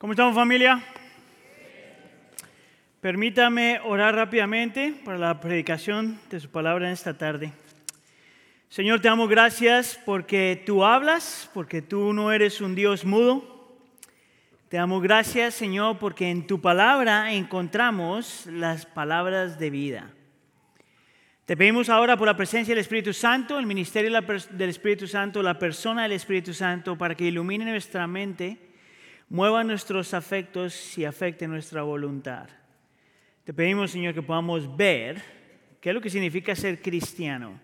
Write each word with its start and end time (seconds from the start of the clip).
¿Cómo 0.00 0.14
estamos 0.14 0.34
familia? 0.34 0.82
Permítame 3.02 3.80
orar 3.84 4.14
rápidamente 4.14 4.94
para 5.04 5.18
la 5.18 5.38
predicación 5.40 6.18
de 6.30 6.40
su 6.40 6.48
palabra 6.48 6.86
en 6.86 6.94
esta 6.94 7.18
tarde. 7.18 7.52
Señor, 8.70 9.00
te 9.00 9.08
damos 9.08 9.28
gracias 9.28 10.00
porque 10.06 10.62
tú 10.64 10.86
hablas, 10.86 11.50
porque 11.52 11.82
tú 11.82 12.14
no 12.14 12.32
eres 12.32 12.62
un 12.62 12.74
Dios 12.74 13.04
mudo. 13.04 13.76
Te 14.70 14.78
damos 14.78 15.02
gracias, 15.02 15.52
Señor, 15.52 15.98
porque 15.98 16.30
en 16.30 16.46
tu 16.46 16.62
palabra 16.62 17.34
encontramos 17.34 18.46
las 18.46 18.86
palabras 18.86 19.58
de 19.58 19.68
vida. 19.68 20.10
Te 21.44 21.58
pedimos 21.58 21.90
ahora 21.90 22.16
por 22.16 22.26
la 22.26 22.38
presencia 22.38 22.72
del 22.74 22.80
Espíritu 22.80 23.12
Santo, 23.12 23.58
el 23.58 23.66
ministerio 23.66 24.18
del 24.22 24.70
Espíritu 24.70 25.06
Santo, 25.06 25.42
la 25.42 25.58
persona 25.58 26.04
del 26.04 26.12
Espíritu 26.12 26.54
Santo, 26.54 26.96
para 26.96 27.14
que 27.14 27.26
ilumine 27.26 27.66
nuestra 27.66 28.06
mente, 28.06 28.69
mueva 29.30 29.62
nuestros 29.62 30.12
afectos 30.12 30.98
y 30.98 31.04
afecte 31.04 31.46
nuestra 31.46 31.82
voluntad. 31.82 32.48
Te 33.44 33.54
pedimos, 33.54 33.92
Señor, 33.92 34.12
que 34.12 34.22
podamos 34.22 34.76
ver 34.76 35.22
qué 35.80 35.90
es 35.90 35.94
lo 35.94 36.00
que 36.00 36.10
significa 36.10 36.54
ser 36.54 36.82
cristiano, 36.82 37.58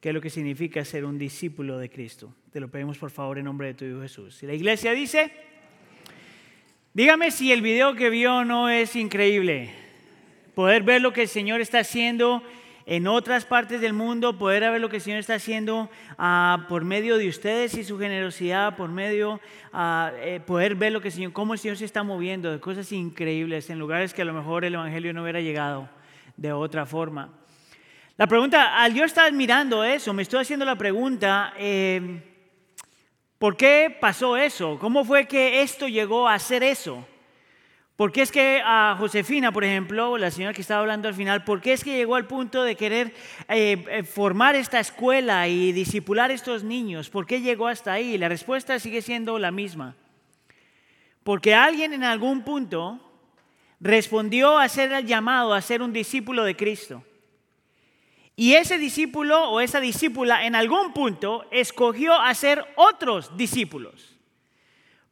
qué 0.00 0.10
es 0.10 0.14
lo 0.14 0.20
que 0.20 0.30
significa 0.30 0.84
ser 0.84 1.04
un 1.04 1.18
discípulo 1.18 1.78
de 1.78 1.90
Cristo. 1.90 2.32
Te 2.52 2.60
lo 2.60 2.68
pedimos, 2.68 2.96
por 2.96 3.10
favor, 3.10 3.38
en 3.38 3.44
nombre 3.44 3.68
de 3.68 3.74
tu 3.74 3.84
Hijo 3.84 4.00
Jesús. 4.00 4.42
Y 4.44 4.46
la 4.46 4.54
iglesia 4.54 4.92
dice, 4.92 5.32
dígame 6.94 7.32
si 7.32 7.50
el 7.52 7.60
video 7.60 7.94
que 7.94 8.08
vio 8.08 8.44
no 8.44 8.68
es 8.68 8.94
increíble. 8.94 9.70
Poder 10.54 10.84
ver 10.84 11.02
lo 11.02 11.12
que 11.12 11.22
el 11.22 11.28
Señor 11.28 11.60
está 11.60 11.80
haciendo 11.80 12.42
en 12.86 13.06
otras 13.06 13.44
partes 13.44 13.80
del 13.80 13.92
mundo, 13.92 14.38
poder 14.38 14.62
ver 14.70 14.80
lo 14.80 14.88
que 14.88 14.96
el 14.96 15.02
Señor 15.02 15.20
está 15.20 15.34
haciendo 15.34 15.90
uh, 16.18 16.66
por 16.68 16.84
medio 16.84 17.16
de 17.16 17.28
ustedes 17.28 17.74
y 17.74 17.84
su 17.84 17.98
generosidad, 17.98 18.76
por 18.76 18.90
medio, 18.90 19.40
uh, 19.72 20.08
eh, 20.16 20.40
poder 20.44 20.74
ver 20.74 20.92
lo 20.92 21.00
que 21.00 21.08
el 21.08 21.14
Señor, 21.14 21.32
cómo 21.32 21.52
el 21.52 21.58
Señor 21.58 21.76
se 21.76 21.84
está 21.84 22.02
moviendo, 22.02 22.50
de 22.50 22.60
cosas 22.60 22.90
increíbles 22.92 23.70
en 23.70 23.78
lugares 23.78 24.12
que 24.14 24.22
a 24.22 24.24
lo 24.24 24.32
mejor 24.32 24.64
el 24.64 24.74
Evangelio 24.74 25.12
no 25.12 25.22
hubiera 25.22 25.40
llegado 25.40 25.88
de 26.36 26.52
otra 26.52 26.86
forma. 26.86 27.30
La 28.16 28.26
pregunta, 28.26 28.76
al 28.82 28.94
yo 28.94 29.04
estar 29.04 29.32
mirando 29.32 29.82
eso, 29.82 30.12
me 30.12 30.22
estoy 30.22 30.40
haciendo 30.40 30.64
la 30.64 30.76
pregunta, 30.76 31.54
eh, 31.56 32.22
¿por 33.38 33.56
qué 33.56 33.96
pasó 34.00 34.36
eso? 34.36 34.78
¿Cómo 34.78 35.04
fue 35.04 35.26
que 35.26 35.62
esto 35.62 35.88
llegó 35.88 36.28
a 36.28 36.38
ser 36.38 36.62
eso? 36.62 37.06
¿Por 37.96 38.10
qué 38.10 38.22
es 38.22 38.32
que 38.32 38.62
a 38.64 38.96
Josefina, 38.98 39.52
por 39.52 39.64
ejemplo, 39.64 40.16
la 40.16 40.30
señora 40.30 40.54
que 40.54 40.62
estaba 40.62 40.80
hablando 40.80 41.08
al 41.08 41.14
final, 41.14 41.44
por 41.44 41.60
qué 41.60 41.74
es 41.74 41.84
que 41.84 41.96
llegó 41.96 42.16
al 42.16 42.26
punto 42.26 42.62
de 42.62 42.74
querer 42.74 43.14
eh, 43.48 43.84
eh, 43.90 44.02
formar 44.02 44.56
esta 44.56 44.80
escuela 44.80 45.46
y 45.46 45.72
disipular 45.72 46.30
estos 46.30 46.64
niños? 46.64 47.10
¿Por 47.10 47.26
qué 47.26 47.42
llegó 47.42 47.68
hasta 47.68 47.92
ahí? 47.92 48.16
La 48.16 48.28
respuesta 48.28 48.78
sigue 48.78 49.02
siendo 49.02 49.38
la 49.38 49.50
misma. 49.50 49.94
Porque 51.22 51.54
alguien 51.54 51.92
en 51.92 52.02
algún 52.02 52.42
punto 52.42 52.98
respondió 53.78 54.58
a 54.58 54.68
ser 54.68 54.92
el 54.92 55.06
llamado 55.06 55.52
a 55.52 55.60
ser 55.60 55.82
un 55.82 55.92
discípulo 55.92 56.44
de 56.44 56.56
Cristo. 56.56 57.04
Y 58.34 58.54
ese 58.54 58.78
discípulo 58.78 59.50
o 59.50 59.60
esa 59.60 59.80
discípula 59.80 60.46
en 60.46 60.54
algún 60.54 60.94
punto 60.94 61.46
escogió 61.50 62.14
a 62.14 62.32
otros 62.76 63.36
discípulos. 63.36 64.11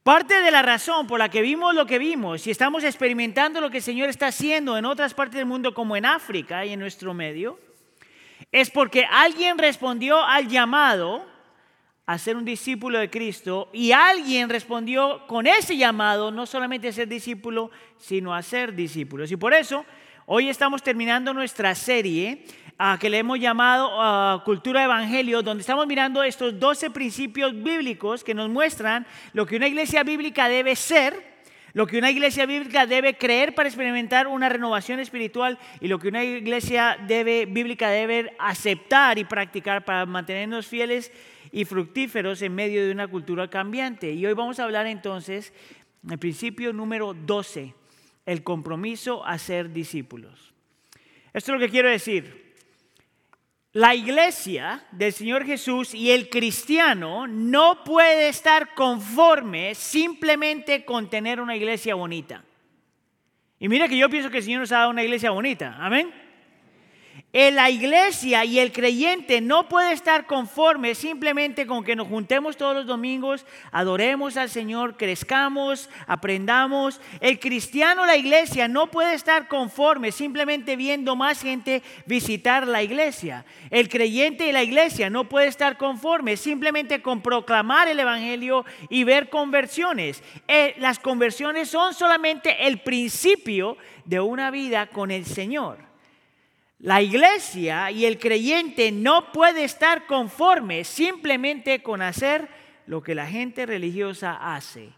Parte 0.03 0.41
de 0.41 0.51
la 0.51 0.63
razón 0.63 1.07
por 1.07 1.19
la 1.19 1.29
que 1.29 1.43
vimos 1.43 1.75
lo 1.75 1.85
que 1.85 1.99
vimos 1.99 2.47
y 2.47 2.51
estamos 2.51 2.85
experimentando 2.85 3.61
lo 3.61 3.69
que 3.71 3.79
el 3.79 3.83
Señor 3.83 4.09
está 4.09 4.29
haciendo 4.29 4.79
en 4.79 4.87
otras 4.87 5.13
partes 5.13 5.37
del 5.37 5.45
mundo 5.45 5.75
como 5.75 5.95
en 5.95 6.07
África 6.07 6.65
y 6.65 6.73
en 6.73 6.81
nuestro 6.81 7.13
medio, 7.13 7.59
es 8.51 8.71
porque 8.71 9.05
alguien 9.05 9.59
respondió 9.59 10.25
al 10.25 10.49
llamado 10.49 11.27
a 12.07 12.17
ser 12.17 12.37
un 12.37 12.47
discípulo 12.47 12.99
de 12.99 13.11
Cristo 13.11 13.69
y 13.75 13.93
alguien 13.93 14.49
respondió 14.49 15.27
con 15.27 15.47
ese 15.47 15.77
llamado 15.77 16.31
no 16.31 16.47
solamente 16.47 16.89
a 16.89 16.93
ser 16.93 17.07
discípulo, 17.07 17.71
sino 17.99 18.35
a 18.35 18.43
ser 18.43 18.75
discípulos. 18.75 19.31
Y 19.31 19.37
por 19.37 19.53
eso 19.53 19.85
hoy 20.33 20.49
estamos 20.49 20.81
terminando 20.85 21.35
nuestra 21.35 21.75
serie 21.75 22.45
que 23.01 23.11
le 23.11 23.19
hemos 23.19 23.41
llamado 23.41 24.45
Cultura 24.45 24.85
Evangelio, 24.85 25.43
donde 25.43 25.63
estamos 25.63 25.89
mirando 25.89 26.23
estos 26.23 26.57
12 26.57 26.91
principios 26.91 27.53
bíblicos 27.53 28.23
que 28.23 28.33
nos 28.33 28.49
muestran 28.49 29.05
lo 29.33 29.45
que 29.45 29.57
una 29.57 29.67
iglesia 29.67 30.05
bíblica 30.05 30.49
debe 30.49 30.77
ser, 30.77 31.21
lo 31.73 31.85
que 31.85 31.99
una 31.99 32.13
iglesia 32.13 32.47
bíblica 32.47 32.87
debe 32.87 33.19
creer 33.19 33.57
para 33.57 33.69
experimentar 33.69 34.29
una 34.29 34.49
renovación 34.49 35.01
espiritual 35.01 35.59
y 35.81 35.89
lo 35.89 35.99
que 35.99 36.07
una 36.07 36.23
iglesia 36.23 36.97
bíblica 37.09 37.91
debe 37.91 38.33
aceptar 38.39 39.19
y 39.19 39.25
practicar 39.25 39.85
para 39.85 40.07
mantenernos 40.07 40.65
fieles 40.65 41.11
y 41.51 41.65
fructíferos 41.65 42.41
en 42.43 42.55
medio 42.55 42.87
de 42.87 42.93
una 42.93 43.09
cultura 43.09 43.51
cambiante. 43.51 44.13
Y 44.13 44.25
hoy 44.27 44.35
vamos 44.35 44.61
a 44.61 44.65
hablar 44.65 44.87
entonces 44.87 45.53
el 46.09 46.19
principio 46.21 46.73
número 46.73 47.15
12, 47.15 47.75
el 48.27 48.43
compromiso 48.43 49.25
a 49.25 49.39
ser 49.39 49.73
discípulos. 49.73 50.53
Esto 51.33 51.53
es 51.53 51.61
lo 51.61 51.67
que 51.67 51.71
quiero 51.71 51.89
decir. 51.89 52.55
La 53.73 53.95
iglesia 53.95 54.85
del 54.91 55.13
Señor 55.13 55.45
Jesús 55.45 55.95
y 55.95 56.11
el 56.11 56.29
cristiano 56.29 57.29
no 57.29 57.85
puede 57.85 58.29
estar 58.29 58.75
conforme 58.75 59.77
simplemente 59.77 60.85
con 60.85 61.09
tener 61.09 61.41
una 61.41 61.55
iglesia 61.55 61.95
bonita. 61.95 62.45
Y 63.61 63.69
mira 63.69 63.89
que 63.89 63.97
yo 63.97 64.11
pienso 64.11 64.31
que 64.31 64.39
el 64.39 64.43
Señor 64.43 64.63
nos 64.63 64.73
ha 64.73 64.79
dado 64.79 64.91
una 64.91 65.05
iglesia 65.05 65.31
bonita. 65.31 65.77
Amén. 65.79 66.13
La 67.33 67.71
iglesia 67.71 68.45
y 68.45 68.59
el 68.59 68.73
creyente 68.73 69.41
no 69.41 69.69
puede 69.69 69.93
estar 69.93 70.27
conforme 70.27 70.97
simplemente 70.97 71.65
con 71.65 71.85
que 71.85 71.95
nos 71.95 72.09
juntemos 72.09 72.57
todos 72.57 72.75
los 72.75 72.87
domingos, 72.87 73.47
adoremos 73.71 74.37
al 74.37 74.51
Señor, 74.51 74.97
crezcamos, 74.97 75.89
aprendamos. 76.09 77.01
El 77.21 77.39
cristiano, 77.39 78.05
la 78.05 78.17
iglesia, 78.17 78.67
no 78.67 78.89
puede 78.89 79.15
estar 79.15 79.47
conforme 79.47 80.11
simplemente 80.11 80.75
viendo 80.75 81.15
más 81.15 81.41
gente 81.41 81.85
visitar 82.05 82.67
la 82.67 82.83
iglesia. 82.83 83.45
El 83.71 83.89
creyente 83.89 84.49
y 84.49 84.53
la 84.53 84.65
iglesia 84.65 85.09
no 85.09 85.29
puede 85.29 85.47
estar 85.47 85.77
conforme 85.77 86.37
simplemente 86.37 87.01
con 87.01 87.23
proclamar 87.23 87.87
el 87.87 88.01
Evangelio 88.01 88.65
y 88.89 89.05
ver 89.05 89.29
conversiones. 89.29 90.21
Eh, 90.49 90.75
las 90.79 90.99
conversiones 90.99 91.69
son 91.69 91.95
solamente 91.95 92.67
el 92.67 92.81
principio 92.81 93.77
de 94.05 94.19
una 94.19 94.51
vida 94.51 94.89
con 94.89 95.13
el 95.13 95.25
Señor. 95.25 95.90
La 96.81 97.03
iglesia 97.03 97.91
y 97.91 98.07
el 98.07 98.19
creyente 98.19 98.91
no 98.91 99.33
puede 99.33 99.65
estar 99.65 100.07
conforme 100.07 100.85
simplemente 100.85 101.83
con 101.83 102.01
hacer 102.01 102.49
lo 102.87 103.03
que 103.03 103.15
la 103.15 103.27
gente 103.27 103.67
religiosa 103.67 104.55
hace. 104.55 104.91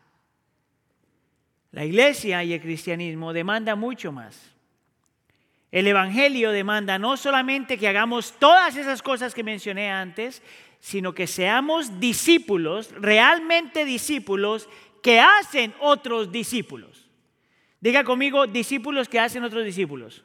La 1.72 1.84
iglesia 1.84 2.44
y 2.44 2.52
el 2.52 2.60
cristianismo 2.60 3.32
demanda 3.32 3.74
mucho 3.74 4.12
más. 4.12 4.52
El 5.72 5.88
Evangelio 5.88 6.52
demanda 6.52 6.98
no 7.00 7.16
solamente 7.16 7.78
que 7.78 7.88
hagamos 7.88 8.34
todas 8.38 8.76
esas 8.76 9.02
cosas 9.02 9.34
que 9.34 9.42
mencioné 9.42 9.90
antes, 9.90 10.40
sino 10.78 11.14
que 11.14 11.26
seamos 11.26 11.98
discípulos, 11.98 12.90
realmente 12.92 13.84
discípulos, 13.84 14.68
que 15.02 15.18
hacen 15.18 15.74
otros 15.80 16.30
discípulos. 16.30 17.08
Diga 17.80 18.04
conmigo, 18.04 18.46
discípulos 18.46 19.08
que 19.08 19.18
hacen 19.18 19.42
otros 19.42 19.64
discípulos. 19.64 20.22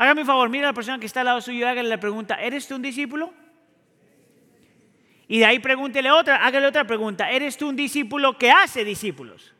Hágame 0.00 0.22
un 0.22 0.26
favor, 0.26 0.48
mira 0.48 0.66
a 0.66 0.70
la 0.70 0.72
persona 0.72 0.98
que 0.98 1.04
está 1.04 1.20
al 1.20 1.26
lado 1.26 1.42
suyo 1.42 1.58
y 1.58 1.62
hágale 1.62 1.86
la 1.86 2.00
pregunta, 2.00 2.36
¿eres 2.36 2.66
tú 2.66 2.74
un 2.74 2.80
discípulo? 2.80 3.34
Y 5.28 5.40
de 5.40 5.44
ahí 5.44 5.58
pregúntele 5.58 6.10
otra, 6.10 6.36
hágale 6.36 6.68
otra 6.68 6.86
pregunta, 6.86 7.30
¿eres 7.30 7.58
tú 7.58 7.68
un 7.68 7.76
discípulo 7.76 8.38
que 8.38 8.50
hace 8.50 8.82
discípulos? 8.82 9.52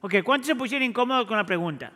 Ok, 0.00 0.16
¿cuántos 0.24 0.48
se 0.48 0.56
pusieron 0.56 0.84
incómodos 0.84 1.28
con 1.28 1.36
la 1.36 1.46
pregunta? 1.46 1.92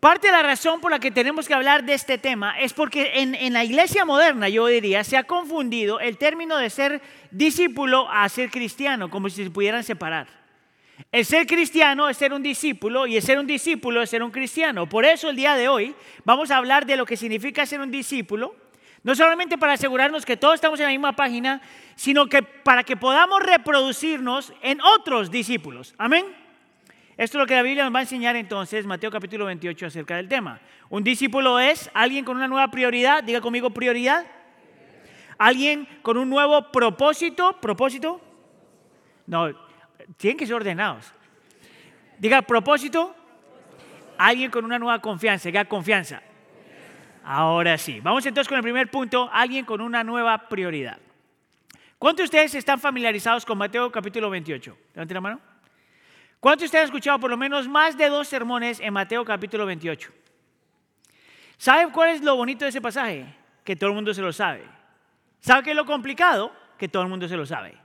Parte 0.00 0.26
de 0.26 0.34
la 0.34 0.42
razón 0.42 0.82
por 0.82 0.90
la 0.90 0.98
que 0.98 1.10
tenemos 1.10 1.48
que 1.48 1.54
hablar 1.54 1.84
de 1.84 1.94
este 1.94 2.18
tema 2.18 2.60
es 2.60 2.74
porque 2.74 3.22
en, 3.22 3.34
en, 3.34 3.54
la 3.54 3.64
iglesia 3.64 4.04
moderna, 4.04 4.50
yo 4.50 4.66
diría, 4.66 5.02
se 5.02 5.16
ha 5.16 5.24
confundido 5.24 5.98
el 5.98 6.18
término 6.18 6.58
de 6.58 6.68
ser 6.68 7.00
discípulo 7.30 8.06
a 8.10 8.28
ser 8.28 8.50
cristiano, 8.50 9.08
como 9.08 9.30
si 9.30 9.44
se 9.44 9.50
pudieran 9.50 9.82
separar. 9.82 10.39
El 11.12 11.24
ser 11.24 11.46
cristiano 11.46 12.08
es 12.08 12.16
ser 12.16 12.32
un 12.32 12.42
discípulo 12.42 13.06
y 13.06 13.16
el 13.16 13.22
ser 13.22 13.38
un 13.38 13.46
discípulo 13.46 14.02
es 14.02 14.10
ser 14.10 14.22
un 14.22 14.30
cristiano. 14.30 14.88
Por 14.88 15.04
eso 15.04 15.30
el 15.30 15.36
día 15.36 15.54
de 15.54 15.68
hoy 15.68 15.94
vamos 16.24 16.50
a 16.50 16.56
hablar 16.56 16.86
de 16.86 16.96
lo 16.96 17.06
que 17.06 17.16
significa 17.16 17.66
ser 17.66 17.80
un 17.80 17.90
discípulo, 17.90 18.54
no 19.02 19.14
solamente 19.14 19.58
para 19.58 19.72
asegurarnos 19.72 20.24
que 20.24 20.36
todos 20.36 20.54
estamos 20.54 20.78
en 20.80 20.86
la 20.86 20.92
misma 20.92 21.16
página, 21.16 21.60
sino 21.96 22.26
que 22.26 22.42
para 22.42 22.84
que 22.84 22.96
podamos 22.96 23.42
reproducirnos 23.42 24.52
en 24.62 24.80
otros 24.80 25.30
discípulos. 25.30 25.94
Amén. 25.98 26.24
Esto 27.16 27.36
es 27.36 27.40
lo 27.40 27.46
que 27.46 27.54
la 27.54 27.62
Biblia 27.62 27.84
nos 27.84 27.94
va 27.94 27.98
a 27.98 28.02
enseñar 28.02 28.36
entonces, 28.36 28.86
Mateo 28.86 29.10
capítulo 29.10 29.44
28, 29.46 29.86
acerca 29.86 30.16
del 30.16 30.28
tema. 30.28 30.60
Un 30.88 31.04
discípulo 31.04 31.58
es 31.58 31.90
alguien 31.92 32.24
con 32.24 32.36
una 32.36 32.48
nueva 32.48 32.70
prioridad, 32.70 33.22
diga 33.22 33.40
conmigo 33.40 33.70
prioridad. 33.70 34.26
Alguien 35.36 35.88
con 36.02 36.16
un 36.16 36.30
nuevo 36.30 36.70
propósito, 36.70 37.58
propósito. 37.60 38.20
No, 39.26 39.50
tienen 40.16 40.36
que 40.36 40.46
ser 40.46 40.54
ordenados. 40.54 41.12
Diga 42.18 42.42
propósito. 42.42 43.14
Alguien 44.18 44.50
con 44.50 44.64
una 44.64 44.78
nueva 44.78 45.00
confianza. 45.00 45.48
Diga 45.48 45.64
confianza. 45.64 46.22
Ahora 47.24 47.78
sí. 47.78 48.00
Vamos 48.00 48.24
entonces 48.26 48.48
con 48.48 48.56
el 48.56 48.62
primer 48.62 48.90
punto. 48.90 49.28
Alguien 49.32 49.64
con 49.64 49.80
una 49.80 50.04
nueva 50.04 50.48
prioridad. 50.48 50.98
¿Cuántos 51.98 52.24
de 52.24 52.24
ustedes 52.24 52.54
están 52.54 52.80
familiarizados 52.80 53.44
con 53.44 53.58
Mateo 53.58 53.90
capítulo 53.92 54.30
28? 54.30 54.76
Levanten 54.94 55.14
la 55.14 55.20
mano. 55.20 55.40
¿Cuántos 56.40 56.60
de 56.60 56.66
ustedes 56.66 56.82
han 56.82 56.86
escuchado 56.86 57.18
por 57.18 57.30
lo 57.30 57.36
menos 57.36 57.68
más 57.68 57.96
de 57.98 58.08
dos 58.08 58.26
sermones 58.26 58.80
en 58.80 58.92
Mateo 58.94 59.24
capítulo 59.24 59.66
28? 59.66 60.10
¿Saben 61.58 61.90
cuál 61.90 62.10
es 62.10 62.22
lo 62.22 62.36
bonito 62.36 62.64
de 62.64 62.70
ese 62.70 62.80
pasaje? 62.80 63.26
Que 63.62 63.76
todo 63.76 63.90
el 63.90 63.96
mundo 63.96 64.14
se 64.14 64.22
lo 64.22 64.32
sabe. 64.32 64.64
¿Sabe 65.40 65.62
qué 65.62 65.70
es 65.70 65.76
lo 65.76 65.84
complicado? 65.84 66.50
Que 66.78 66.88
todo 66.88 67.02
el 67.02 67.10
mundo 67.10 67.28
se 67.28 67.36
lo 67.36 67.44
sabe. 67.44 67.79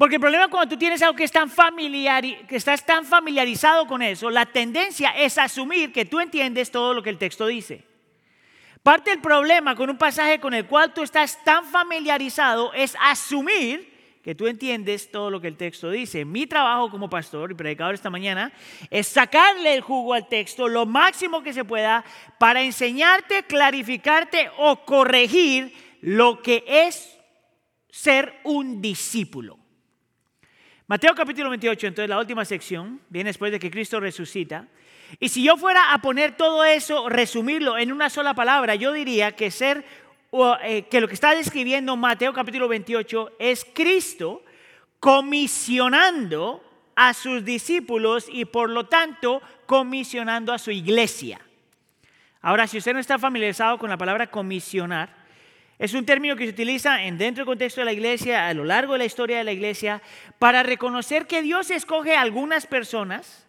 Porque 0.00 0.14
el 0.14 0.20
problema 0.22 0.48
cuando 0.48 0.74
tú 0.74 0.78
tienes 0.78 1.02
algo 1.02 1.14
que, 1.14 1.24
es 1.24 1.30
tan 1.30 1.50
familiar, 1.50 2.24
que 2.48 2.56
estás 2.56 2.86
tan 2.86 3.04
familiarizado 3.04 3.86
con 3.86 4.00
eso, 4.00 4.30
la 4.30 4.46
tendencia 4.46 5.10
es 5.10 5.36
asumir 5.36 5.92
que 5.92 6.06
tú 6.06 6.20
entiendes 6.20 6.70
todo 6.70 6.94
lo 6.94 7.02
que 7.02 7.10
el 7.10 7.18
texto 7.18 7.46
dice. 7.46 7.84
Parte 8.82 9.10
del 9.10 9.20
problema 9.20 9.76
con 9.76 9.90
un 9.90 9.98
pasaje 9.98 10.40
con 10.40 10.54
el 10.54 10.64
cual 10.64 10.94
tú 10.94 11.02
estás 11.02 11.44
tan 11.44 11.66
familiarizado 11.66 12.72
es 12.72 12.96
asumir 12.98 13.92
que 14.24 14.34
tú 14.34 14.46
entiendes 14.46 15.10
todo 15.10 15.28
lo 15.28 15.38
que 15.38 15.48
el 15.48 15.58
texto 15.58 15.90
dice. 15.90 16.24
Mi 16.24 16.46
trabajo 16.46 16.90
como 16.90 17.10
pastor 17.10 17.52
y 17.52 17.54
predicador 17.54 17.94
esta 17.94 18.08
mañana 18.08 18.54
es 18.88 19.06
sacarle 19.06 19.74
el 19.74 19.82
jugo 19.82 20.14
al 20.14 20.28
texto 20.28 20.66
lo 20.66 20.86
máximo 20.86 21.42
que 21.42 21.52
se 21.52 21.66
pueda 21.66 22.06
para 22.38 22.62
enseñarte, 22.62 23.42
clarificarte 23.42 24.50
o 24.56 24.82
corregir 24.82 25.74
lo 26.00 26.40
que 26.40 26.64
es 26.66 27.18
ser 27.90 28.40
un 28.44 28.80
discípulo. 28.80 29.59
Mateo 30.90 31.14
capítulo 31.14 31.50
28, 31.50 31.86
entonces 31.86 32.10
la 32.10 32.18
última 32.18 32.44
sección, 32.44 33.00
viene 33.10 33.30
después 33.30 33.52
de 33.52 33.60
que 33.60 33.70
Cristo 33.70 34.00
resucita. 34.00 34.66
Y 35.20 35.28
si 35.28 35.44
yo 35.44 35.56
fuera 35.56 35.92
a 35.92 36.02
poner 36.02 36.36
todo 36.36 36.64
eso, 36.64 37.08
resumirlo 37.08 37.78
en 37.78 37.92
una 37.92 38.10
sola 38.10 38.34
palabra, 38.34 38.74
yo 38.74 38.92
diría 38.92 39.36
que 39.36 39.52
ser 39.52 39.84
eh, 40.64 40.82
que 40.90 41.00
lo 41.00 41.06
que 41.06 41.14
está 41.14 41.32
describiendo 41.36 41.96
Mateo 41.96 42.32
capítulo 42.32 42.66
28 42.66 43.34
es 43.38 43.64
Cristo 43.72 44.42
comisionando 44.98 46.60
a 46.96 47.14
sus 47.14 47.44
discípulos 47.44 48.26
y 48.28 48.46
por 48.46 48.68
lo 48.68 48.86
tanto 48.86 49.40
comisionando 49.66 50.52
a 50.52 50.58
su 50.58 50.72
iglesia. 50.72 51.40
Ahora, 52.40 52.66
si 52.66 52.78
usted 52.78 52.94
no 52.94 52.98
está 52.98 53.16
familiarizado 53.16 53.78
con 53.78 53.90
la 53.90 53.96
palabra 53.96 54.26
comisionar, 54.28 55.19
es 55.80 55.94
un 55.94 56.04
término 56.04 56.36
que 56.36 56.44
se 56.44 56.50
utiliza 56.50 57.02
en 57.04 57.16
dentro 57.16 57.40
del 57.40 57.46
contexto 57.46 57.80
de 57.80 57.86
la 57.86 57.94
iglesia, 57.94 58.48
a 58.48 58.52
lo 58.52 58.64
largo 58.64 58.92
de 58.92 58.98
la 58.98 59.06
historia 59.06 59.38
de 59.38 59.44
la 59.44 59.52
iglesia, 59.52 60.02
para 60.38 60.62
reconocer 60.62 61.26
que 61.26 61.40
Dios 61.40 61.70
escoge 61.70 62.14
a 62.14 62.20
algunas 62.20 62.66
personas 62.66 63.46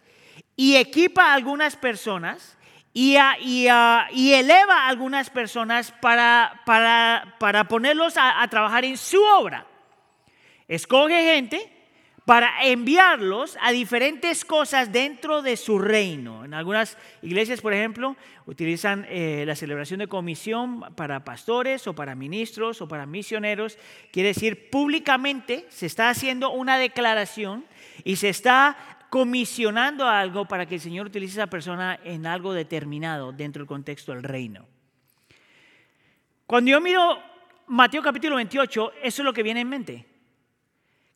y 0.56 0.78
equipa 0.78 1.26
a 1.26 1.34
algunas 1.34 1.76
personas 1.76 2.58
y, 2.94 3.18
eleva 3.18 4.86
a 4.86 4.88
algunas 4.88 5.30
personas 5.30 5.92
para, 5.92 6.62
para, 6.66 7.64
ponerlos 7.66 8.16
a, 8.16 8.42
a 8.42 8.48
trabajar 8.48 8.86
en 8.86 8.96
su 8.96 9.22
obra. 9.22 9.68
Escoge 10.70 11.36
gente 11.36 11.71
para 12.26 12.64
enviarlos 12.64 13.58
a 13.62 13.72
diferentes 13.72 14.46
cosas 14.46 14.92
dentro 14.92 15.42
de 15.42 15.58
su 15.58 15.80
reino. 15.80 16.46
En 16.46 16.54
algunas 16.54 16.98
iglesias, 17.22 17.62
por 17.62 17.74
ejemplo, 17.74 18.16
utilizan 18.46 19.06
eh, 19.10 19.44
la 19.48 19.56
celebración 19.56 20.00
de 20.00 20.08
comisión 20.08 20.82
para 20.96 21.24
pastores 21.24 21.88
o 21.88 21.96
para 21.96 22.16
ministros 22.16 22.82
o 22.82 22.88
para 22.88 23.06
misioneros. 23.06 23.78
Quiere 24.12 24.30
decir, 24.30 24.70
públicamente 24.70 25.66
se 25.70 25.88
está 25.88 26.10
haciendo 26.10 26.52
una 26.52 26.78
declaración 26.78 27.66
y 28.04 28.18
se 28.18 28.30
está 28.30 28.78
comisionando 29.10 30.08
algo 30.08 30.46
para 30.46 30.66
que 30.66 30.76
el 30.76 30.82
Señor 30.82 31.08
utilice 31.08 31.40
a 31.40 31.44
esa 31.44 31.50
persona 31.50 32.00
en 32.04 32.26
algo 32.26 32.54
determinado 32.54 33.32
dentro 33.32 33.62
del 33.62 33.68
contexto 33.68 34.14
del 34.14 34.24
reino. 34.24 34.68
Cuando 36.46 36.72
yo 36.72 36.80
miro 36.80 37.18
Mateo 37.68 38.02
capítulo 38.02 38.36
28, 38.36 38.94
eso 39.02 39.22
es 39.22 39.26
lo 39.26 39.34
que 39.34 39.44
viene 39.44 39.62
en 39.62 39.70
mente. 39.70 40.11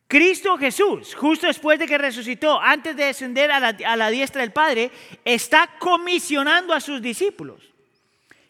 Cristo 0.08 0.56
Jesús, 0.56 1.14
justo 1.16 1.48
después 1.48 1.78
de 1.78 1.86
que 1.86 1.98
resucitó, 1.98 2.60
antes 2.60 2.96
de 2.96 3.06
descender 3.06 3.50
a 3.50 3.96
la, 3.96 4.10
diestra 4.10 4.40
del 4.40 4.52
Padre, 4.52 4.90
está 5.24 5.68
comisionando 5.78 6.72
a 6.72 6.80
sus 6.80 7.02
discípulos. 7.02 7.72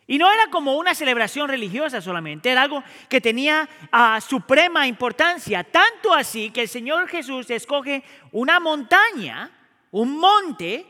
Y 0.07 0.19
no 0.19 0.31
era 0.31 0.51
como 0.51 0.77
una 0.77 0.95
celebración 0.95 1.49
religiosa 1.49 2.01
solamente, 2.01 2.51
era 2.51 2.63
algo 2.63 2.85
que 3.09 3.21
tenía 3.21 3.69
uh, 3.93 4.21
suprema 4.21 4.87
importancia, 4.87 5.65
tanto 5.65 6.13
así 6.13 6.51
que 6.51 6.63
el 6.63 6.69
Señor 6.69 7.09
Jesús 7.09 7.51
escoge 7.51 8.05
una 8.33 8.61
montaña, 8.61 9.51
un 9.91 10.19
monte, 10.19 10.87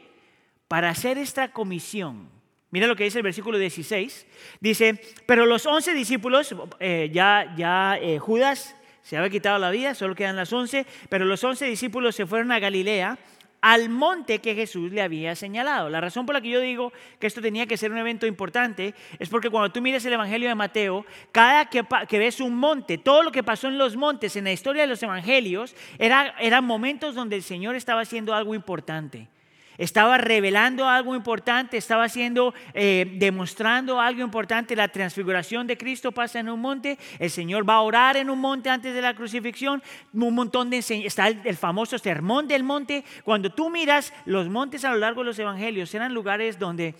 para 0.68 0.90
hacer 0.90 1.16
esta 1.16 1.52
comisión. 1.52 2.28
Mira 2.70 2.88
lo 2.88 2.96
que 2.96 3.04
dice 3.04 3.18
el 3.18 3.24
versículo 3.24 3.56
16. 3.56 4.26
Dice, 4.60 5.00
pero 5.24 5.46
los 5.46 5.64
once 5.64 5.94
discípulos, 5.94 6.54
eh, 6.80 7.08
ya, 7.12 7.54
ya 7.56 7.96
eh, 7.98 8.18
Judas 8.18 8.74
se 9.06 9.16
había 9.16 9.30
quitado 9.30 9.60
la 9.60 9.70
vida, 9.70 9.94
solo 9.94 10.16
quedan 10.16 10.34
las 10.34 10.52
once, 10.52 10.84
pero 11.08 11.24
los 11.24 11.44
once 11.44 11.64
discípulos 11.64 12.16
se 12.16 12.26
fueron 12.26 12.50
a 12.50 12.58
Galilea 12.58 13.16
al 13.60 13.88
monte 13.88 14.40
que 14.40 14.56
Jesús 14.56 14.90
le 14.90 15.00
había 15.00 15.36
señalado. 15.36 15.88
La 15.88 16.00
razón 16.00 16.26
por 16.26 16.34
la 16.34 16.40
que 16.40 16.48
yo 16.48 16.60
digo 16.60 16.92
que 17.20 17.28
esto 17.28 17.40
tenía 17.40 17.66
que 17.66 17.76
ser 17.76 17.92
un 17.92 17.98
evento 17.98 18.26
importante 18.26 18.96
es 19.20 19.28
porque 19.28 19.48
cuando 19.48 19.70
tú 19.70 19.80
miras 19.80 20.04
el 20.06 20.14
Evangelio 20.14 20.48
de 20.48 20.56
Mateo, 20.56 21.06
cada 21.30 21.66
que, 21.66 21.84
que 22.08 22.18
ves 22.18 22.40
un 22.40 22.56
monte, 22.56 22.98
todo 22.98 23.22
lo 23.22 23.30
que 23.30 23.44
pasó 23.44 23.68
en 23.68 23.78
los 23.78 23.94
montes, 23.94 24.34
en 24.34 24.42
la 24.42 24.52
historia 24.52 24.82
de 24.82 24.88
los 24.88 25.00
Evangelios, 25.00 25.76
era, 26.00 26.34
eran 26.40 26.64
momentos 26.64 27.14
donde 27.14 27.36
el 27.36 27.44
Señor 27.44 27.76
estaba 27.76 28.00
haciendo 28.00 28.34
algo 28.34 28.56
importante. 28.56 29.28
Estaba 29.78 30.18
revelando 30.18 30.88
algo 30.88 31.14
importante, 31.14 31.76
estaba 31.76 32.04
haciendo, 32.04 32.54
eh, 32.74 33.12
demostrando 33.18 34.00
algo 34.00 34.22
importante. 34.22 34.76
La 34.76 34.88
transfiguración 34.88 35.66
de 35.66 35.76
Cristo 35.76 36.12
pasa 36.12 36.40
en 36.40 36.48
un 36.48 36.60
monte, 36.60 36.98
el 37.18 37.30
Señor 37.30 37.68
va 37.68 37.74
a 37.74 37.80
orar 37.80 38.16
en 38.16 38.30
un 38.30 38.38
monte 38.38 38.70
antes 38.70 38.94
de 38.94 39.02
la 39.02 39.14
crucifixión, 39.14 39.82
un 40.12 40.34
montón 40.34 40.70
de 40.70 40.78
está 40.78 41.28
el, 41.28 41.40
el 41.44 41.56
famoso 41.56 41.98
sermón 41.98 42.48
del 42.48 42.62
monte. 42.62 43.04
Cuando 43.24 43.50
tú 43.50 43.70
miras 43.70 44.12
los 44.24 44.48
montes 44.48 44.84
a 44.84 44.92
lo 44.92 44.98
largo 44.98 45.20
de 45.20 45.26
los 45.26 45.38
evangelios, 45.38 45.94
eran 45.94 46.14
lugares 46.14 46.58
donde 46.58 46.94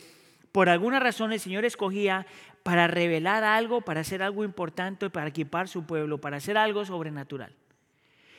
por 0.53 0.69
alguna 0.69 1.01
razón 1.01 1.33
el 1.33 1.41
Señor 1.41 1.65
escogía 1.65 2.27
para 2.63 2.89
revelar 2.89 3.45
algo, 3.45 3.83
para 3.83 4.01
hacer 4.01 4.23
algo 4.23 4.43
importante, 4.43 5.09
para 5.11 5.29
equipar 5.29 5.69
su 5.69 5.85
pueblo, 5.85 6.19
para 6.19 6.39
hacer 6.39 6.59
algo 6.59 6.85
sobrenatural. 6.85 7.53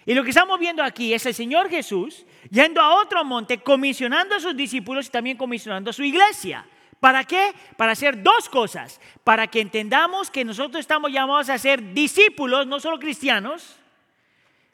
Y 0.07 0.13
lo 0.13 0.23
que 0.23 0.29
estamos 0.29 0.57
viendo 0.57 0.81
aquí 0.81 1.13
es 1.13 1.25
el 1.25 1.33
Señor 1.33 1.69
Jesús 1.69 2.25
yendo 2.49 2.79
a 2.79 2.95
otro 3.01 3.25
monte, 3.25 3.57
comisionando 3.57 4.35
a 4.35 4.39
sus 4.39 4.55
discípulos 4.55 5.07
y 5.07 5.09
también 5.09 5.35
comisionando 5.35 5.89
a 5.89 5.93
su 5.93 6.01
iglesia. 6.01 6.65
¿Para 7.01 7.25
qué? 7.25 7.51
Para 7.75 7.91
hacer 7.91 8.23
dos 8.23 8.47
cosas. 8.47 9.01
Para 9.25 9.47
que 9.47 9.59
entendamos 9.59 10.31
que 10.31 10.45
nosotros 10.45 10.79
estamos 10.79 11.11
llamados 11.11 11.49
a 11.49 11.57
ser 11.57 11.93
discípulos, 11.93 12.65
no 12.67 12.79
solo 12.79 12.99
cristianos, 12.99 13.75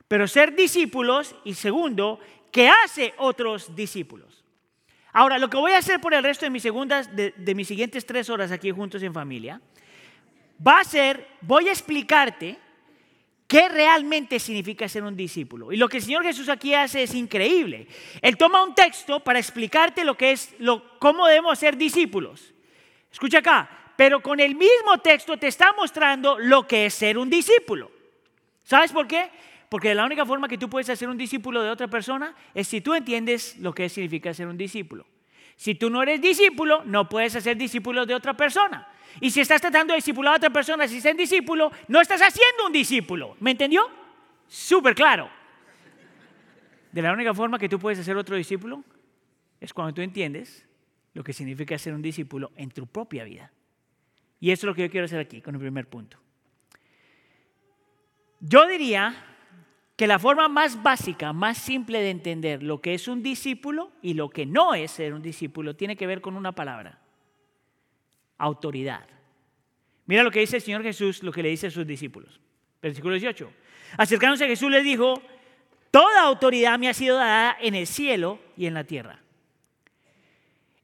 pero 0.08 0.28
ser 0.28 0.56
discípulos 0.56 1.34
y 1.44 1.56
segundo, 1.56 2.20
que 2.52 2.70
hace 2.70 3.16
otros 3.18 3.76
discípulos. 3.76 4.44
Ahora, 5.14 5.40
lo 5.40 5.50
que 5.50 5.58
voy 5.58 5.72
a 5.72 5.80
hacer 5.80 6.00
por 6.00 6.14
el 6.14 6.22
resto 6.22 6.46
de 6.46 6.52
mis, 6.52 6.62
segundas, 6.62 7.16
de, 7.16 7.34
de 7.36 7.56
mis 7.56 7.68
siguientes 7.68 8.06
tres 8.06 8.30
horas 8.30 8.52
aquí 8.52 8.70
juntos 8.70 9.02
en 9.02 9.16
familia, 9.16 9.60
va 10.66 10.82
a 10.82 10.84
ser, 10.84 11.28
voy 11.42 11.70
a 11.70 11.72
explicarte 11.72 12.60
¿Qué 13.54 13.70
realmente 13.70 14.40
significa 14.40 14.90
ser 14.90 15.04
un 15.04 15.16
discípulo? 15.16 15.72
Y 15.72 15.78
lo 15.78 15.88
que 15.88 15.98
el 15.98 16.04
Señor 16.04 16.24
Jesús 16.24 16.50
aquí 16.50 16.74
hace 16.74 17.04
es 17.04 17.14
increíble. 17.14 17.86
Él 18.20 18.36
toma 18.36 18.64
un 18.64 18.74
texto 18.74 19.20
para 19.20 19.38
explicarte 19.38 20.04
lo 20.04 20.18
que 20.18 20.32
es, 20.32 20.56
lo, 20.58 20.98
cómo 20.98 21.28
debemos 21.28 21.60
ser 21.60 21.78
discípulos. 21.78 22.52
Escucha 23.12 23.38
acá, 23.38 23.70
pero 23.96 24.24
con 24.24 24.40
el 24.40 24.56
mismo 24.56 24.98
texto 25.04 25.38
te 25.38 25.50
está 25.50 25.72
mostrando 25.74 26.40
lo 26.40 26.68
que 26.68 26.88
es 26.88 26.96
ser 26.96 27.16
un 27.16 27.30
discípulo. 27.30 27.92
¿Sabes 28.64 28.92
por 28.92 29.06
qué? 29.06 29.30
Porque 29.70 29.94
la 29.94 30.04
única 30.04 30.26
forma 30.26 30.48
que 30.48 30.58
tú 30.58 30.68
puedes 30.68 30.90
hacer 30.90 31.08
un 31.08 31.18
discípulo 31.20 31.62
de 31.62 31.70
otra 31.70 31.88
persona 31.88 32.36
es 32.56 32.68
si 32.68 32.82
tú 32.82 32.96
entiendes 32.96 33.60
lo 33.60 33.72
que 33.72 33.88
significa 33.88 34.34
ser 34.34 34.48
un 34.48 34.58
discípulo. 34.58 35.06
Si 35.56 35.76
tú 35.76 35.90
no 35.90 36.02
eres 36.02 36.22
discípulo, 36.22 36.84
no 36.86 37.08
puedes 37.08 37.36
hacer 37.36 37.58
discípulo 37.58 38.06
de 38.06 38.16
otra 38.16 38.36
persona. 38.36 38.88
Y 39.22 39.30
si 39.30 39.42
estás 39.42 39.62
tratando 39.62 39.94
de 39.94 39.98
discipular 39.98 40.34
a 40.34 40.38
otra 40.38 40.50
persona, 40.50 40.88
si 40.88 40.98
es 40.98 41.18
discípulo, 41.18 41.72
no 41.88 42.02
estás 42.02 42.22
haciendo 42.22 42.66
un 42.66 42.74
discípulo. 42.74 43.36
¿Me 43.40 43.52
entendió? 43.52 43.88
Súper 44.48 44.96
claro. 44.96 45.30
De 46.92 47.02
la 47.02 47.14
única 47.14 47.34
forma 47.34 47.58
que 47.58 47.70
tú 47.70 47.80
puedes 47.80 48.00
hacer 48.00 48.16
otro 48.18 48.36
discípulo 48.36 48.84
es 49.60 49.74
cuando 49.74 49.94
tú 49.94 50.02
entiendes 50.02 50.66
lo 51.14 51.24
que 51.24 51.34
significa 51.34 51.78
ser 51.78 51.94
un 51.94 52.02
discípulo 52.02 52.52
en 52.56 52.70
tu 52.72 52.88
propia 52.88 53.24
vida. 53.24 53.52
Y 54.40 54.52
eso 54.52 54.66
es 54.66 54.68
lo 54.68 54.76
que 54.76 54.84
yo 54.84 54.90
quiero 54.90 55.06
hacer 55.06 55.20
aquí 55.20 55.42
con 55.42 55.56
el 55.56 55.62
primer 55.62 55.88
punto. 55.88 56.18
Yo 58.40 58.68
diría 58.68 59.33
que 59.96 60.08
la 60.08 60.20
forma 60.20 60.48
más 60.48 60.82
básica, 60.82 61.34
más 61.34 61.58
simple 61.58 62.00
de 62.00 62.10
entender 62.10 62.64
lo 62.64 62.82
que 62.82 62.94
es 62.94 63.08
un 63.08 63.22
discípulo 63.22 63.92
y 64.02 64.16
lo 64.16 64.30
que 64.30 64.46
no 64.46 64.74
es 64.74 64.92
ser 64.92 65.14
un 65.14 65.22
discípulo 65.22 65.76
tiene 65.76 65.96
que 65.96 66.08
ver 66.08 66.22
con 66.22 66.36
una 66.36 66.52
palabra 66.54 67.00
autoridad. 68.38 69.08
Mira 70.06 70.24
lo 70.24 70.32
que 70.32 70.42
dice 70.42 70.58
el 70.58 70.62
Señor 70.62 70.84
Jesús, 70.84 71.24
lo 71.24 71.32
que 71.32 71.44
le 71.44 71.50
dice 71.50 71.68
a 71.68 71.72
sus 71.72 71.88
discípulos. 71.88 72.40
Versículo 72.82 73.14
18. 73.14 73.52
Acercándose 73.98 74.46
a 74.46 74.48
Jesús 74.48 74.70
les 74.70 74.84
dijo, 74.84 75.22
toda 75.92 76.24
autoridad 76.24 76.78
me 76.78 76.90
ha 76.90 76.94
sido 76.94 77.18
dada 77.18 77.56
en 77.62 77.76
el 77.76 77.88
cielo 77.88 78.40
y 78.58 78.66
en 78.66 78.74
la 78.74 78.84
tierra. 78.84 79.20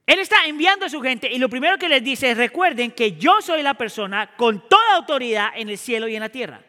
Él 0.06 0.18
está 0.18 0.46
enviando 0.46 0.86
a 0.86 0.88
su 0.88 1.00
gente 1.00 1.30
y 1.30 1.38
lo 1.38 1.48
primero 1.48 1.78
que 1.78 1.88
les 1.88 2.02
dice 2.02 2.30
es 2.30 2.36
recuerden 2.36 2.90
que 2.92 3.12
yo 3.12 3.40
soy 3.42 3.62
la 3.62 3.74
persona 3.74 4.34
con 4.36 4.68
toda 4.68 4.96
autoridad 4.96 5.50
en 5.54 5.68
el 5.68 5.78
cielo 5.78 6.08
y 6.08 6.16
en 6.16 6.20
la 6.20 6.30
tierra. 6.30 6.62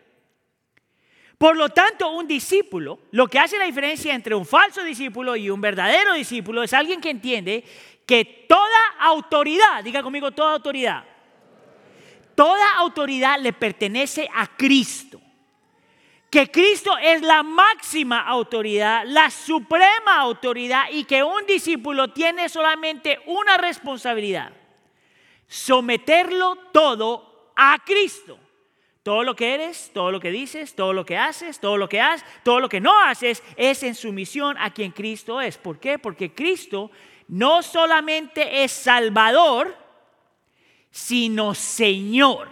Por 1.41 1.57
lo 1.57 1.69
tanto, 1.69 2.12
un 2.12 2.27
discípulo, 2.27 3.00
lo 3.10 3.25
que 3.25 3.39
hace 3.39 3.57
la 3.57 3.65
diferencia 3.65 4.13
entre 4.13 4.36
un 4.36 4.45
falso 4.45 4.83
discípulo 4.83 5.36
y 5.36 5.50
un 5.50 5.60
verdadero 5.60 6.13
discípulo 6.13 6.62
es 6.62 6.71
alguien 6.71 7.01
que 7.01 7.10
entiende 7.10 7.63
que 8.05 8.45
toda 8.48 8.77
autoridad, 9.00 9.83
diga 9.83 10.03
conmigo 10.03 10.29
toda 10.33 10.53
autoridad, 10.53 11.03
toda 12.36 12.75
autoridad 12.77 13.39
le 13.39 13.53
pertenece 13.53 14.29
a 14.31 14.55
Cristo. 14.55 15.19
Que 16.29 16.51
Cristo 16.51 16.95
es 17.01 17.24
la 17.24 17.41
máxima 17.41 18.19
autoridad, 18.19 19.01
la 19.07 19.31
suprema 19.31 20.17
autoridad 20.19 20.91
y 20.91 21.05
que 21.05 21.24
un 21.24 21.43
discípulo 21.48 22.10
tiene 22.10 22.50
solamente 22.50 23.19
una 23.25 23.57
responsabilidad, 23.57 24.53
someterlo 25.48 26.55
todo 26.71 27.51
a 27.55 27.79
Cristo. 27.83 28.38
Todo 29.03 29.24
lo 29.24 29.36
que 29.36 29.55
eres, 29.55 29.91
todo 29.93 30.12
lo 30.12 30.20
que 30.20 30.29
dices, 30.29 30.75
todo 30.75 30.93
lo 30.93 31.05
que 31.05 31.17
haces, 31.17 31.60
todo 31.60 31.75
lo 31.75 31.89
que 31.89 32.00
haces, 32.00 32.25
todo 32.43 32.60
lo 32.60 32.70
que 32.70 32.79
no 32.79 33.00
haces 33.00 33.41
es 33.55 33.81
en 33.81 33.96
sumisión 33.96 34.55
a 34.60 34.72
quien 34.72 34.91
Cristo 34.91 35.41
es. 35.41 35.58
¿Por 35.58 35.79
qué? 35.79 35.98
Porque 35.98 36.34
Cristo 36.34 36.91
no 37.27 37.63
solamente 37.63 38.63
es 38.63 38.72
Salvador, 38.72 39.75
sino 40.91 41.55
Señor. 41.55 42.50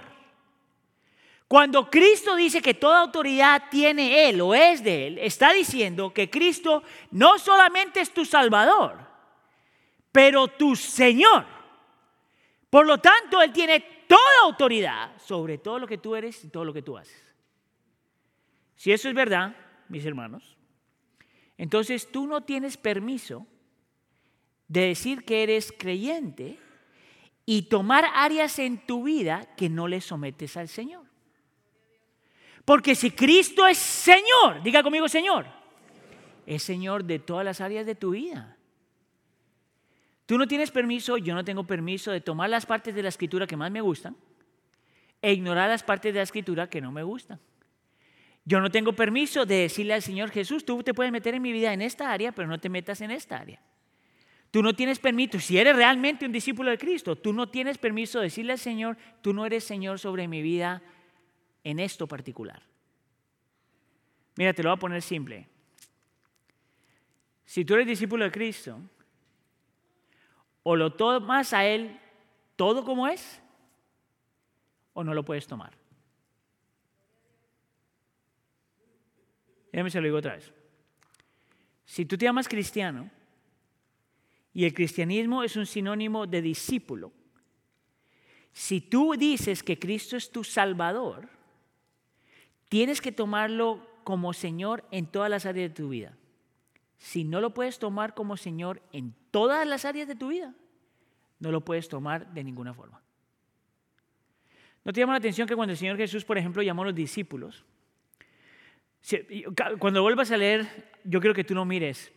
Cuando 1.48 1.90
Cristo 1.90 2.36
dice 2.36 2.62
que 2.62 2.76
toda 2.76 3.02
autoridad 3.02 3.64
tiene 3.70 4.30
Él 4.30 4.42
o 4.42 4.56
es 4.56 4.84
de 4.84 5.08
Él, 5.08 5.18
está 5.20 5.52
diciendo 5.52 6.14
que 6.14 6.30
Cristo 6.30 6.84
no 7.12 7.38
solamente 7.38 8.00
es 8.02 8.12
tu 8.12 8.26
Salvador, 8.26 8.98
pero 10.12 10.48
tu 10.48 10.76
Señor. 10.76 11.46
Por 12.70 12.86
lo 12.86 13.00
tanto, 13.00 13.42
Él 13.42 13.52
tiene 13.52 13.99
toda 14.10 14.42
autoridad 14.46 15.16
sobre 15.22 15.60
todo 15.60 15.78
lo 15.78 15.86
que 15.86 16.00
tú 16.00 16.16
eres 16.16 16.44
y 16.44 16.50
todo 16.50 16.66
lo 16.66 16.74
que 16.74 16.82
tú 16.82 16.98
haces. 16.98 17.24
Si 18.76 18.92
eso 18.92 19.08
es 19.08 19.14
verdad, 19.14 19.56
mis 19.88 20.04
hermanos, 20.04 20.58
entonces 21.58 22.12
tú 22.12 22.26
no 22.26 22.42
tienes 22.42 22.76
permiso 22.76 23.46
de 24.68 24.88
decir 24.88 25.24
que 25.26 25.44
eres 25.44 25.72
creyente 25.78 26.58
y 27.46 27.64
tomar 27.64 28.06
áreas 28.16 28.58
en 28.58 28.84
tu 28.86 29.04
vida 29.04 29.56
que 29.56 29.70
no 29.70 29.88
le 29.88 30.02
sometes 30.02 30.58
al 30.58 30.70
Señor. 30.70 31.06
Porque 32.66 32.96
si 32.96 33.12
Cristo 33.12 33.68
es 33.68 33.78
Señor, 33.78 34.64
diga 34.64 34.82
conmigo 34.82 35.08
Señor, 35.08 35.46
es 36.48 36.64
Señor 36.64 37.04
de 37.04 37.20
todas 37.20 37.46
las 37.46 37.62
áreas 37.62 37.86
de 37.86 37.96
tu 37.96 38.12
vida. 38.12 38.58
Tú 40.30 40.38
no 40.38 40.48
tienes 40.48 40.70
permiso, 40.70 41.18
yo 41.18 41.34
no 41.34 41.44
tengo 41.44 41.64
permiso 41.64 42.12
de 42.12 42.22
tomar 42.22 42.52
las 42.52 42.64
partes 42.64 42.94
de 42.94 43.02
la 43.02 43.10
escritura 43.10 43.48
que 43.48 43.58
más 43.58 43.72
me 43.72 43.82
gustan 43.82 44.16
e 45.24 45.34
ignorar 45.34 45.68
las 45.68 45.82
partes 45.82 46.14
de 46.14 46.20
la 46.20 46.24
escritura 46.24 46.70
que 46.70 46.80
no 46.80 46.92
me 46.92 47.02
gustan. 47.02 47.40
Yo 48.46 48.62
no 48.62 48.70
tengo 48.70 48.94
permiso 48.94 49.48
de 49.48 49.56
decirle 49.56 49.96
al 49.96 50.04
Señor 50.04 50.30
Jesús, 50.30 50.64
tú 50.64 50.84
te 50.84 50.94
puedes 50.94 51.12
meter 51.12 51.34
en 51.34 51.42
mi 51.42 51.52
vida 51.52 51.74
en 51.74 51.82
esta 51.82 52.12
área, 52.12 52.32
pero 52.32 52.48
no 52.48 52.60
te 52.60 52.70
metas 52.70 53.02
en 53.02 53.10
esta 53.10 53.40
área. 53.40 53.60
Tú 54.52 54.62
no 54.62 54.76
tienes 54.76 55.00
permiso, 55.00 55.40
si 55.40 55.58
eres 55.58 55.76
realmente 55.76 56.28
un 56.28 56.32
discípulo 56.32 56.70
de 56.70 56.78
Cristo, 56.78 57.16
tú 57.16 57.34
no 57.34 57.50
tienes 57.50 57.80
permiso 57.80 58.20
de 58.20 58.26
decirle 58.26 58.52
al 58.52 58.60
Señor, 58.60 58.98
tú 59.24 59.34
no 59.34 59.48
eres 59.48 59.64
Señor 59.64 59.98
sobre 59.98 60.28
mi 60.28 60.44
vida 60.44 60.84
en 61.64 61.80
esto 61.80 62.06
particular. 62.06 62.62
Mira, 64.36 64.54
te 64.54 64.62
lo 64.62 64.70
voy 64.70 64.78
a 64.78 64.80
poner 64.80 65.02
simple. 65.02 65.48
Si 67.46 67.66
tú 67.66 67.74
eres 67.74 67.88
discípulo 67.88 68.26
de 68.26 68.32
Cristo, 68.32 68.80
o 70.64 70.76
lo 70.76 70.94
tomas 70.94 71.54
a 71.54 71.66
Él 71.66 72.00
todo 72.56 72.84
como 72.84 73.08
es, 73.08 73.42
o 74.94 75.04
no 75.04 75.14
lo 75.14 75.24
puedes 75.24 75.48
tomar. 75.48 75.72
Déjame 79.72 79.90
se 79.90 80.02
lo 80.02 80.06
digo 80.06 80.18
otra 80.18 80.36
vez. 80.36 80.52
Si 81.86 82.06
tú 82.06 82.18
te 82.18 82.26
llamas 82.26 82.50
cristiano, 82.50 83.10
y 84.54 84.66
el 84.66 84.74
cristianismo 84.74 85.44
es 85.44 85.56
un 85.56 85.66
sinónimo 85.66 86.28
de 86.28 86.42
discípulo. 86.42 87.14
Si 88.52 88.82
tú 88.82 89.16
dices 89.18 89.64
que 89.64 89.80
Cristo 89.80 90.18
es 90.18 90.32
tu 90.32 90.44
Salvador, 90.44 91.30
tienes 92.68 93.00
que 93.00 93.12
tomarlo 93.12 93.88
como 94.04 94.34
Señor 94.34 94.86
en 94.92 95.06
todas 95.06 95.30
las 95.30 95.46
áreas 95.46 95.70
de 95.70 95.76
tu 95.76 95.90
vida. 95.90 96.18
Si 96.98 97.24
no 97.24 97.40
lo 97.40 97.54
puedes 97.54 97.80
tomar 97.80 98.16
como 98.16 98.36
Señor 98.38 98.82
en 98.92 99.16
todas 99.32 99.68
las 99.68 99.86
áreas 99.86 100.08
de 100.08 100.16
tu 100.16 100.30
vida, 100.30 100.54
no 101.40 101.52
lo 101.52 101.62
puedes 101.62 101.88
tomar 101.88 102.34
de 102.34 102.44
ninguna 102.44 102.74
forma. 102.74 103.02
¿No 104.84 104.94
te 104.94 105.00
llama 105.00 105.14
la 105.14 105.20
atención 105.20 105.48
que 105.48 105.56
cuando 105.56 105.72
el 105.72 105.78
Señor 105.78 105.98
Jesús, 105.98 106.26
por 106.26 106.38
ejemplo, 106.38 106.62
llamó 106.62 106.84
a 106.84 106.86
los 106.86 106.96
discípulos, 106.96 107.66
cuando 109.80 110.02
vuelvas 110.02 110.32
a 110.32 110.38
leer, 110.38 110.90
yo 111.04 111.20
quiero 111.20 111.34
que 111.34 111.44
tú 111.44 111.54
no 111.54 111.66
mires 111.66 112.12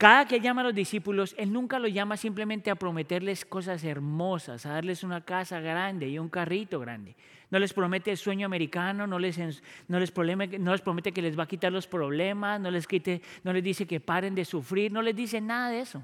cada 0.00 0.24
que 0.24 0.40
llama 0.40 0.62
a 0.62 0.64
los 0.64 0.74
discípulos, 0.74 1.34
Él 1.36 1.52
nunca 1.52 1.78
los 1.78 1.92
llama 1.92 2.16
simplemente 2.16 2.70
a 2.70 2.74
prometerles 2.74 3.44
cosas 3.44 3.84
hermosas, 3.84 4.64
a 4.64 4.70
darles 4.70 5.04
una 5.04 5.20
casa 5.26 5.60
grande 5.60 6.08
y 6.08 6.18
un 6.18 6.30
carrito 6.30 6.80
grande. 6.80 7.14
No 7.50 7.58
les 7.58 7.74
promete 7.74 8.10
el 8.10 8.16
sueño 8.16 8.46
americano, 8.46 9.06
no 9.06 9.18
les, 9.18 9.36
no 9.88 10.00
les, 10.00 10.14
no 10.58 10.72
les 10.72 10.80
promete 10.80 11.12
que 11.12 11.20
les 11.20 11.38
va 11.38 11.42
a 11.42 11.46
quitar 11.46 11.70
los 11.70 11.86
problemas, 11.86 12.58
no 12.58 12.70
les, 12.70 12.86
quite, 12.86 13.20
no 13.44 13.52
les 13.52 13.62
dice 13.62 13.86
que 13.86 14.00
paren 14.00 14.34
de 14.34 14.46
sufrir, 14.46 14.90
no 14.90 15.02
les 15.02 15.14
dice 15.14 15.38
nada 15.38 15.68
de 15.68 15.80
eso. 15.80 16.02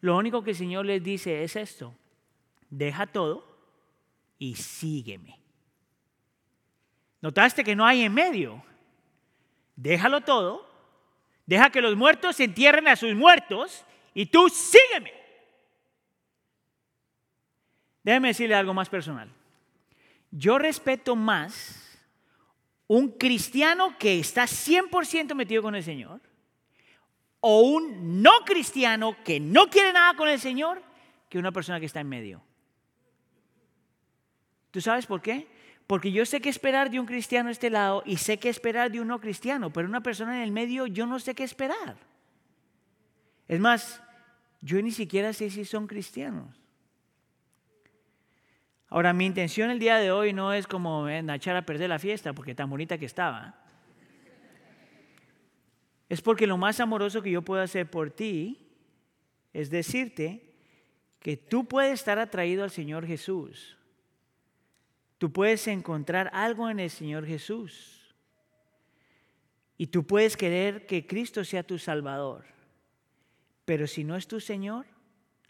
Lo 0.00 0.16
único 0.16 0.42
que 0.42 0.50
el 0.50 0.56
Señor 0.56 0.86
les 0.86 1.02
dice 1.02 1.42
es 1.44 1.56
esto, 1.56 1.94
deja 2.68 3.06
todo 3.06 3.44
y 4.38 4.56
sígueme. 4.56 5.38
¿Notaste 7.20 7.62
que 7.62 7.76
no 7.76 7.84
hay 7.84 8.02
en 8.02 8.14
medio? 8.14 8.64
Déjalo 9.76 10.22
todo 10.22 10.70
Deja 11.50 11.68
que 11.70 11.82
los 11.82 11.96
muertos 11.96 12.36
se 12.36 12.44
entierren 12.44 12.86
a 12.86 12.94
sus 12.94 13.12
muertos 13.12 13.84
y 14.14 14.26
tú 14.26 14.48
sígueme. 14.48 15.12
Déjeme 18.04 18.28
decirle 18.28 18.54
algo 18.54 18.72
más 18.72 18.88
personal. 18.88 19.28
Yo 20.30 20.58
respeto 20.58 21.16
más 21.16 21.98
un 22.86 23.10
cristiano 23.10 23.98
que 23.98 24.20
está 24.20 24.44
100% 24.44 25.34
metido 25.34 25.60
con 25.60 25.74
el 25.74 25.82
Señor 25.82 26.20
o 27.40 27.60
un 27.62 28.22
no 28.22 28.32
cristiano 28.44 29.16
que 29.24 29.40
no 29.40 29.66
quiere 29.68 29.92
nada 29.92 30.14
con 30.14 30.28
el 30.28 30.38
Señor 30.38 30.82
que 31.28 31.38
una 31.38 31.52
persona 31.52 31.80
que 31.80 31.86
está 31.86 32.00
en 32.00 32.08
medio. 32.08 32.42
¿Tú 34.70 34.80
sabes 34.80 35.06
por 35.06 35.20
qué? 35.20 35.48
Porque 35.86 36.12
yo 36.12 36.24
sé 36.24 36.40
qué 36.40 36.48
esperar 36.48 36.90
de 36.90 37.00
un 37.00 37.06
cristiano 37.06 37.48
a 37.48 37.52
este 37.52 37.70
lado 37.70 38.02
y 38.06 38.18
sé 38.18 38.38
qué 38.38 38.48
esperar 38.48 38.90
de 38.92 39.00
un 39.00 39.08
no 39.08 39.20
cristiano, 39.20 39.72
pero 39.72 39.88
una 39.88 40.02
persona 40.02 40.36
en 40.36 40.42
el 40.42 40.52
medio 40.52 40.86
yo 40.86 41.06
no 41.06 41.18
sé 41.18 41.34
qué 41.34 41.42
esperar. 41.42 41.96
Es 43.48 43.58
más, 43.58 44.00
yo 44.60 44.80
ni 44.80 44.92
siquiera 44.92 45.32
sé 45.32 45.50
si 45.50 45.64
son 45.64 45.86
cristianos. 45.86 46.60
Ahora, 48.88 49.12
mi 49.12 49.26
intención 49.26 49.70
el 49.70 49.78
día 49.78 49.96
de 49.96 50.10
hoy 50.10 50.32
no 50.32 50.52
es 50.52 50.66
como 50.66 51.08
echar 51.08 51.56
a 51.56 51.62
perder 51.62 51.88
la 51.88 51.98
fiesta, 51.98 52.32
porque 52.32 52.54
tan 52.54 52.68
bonita 52.68 52.98
que 52.98 53.06
estaba. 53.06 53.59
Es 56.10 56.20
porque 56.20 56.46
lo 56.46 56.58
más 56.58 56.78
amoroso 56.78 57.22
que 57.22 57.30
yo 57.30 57.40
puedo 57.40 57.62
hacer 57.62 57.90
por 57.90 58.10
ti 58.10 58.68
es 59.54 59.70
decirte 59.70 60.54
que 61.20 61.38
tú 61.38 61.66
puedes 61.66 61.94
estar 61.94 62.18
atraído 62.18 62.62
al 62.62 62.70
Señor 62.70 63.06
Jesús 63.06 63.78
Tú 65.20 65.30
puedes 65.30 65.68
encontrar 65.68 66.30
algo 66.32 66.70
en 66.70 66.80
el 66.80 66.88
Señor 66.88 67.26
Jesús. 67.26 68.16
Y 69.76 69.88
tú 69.88 70.06
puedes 70.06 70.34
querer 70.34 70.86
que 70.86 71.06
Cristo 71.06 71.44
sea 71.44 71.62
tu 71.62 71.76
Salvador. 71.76 72.46
Pero 73.66 73.86
si 73.86 74.02
no 74.02 74.16
es 74.16 74.26
tu 74.26 74.40
Señor, 74.40 74.86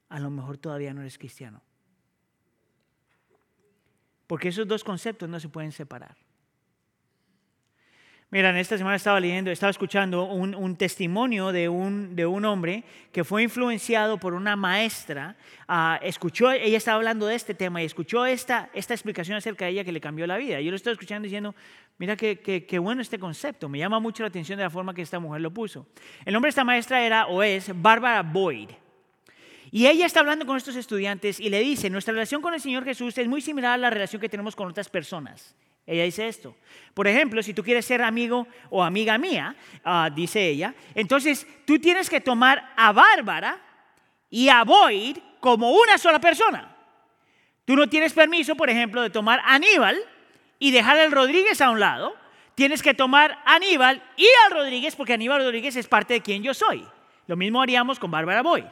a 0.08 0.18
lo 0.18 0.28
mejor 0.28 0.58
todavía 0.58 0.92
no 0.92 1.02
eres 1.02 1.18
cristiano. 1.18 1.62
Porque 4.26 4.48
esos 4.48 4.66
dos 4.66 4.82
conceptos 4.82 5.28
no 5.28 5.38
se 5.38 5.48
pueden 5.48 5.70
separar. 5.70 6.16
Miren, 8.32 8.56
esta 8.58 8.78
semana 8.78 8.94
estaba 8.94 9.18
leyendo, 9.18 9.50
estaba 9.50 9.70
escuchando 9.70 10.26
un, 10.26 10.76
testimonio 10.76 11.50
de 11.50 11.68
un, 11.68 12.14
de 12.14 12.26
un, 12.26 12.44
hombre 12.44 12.84
que 13.10 13.24
fue 13.24 13.42
influenciado 13.42 14.18
por 14.18 14.34
una 14.34 14.54
maestra. 14.54 15.34
Ah, 15.66 15.98
escuchó, 16.00 16.52
ella 16.52 16.76
estaba 16.76 16.98
hablando 16.98 17.26
de 17.26 17.34
este 17.34 17.54
tema 17.54 17.82
y 17.82 17.86
escuchó 17.86 18.24
esta, 18.24 18.70
esta 18.72 18.94
explicación 18.94 19.36
acerca 19.36 19.64
de 19.64 19.72
ella 19.72 19.84
que 19.84 19.90
le 19.90 20.00
cambió 20.00 20.28
la 20.28 20.36
vida. 20.36 20.60
Yo 20.60 20.70
lo 20.70 20.76
estaba 20.76 20.92
escuchando 20.92 21.24
diciendo, 21.24 21.56
mira 21.98 22.14
qué, 22.16 22.78
bueno 22.80 23.02
este 23.02 23.18
concepto, 23.18 23.68
me 23.68 23.78
llama 23.78 23.98
mucho 23.98 24.22
la 24.22 24.28
atención 24.28 24.58
de 24.58 24.62
la 24.62 24.70
forma 24.70 24.94
que 24.94 25.02
esta 25.02 25.18
mujer 25.18 25.40
lo 25.40 25.50
puso. 25.50 25.88
El 26.24 26.32
nombre 26.32 26.50
de 26.50 26.50
esta 26.50 26.62
maestra 26.62 27.04
era 27.04 27.26
o 27.26 27.42
es 27.42 27.72
Bárbara 27.82 28.22
Boyd. 28.22 28.70
Y 29.72 29.88
ella 29.88 30.06
está 30.06 30.20
hablando 30.20 30.46
con 30.46 30.56
estos 30.56 30.76
estudiantes 30.76 31.40
y 31.40 31.50
le 31.50 31.58
dice, 31.58 31.90
nuestra 31.90 32.12
relación 32.12 32.40
con 32.40 32.54
el 32.54 32.60
Señor 32.60 32.84
Jesús 32.84 33.18
es 33.18 33.26
muy 33.26 33.40
similar 33.40 33.72
a 33.72 33.76
la 33.76 33.90
relación 33.90 34.22
que 34.22 34.28
tenemos 34.28 34.54
con 34.54 34.68
otras 34.68 34.88
personas. 34.88 35.56
Ella 35.86 36.04
dice 36.04 36.28
esto. 36.28 36.56
Por 36.94 37.08
ejemplo, 37.08 37.42
si 37.42 37.54
tú 37.54 37.62
quieres 37.62 37.84
ser 37.84 38.02
amigo 38.02 38.46
o 38.68 38.82
amiga 38.82 39.18
mía, 39.18 39.56
ah, 39.84 40.10
dice 40.14 40.46
ella, 40.46 40.74
entonces 40.94 41.46
tú 41.64 41.78
tienes 41.78 42.08
que 42.08 42.20
tomar 42.20 42.72
a 42.76 42.92
Bárbara 42.92 43.60
y 44.28 44.48
a 44.48 44.62
Boyd 44.64 45.18
como 45.40 45.72
una 45.72 45.98
sola 45.98 46.20
persona. 46.20 46.76
Tú 47.64 47.76
no 47.76 47.88
tienes 47.88 48.12
permiso, 48.12 48.54
por 48.54 48.70
ejemplo, 48.70 49.02
de 49.02 49.10
tomar 49.10 49.40
a 49.40 49.54
Aníbal 49.54 49.98
y 50.58 50.70
dejar 50.70 50.98
al 50.98 51.12
Rodríguez 51.12 51.60
a 51.60 51.70
un 51.70 51.80
lado. 51.80 52.14
tienes 52.54 52.82
que 52.82 52.92
tomar 52.92 53.38
a 53.46 53.54
Aníbal 53.54 54.02
y 54.18 54.26
a 54.26 54.54
Rodríguez 54.54 54.94
porque 54.94 55.14
Aníbal 55.14 55.42
Rodríguez 55.42 55.76
es 55.76 55.88
parte 55.88 56.14
de 56.14 56.20
quien 56.20 56.42
yo 56.42 56.52
soy. 56.52 56.86
Lo 57.26 57.36
mismo 57.36 57.62
haríamos 57.62 57.98
con 57.98 58.10
Bárbara 58.10 58.42
Boy. 58.42 58.66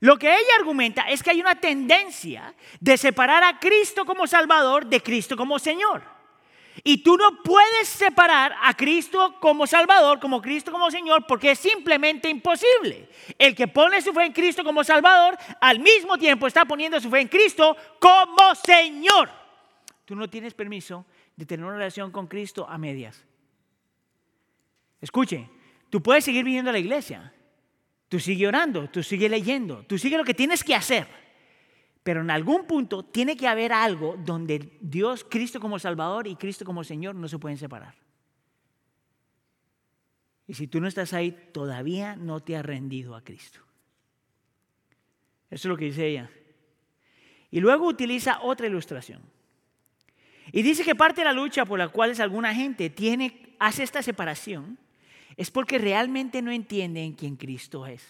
Lo 0.00 0.18
que 0.18 0.28
ella 0.28 0.56
argumenta 0.58 1.02
es 1.02 1.22
que 1.22 1.30
hay 1.30 1.40
una 1.40 1.54
tendencia 1.54 2.54
de 2.80 2.96
separar 2.96 3.44
a 3.44 3.58
Cristo 3.58 4.06
como 4.06 4.26
Salvador 4.26 4.86
de 4.86 5.02
Cristo 5.02 5.36
como 5.36 5.58
Señor. 5.58 6.02
Y 6.82 7.02
tú 7.02 7.16
no 7.18 7.42
puedes 7.42 7.88
separar 7.88 8.54
a 8.62 8.74
Cristo 8.74 9.36
como 9.40 9.66
Salvador, 9.66 10.18
como 10.18 10.40
Cristo 10.40 10.72
como 10.72 10.90
Señor, 10.90 11.26
porque 11.26 11.50
es 11.50 11.58
simplemente 11.58 12.30
imposible. 12.30 13.10
El 13.38 13.54
que 13.54 13.68
pone 13.68 14.00
su 14.00 14.14
fe 14.14 14.24
en 14.24 14.32
Cristo 14.32 14.64
como 14.64 14.82
Salvador, 14.82 15.36
al 15.60 15.80
mismo 15.80 16.16
tiempo 16.16 16.46
está 16.46 16.64
poniendo 16.64 16.98
su 16.98 17.10
fe 17.10 17.20
en 17.20 17.28
Cristo 17.28 17.76
como 17.98 18.54
Señor. 18.54 19.28
Tú 20.06 20.16
no 20.16 20.30
tienes 20.30 20.54
permiso 20.54 21.04
de 21.36 21.44
tener 21.44 21.66
una 21.66 21.76
relación 21.76 22.10
con 22.10 22.26
Cristo 22.26 22.66
a 22.68 22.78
medias. 22.78 23.22
Escuche, 25.00 25.48
tú 25.90 26.02
puedes 26.02 26.24
seguir 26.24 26.44
viniendo 26.44 26.70
a 26.70 26.72
la 26.72 26.78
iglesia, 26.78 27.32
tú 28.10 28.18
sigue 28.18 28.48
orando, 28.48 28.90
tú 28.90 29.04
sigue 29.04 29.28
leyendo, 29.28 29.84
tú 29.86 29.96
sigue 29.96 30.18
lo 30.18 30.24
que 30.24 30.34
tienes 30.34 30.64
que 30.64 30.74
hacer. 30.74 31.06
Pero 32.02 32.22
en 32.22 32.30
algún 32.30 32.66
punto 32.66 33.04
tiene 33.04 33.36
que 33.36 33.46
haber 33.46 33.72
algo 33.72 34.16
donde 34.18 34.76
Dios, 34.80 35.24
Cristo 35.24 35.60
como 35.60 35.78
Salvador 35.78 36.26
y 36.26 36.34
Cristo 36.34 36.64
como 36.64 36.82
Señor 36.82 37.14
no 37.14 37.28
se 37.28 37.38
pueden 37.38 37.56
separar. 37.56 37.94
Y 40.48 40.54
si 40.54 40.66
tú 40.66 40.80
no 40.80 40.88
estás 40.88 41.12
ahí, 41.12 41.30
todavía 41.52 42.16
no 42.16 42.40
te 42.40 42.56
has 42.56 42.66
rendido 42.66 43.14
a 43.14 43.22
Cristo. 43.22 43.60
Eso 45.48 45.68
es 45.68 45.70
lo 45.70 45.76
que 45.76 45.84
dice 45.84 46.08
ella. 46.08 46.28
Y 47.52 47.60
luego 47.60 47.86
utiliza 47.86 48.40
otra 48.42 48.66
ilustración. 48.66 49.22
Y 50.50 50.62
dice 50.62 50.82
que 50.82 50.96
parte 50.96 51.20
de 51.20 51.26
la 51.26 51.32
lucha 51.32 51.64
por 51.64 51.78
la 51.78 51.88
cual 51.88 52.20
alguna 52.20 52.52
gente 52.56 52.90
tiene, 52.90 53.54
hace 53.60 53.84
esta 53.84 54.02
separación 54.02 54.78
es 55.36 55.50
porque 55.50 55.78
realmente 55.78 56.42
no 56.42 56.50
entienden 56.50 57.12
quién 57.12 57.36
Cristo 57.36 57.86
es. 57.86 58.06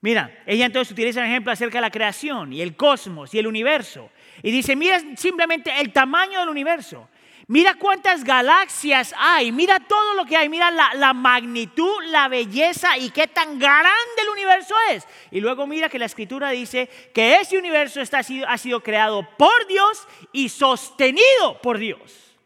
Mira, 0.00 0.42
ella 0.46 0.66
entonces 0.66 0.92
utiliza 0.92 1.20
un 1.20 1.26
ejemplo 1.26 1.52
acerca 1.52 1.78
de 1.78 1.82
la 1.82 1.90
creación 1.90 2.52
y 2.52 2.62
el 2.62 2.76
cosmos 2.76 3.34
y 3.34 3.38
el 3.38 3.46
universo. 3.46 4.10
Y 4.42 4.50
dice, 4.50 4.76
mira 4.76 5.00
simplemente 5.16 5.80
el 5.80 5.92
tamaño 5.92 6.38
del 6.38 6.48
universo. 6.48 7.08
Mira 7.48 7.74
cuántas 7.74 8.24
galaxias 8.24 9.14
hay, 9.16 9.52
mira 9.52 9.78
todo 9.78 10.14
lo 10.14 10.24
que 10.24 10.36
hay, 10.36 10.48
mira 10.48 10.70
la, 10.70 11.12
magnitud, 11.12 12.02
la 12.06 12.26
belleza 12.26 12.98
y 12.98 13.10
qué 13.10 13.28
tan 13.28 13.58
grande 13.58 14.22
el 14.22 14.28
universo 14.30 14.74
es. 14.90 15.06
Y 15.30 15.40
luego 15.40 15.64
mira 15.66 15.88
que 15.88 15.98
la 15.98 16.06
escritura 16.06 16.50
dice 16.50 16.88
que 17.14 17.36
ese 17.36 17.56
universo 17.56 18.00
está, 18.00 18.18
ha 18.18 18.58
sido 18.58 18.82
creado 18.82 19.28
por 19.36 19.66
Dios 19.68 20.08
y 20.32 20.48
sostenido 20.48 21.60
por 21.62 21.78
Dios. 21.78 22.36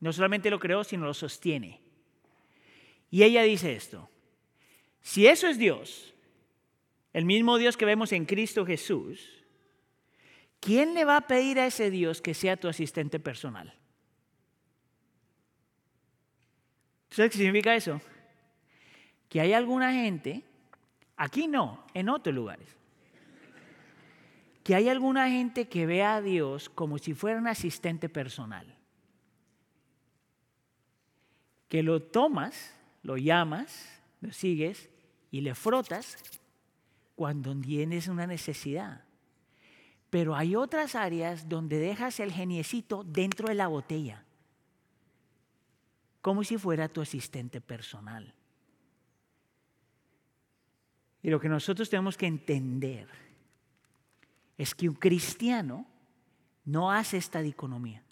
No 0.00 0.12
solamente 0.12 0.50
lo 0.50 0.58
creó, 0.58 0.84
sino 0.84 1.06
lo 1.06 1.14
sostiene. 1.14 1.83
Y 3.14 3.22
ella 3.22 3.44
dice 3.44 3.76
esto, 3.76 4.10
si 5.00 5.28
eso 5.28 5.46
es 5.46 5.56
Dios, 5.56 6.12
el 7.12 7.24
mismo 7.24 7.58
Dios 7.58 7.76
que 7.76 7.84
vemos 7.84 8.10
en 8.10 8.24
Cristo 8.24 8.66
Jesús, 8.66 9.44
¿quién 10.58 10.94
le 10.94 11.04
va 11.04 11.18
a 11.18 11.26
pedir 11.28 11.60
a 11.60 11.66
ese 11.66 11.92
Dios 11.92 12.20
que 12.20 12.34
sea 12.34 12.56
tu 12.56 12.66
asistente 12.66 13.20
personal? 13.20 13.72
¿Sabes 17.08 17.30
qué 17.30 17.38
significa 17.38 17.76
eso? 17.76 18.00
Que 19.28 19.40
hay 19.40 19.52
alguna 19.52 19.92
gente, 19.92 20.42
aquí 21.16 21.46
no, 21.46 21.86
en 21.94 22.08
otros 22.08 22.34
lugares, 22.34 22.66
que 24.64 24.74
hay 24.74 24.88
alguna 24.88 25.30
gente 25.30 25.68
que 25.68 25.86
ve 25.86 26.02
a 26.02 26.20
Dios 26.20 26.68
como 26.68 26.98
si 26.98 27.14
fuera 27.14 27.38
un 27.38 27.46
asistente 27.46 28.08
personal. 28.08 28.74
Que 31.68 31.84
lo 31.84 32.02
tomas, 32.02 32.74
lo 33.04 33.16
llamas, 33.16 34.00
lo 34.20 34.32
sigues 34.32 34.90
y 35.30 35.42
le 35.42 35.54
frotas 35.54 36.16
cuando 37.14 37.54
tienes 37.54 38.08
una 38.08 38.26
necesidad. 38.26 39.04
Pero 40.10 40.34
hay 40.34 40.56
otras 40.56 40.94
áreas 40.94 41.48
donde 41.48 41.78
dejas 41.78 42.18
el 42.18 42.32
geniecito 42.32 43.04
dentro 43.04 43.48
de 43.48 43.54
la 43.54 43.68
botella, 43.68 44.24
como 46.22 46.42
si 46.42 46.56
fuera 46.56 46.88
tu 46.88 47.00
asistente 47.00 47.60
personal. 47.60 48.34
Y 51.22 51.30
lo 51.30 51.38
que 51.38 51.48
nosotros 51.48 51.90
tenemos 51.90 52.16
que 52.16 52.26
entender 52.26 53.08
es 54.56 54.74
que 54.74 54.88
un 54.88 54.94
cristiano 54.94 55.86
no 56.64 56.90
hace 56.90 57.18
esta 57.18 57.42
dicotomía. 57.42 58.02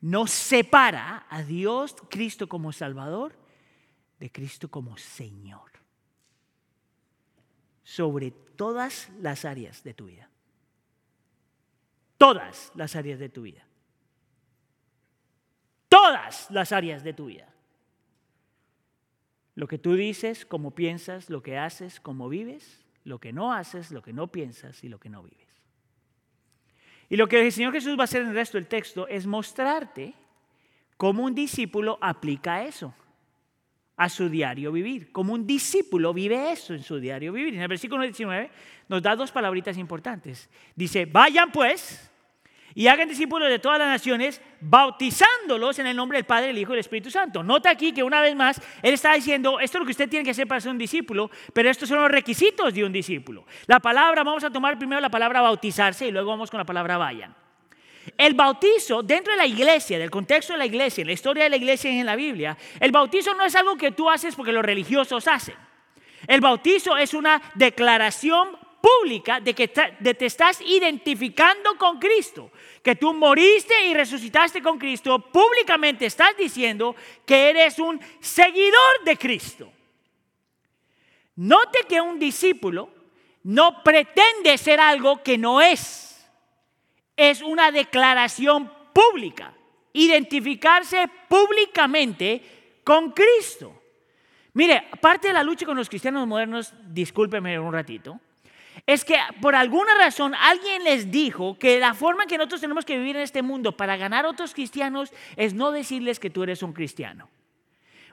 No 0.00 0.26
separa 0.26 1.26
a 1.28 1.42
Dios, 1.42 1.96
Cristo 2.08 2.48
como 2.48 2.72
Salvador, 2.72 3.45
de 4.18 4.30
Cristo 4.30 4.70
como 4.70 4.96
Señor 4.96 5.76
sobre 7.86 8.32
todas 8.32 9.08
las 9.20 9.44
áreas 9.44 9.84
de 9.84 9.94
tu 9.94 10.06
vida. 10.06 10.28
Todas 12.18 12.72
las 12.74 12.96
áreas 12.96 13.20
de 13.20 13.28
tu 13.28 13.42
vida. 13.42 13.64
Todas 15.88 16.50
las 16.50 16.72
áreas 16.72 17.04
de 17.04 17.12
tu 17.12 17.26
vida. 17.26 17.48
Lo 19.54 19.68
que 19.68 19.78
tú 19.78 19.94
dices, 19.94 20.44
cómo 20.44 20.72
piensas, 20.72 21.30
lo 21.30 21.44
que 21.44 21.58
haces, 21.58 22.00
cómo 22.00 22.28
vives, 22.28 22.84
lo 23.04 23.20
que 23.20 23.32
no 23.32 23.52
haces, 23.52 23.92
lo 23.92 24.02
que 24.02 24.12
no 24.12 24.32
piensas 24.32 24.82
y 24.82 24.88
lo 24.88 24.98
que 24.98 25.08
no 25.08 25.22
vives. 25.22 25.46
Y 27.08 27.16
lo 27.16 27.28
que 27.28 27.40
el 27.40 27.52
Señor 27.52 27.72
Jesús 27.72 27.96
va 27.96 28.02
a 28.02 28.04
hacer 28.04 28.22
en 28.22 28.30
el 28.30 28.34
resto 28.34 28.58
del 28.58 28.66
texto 28.66 29.06
es 29.06 29.26
mostrarte 29.26 30.12
cómo 30.96 31.22
un 31.22 31.36
discípulo 31.36 31.98
aplica 32.00 32.64
eso 32.64 32.92
a 33.96 34.08
su 34.08 34.28
diario 34.28 34.72
vivir. 34.72 35.10
Como 35.10 35.32
un 35.32 35.46
discípulo 35.46 36.12
vive 36.12 36.52
eso 36.52 36.74
en 36.74 36.82
su 36.82 37.00
diario 37.00 37.32
vivir. 37.32 37.54
En 37.54 37.62
el 37.62 37.68
versículo 37.68 38.02
19 38.02 38.50
nos 38.88 39.02
da 39.02 39.16
dos 39.16 39.32
palabritas 39.32 39.78
importantes. 39.78 40.48
Dice, 40.74 41.06
vayan 41.06 41.50
pues 41.50 42.10
y 42.74 42.88
hagan 42.88 43.08
discípulos 43.08 43.48
de 43.48 43.58
todas 43.58 43.78
las 43.78 43.88
naciones, 43.88 44.38
bautizándolos 44.60 45.78
en 45.78 45.86
el 45.86 45.96
nombre 45.96 46.18
del 46.18 46.26
Padre, 46.26 46.50
el 46.50 46.58
Hijo 46.58 46.72
y 46.72 46.74
el 46.74 46.80
Espíritu 46.80 47.10
Santo. 47.10 47.42
Nota 47.42 47.70
aquí 47.70 47.90
que 47.90 48.02
una 48.02 48.20
vez 48.20 48.36
más, 48.36 48.60
Él 48.82 48.92
está 48.92 49.14
diciendo, 49.14 49.58
esto 49.58 49.78
es 49.78 49.80
lo 49.80 49.86
que 49.86 49.92
usted 49.92 50.10
tiene 50.10 50.26
que 50.26 50.32
hacer 50.32 50.46
para 50.46 50.60
ser 50.60 50.72
un 50.72 50.78
discípulo, 50.78 51.30
pero 51.54 51.70
estos 51.70 51.88
son 51.88 52.02
los 52.02 52.10
requisitos 52.10 52.74
de 52.74 52.84
un 52.84 52.92
discípulo. 52.92 53.46
La 53.66 53.80
palabra, 53.80 54.22
vamos 54.22 54.44
a 54.44 54.50
tomar 54.50 54.76
primero 54.76 55.00
la 55.00 55.08
palabra 55.08 55.40
bautizarse 55.40 56.06
y 56.06 56.12
luego 56.12 56.28
vamos 56.28 56.50
con 56.50 56.58
la 56.58 56.66
palabra 56.66 56.98
vayan. 56.98 57.45
El 58.16 58.34
bautizo, 58.34 59.02
dentro 59.02 59.32
de 59.32 59.38
la 59.38 59.46
iglesia, 59.46 59.98
del 59.98 60.10
contexto 60.10 60.52
de 60.52 60.58
la 60.58 60.66
iglesia, 60.66 61.02
en 61.02 61.08
la 61.08 61.12
historia 61.12 61.44
de 61.44 61.50
la 61.50 61.56
iglesia 61.56 61.90
y 61.90 61.98
en 61.98 62.06
la 62.06 62.16
Biblia, 62.16 62.56
el 62.80 62.92
bautizo 62.92 63.34
no 63.34 63.44
es 63.44 63.54
algo 63.56 63.76
que 63.76 63.92
tú 63.92 64.08
haces 64.08 64.34
porque 64.34 64.52
los 64.52 64.64
religiosos 64.64 65.26
hacen. 65.26 65.56
El 66.26 66.40
bautizo 66.40 66.96
es 66.96 67.14
una 67.14 67.42
declaración 67.54 68.56
pública 68.80 69.40
de 69.40 69.54
que 69.54 69.68
te 69.68 70.26
estás 70.26 70.60
identificando 70.60 71.76
con 71.76 71.98
Cristo, 71.98 72.52
que 72.82 72.94
tú 72.94 73.12
moriste 73.12 73.86
y 73.86 73.94
resucitaste 73.94 74.62
con 74.62 74.78
Cristo, 74.78 75.18
públicamente 75.18 76.06
estás 76.06 76.36
diciendo 76.36 76.94
que 77.24 77.50
eres 77.50 77.78
un 77.78 78.00
seguidor 78.20 79.04
de 79.04 79.16
Cristo. 79.16 79.72
Note 81.36 81.80
que 81.88 82.00
un 82.00 82.18
discípulo 82.18 82.88
no 83.42 83.82
pretende 83.82 84.56
ser 84.56 84.80
algo 84.80 85.22
que 85.22 85.36
no 85.36 85.60
es 85.60 86.05
es 87.16 87.42
una 87.42 87.70
declaración 87.70 88.70
pública, 88.92 89.52
identificarse 89.92 91.08
públicamente 91.28 92.42
con 92.84 93.12
Cristo. 93.12 93.82
Mire, 94.52 94.88
parte 95.00 95.28
de 95.28 95.34
la 95.34 95.42
lucha 95.42 95.66
con 95.66 95.76
los 95.76 95.88
cristianos 95.88 96.26
modernos, 96.26 96.72
discúlpeme 96.86 97.58
un 97.58 97.72
ratito, 97.72 98.20
es 98.86 99.04
que 99.04 99.16
por 99.40 99.54
alguna 99.54 99.94
razón 99.98 100.34
alguien 100.34 100.84
les 100.84 101.10
dijo 101.10 101.58
que 101.58 101.80
la 101.80 101.94
forma 101.94 102.24
en 102.24 102.28
que 102.28 102.38
nosotros 102.38 102.60
tenemos 102.60 102.84
que 102.84 102.98
vivir 102.98 103.16
en 103.16 103.22
este 103.22 103.42
mundo 103.42 103.76
para 103.76 103.96
ganar 103.96 104.26
a 104.26 104.30
otros 104.30 104.54
cristianos 104.54 105.12
es 105.36 105.54
no 105.54 105.72
decirles 105.72 106.20
que 106.20 106.30
tú 106.30 106.42
eres 106.42 106.62
un 106.62 106.72
cristiano. 106.72 107.28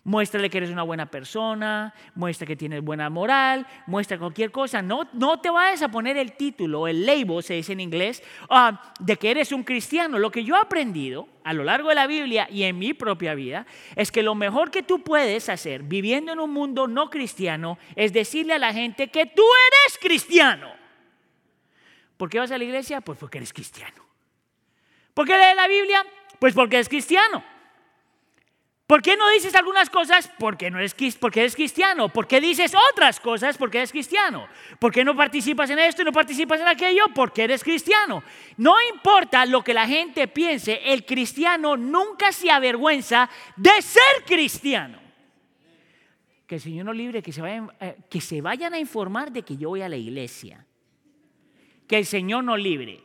Muéstrale 0.06 0.50
que 0.50 0.58
eres 0.58 0.70
una 0.70 0.84
buena 0.84 1.06
persona, 1.06 1.94
muestra 2.14 2.46
que 2.46 2.58
tienes 2.58 2.84
buena 2.84 3.10
moral, 3.10 3.66
muestra 3.88 4.18
cualquier 4.18 4.52
cosa. 4.52 4.82
No, 4.82 5.08
no 5.14 5.40
te 5.40 5.50
vayas 5.50 5.82
a 5.82 5.88
poner 5.90 6.18
el 6.18 6.34
título, 6.34 6.90
el 6.90 7.06
label, 7.06 7.42
se 7.42 7.54
dice 7.54 7.72
en 7.72 7.80
inglés, 7.80 8.22
ah, 8.50 8.94
de 9.00 9.16
que 9.16 9.32
eres 9.32 9.54
un 9.54 9.64
cristiano. 9.64 10.20
Lo 10.20 10.30
que 10.30 10.44
yo 10.44 10.58
he 10.58 10.60
aprendido 10.60 11.30
a 11.46 11.54
lo 11.54 11.64
largo 11.64 11.88
de 11.88 11.96
la 11.96 12.06
Biblia 12.06 12.50
y 12.52 12.64
en 12.64 12.78
mi 12.78 12.94
propia 12.94 13.34
vida 13.34 13.66
es 13.96 14.12
que 14.12 14.24
lo 14.24 14.36
mejor 14.36 14.72
que 14.72 14.84
tú 14.84 15.02
puedes 15.04 15.48
hacer 15.48 15.84
viviendo 15.84 16.34
en 16.34 16.42
un 16.42 16.52
mundo 16.52 16.86
no 16.86 17.10
cristiano 17.10 17.78
es 17.96 18.12
decirle 18.12 18.56
a 18.56 18.60
la 18.60 18.74
gente 18.74 19.08
que 19.08 19.26
tú 19.26 19.44
eres 19.44 19.98
cristiano. 20.02 20.70
¿Por 22.18 22.30
qué 22.30 22.40
vas 22.40 22.52
a 22.52 22.58
la 22.58 22.66
iglesia? 22.66 23.00
Pues 23.00 23.18
porque 23.18 23.38
eres 23.38 23.54
cristiano. 23.54 24.06
¿Por 25.14 25.26
qué 25.26 25.38
lees 25.38 25.56
la 25.56 25.68
Biblia? 25.70 26.06
Pues 26.40 26.54
porque 26.54 26.76
eres 26.76 26.90
cristiano. 26.90 27.53
¿Por 28.86 29.02
qué 29.02 29.16
no 29.16 29.30
dices 29.30 29.56
algunas 29.56 29.90
cosas? 29.90 30.30
Porque, 30.38 30.70
no 30.70 30.78
eres, 30.78 30.94
porque 31.18 31.40
eres 31.40 31.56
cristiano. 31.56 32.10
¿Por 32.10 32.28
qué 32.28 32.42
dices 32.42 32.74
otras 32.92 33.20
cosas? 33.20 33.58
Porque 33.58 33.78
eres 33.78 33.92
cristiano. 33.92 34.48
¿Por 34.78 34.92
qué 34.92 35.06
no 35.06 35.16
participas 35.16 35.70
en 35.70 35.80
esto 35.80 36.02
y 36.02 36.06
no 36.06 36.12
participas 36.12 36.60
en 36.60 36.68
aquello? 36.68 37.06
Porque 37.16 37.46
eres 37.46 37.64
cristiano. 37.64 38.24
No 38.58 38.76
importa 38.94 39.46
lo 39.46 39.64
que 39.64 39.74
la 39.74 39.88
gente 39.88 40.28
piense, 40.28 40.82
el 40.84 41.06
cristiano 41.06 41.78
nunca 41.78 42.34
se 42.34 42.52
avergüenza 42.52 43.30
de 43.56 43.82
ser 43.82 44.26
cristiano. 44.26 45.00
Que 46.46 46.56
el 46.56 46.62
Señor 46.62 46.86
nos 46.86 46.96
libre, 46.98 47.24
que 47.24 47.32
se, 47.32 47.42
vayan, 47.42 47.72
eh, 47.80 47.96
que 48.10 48.20
se 48.20 48.42
vayan 48.42 48.74
a 48.74 48.80
informar 48.80 49.32
de 49.32 49.44
que 49.44 49.56
yo 49.56 49.70
voy 49.70 49.82
a 49.82 49.88
la 49.88 49.96
iglesia. 49.96 50.66
Que 51.88 52.00
el 52.00 52.06
Señor 52.06 52.44
nos 52.44 52.60
libre. 52.60 53.02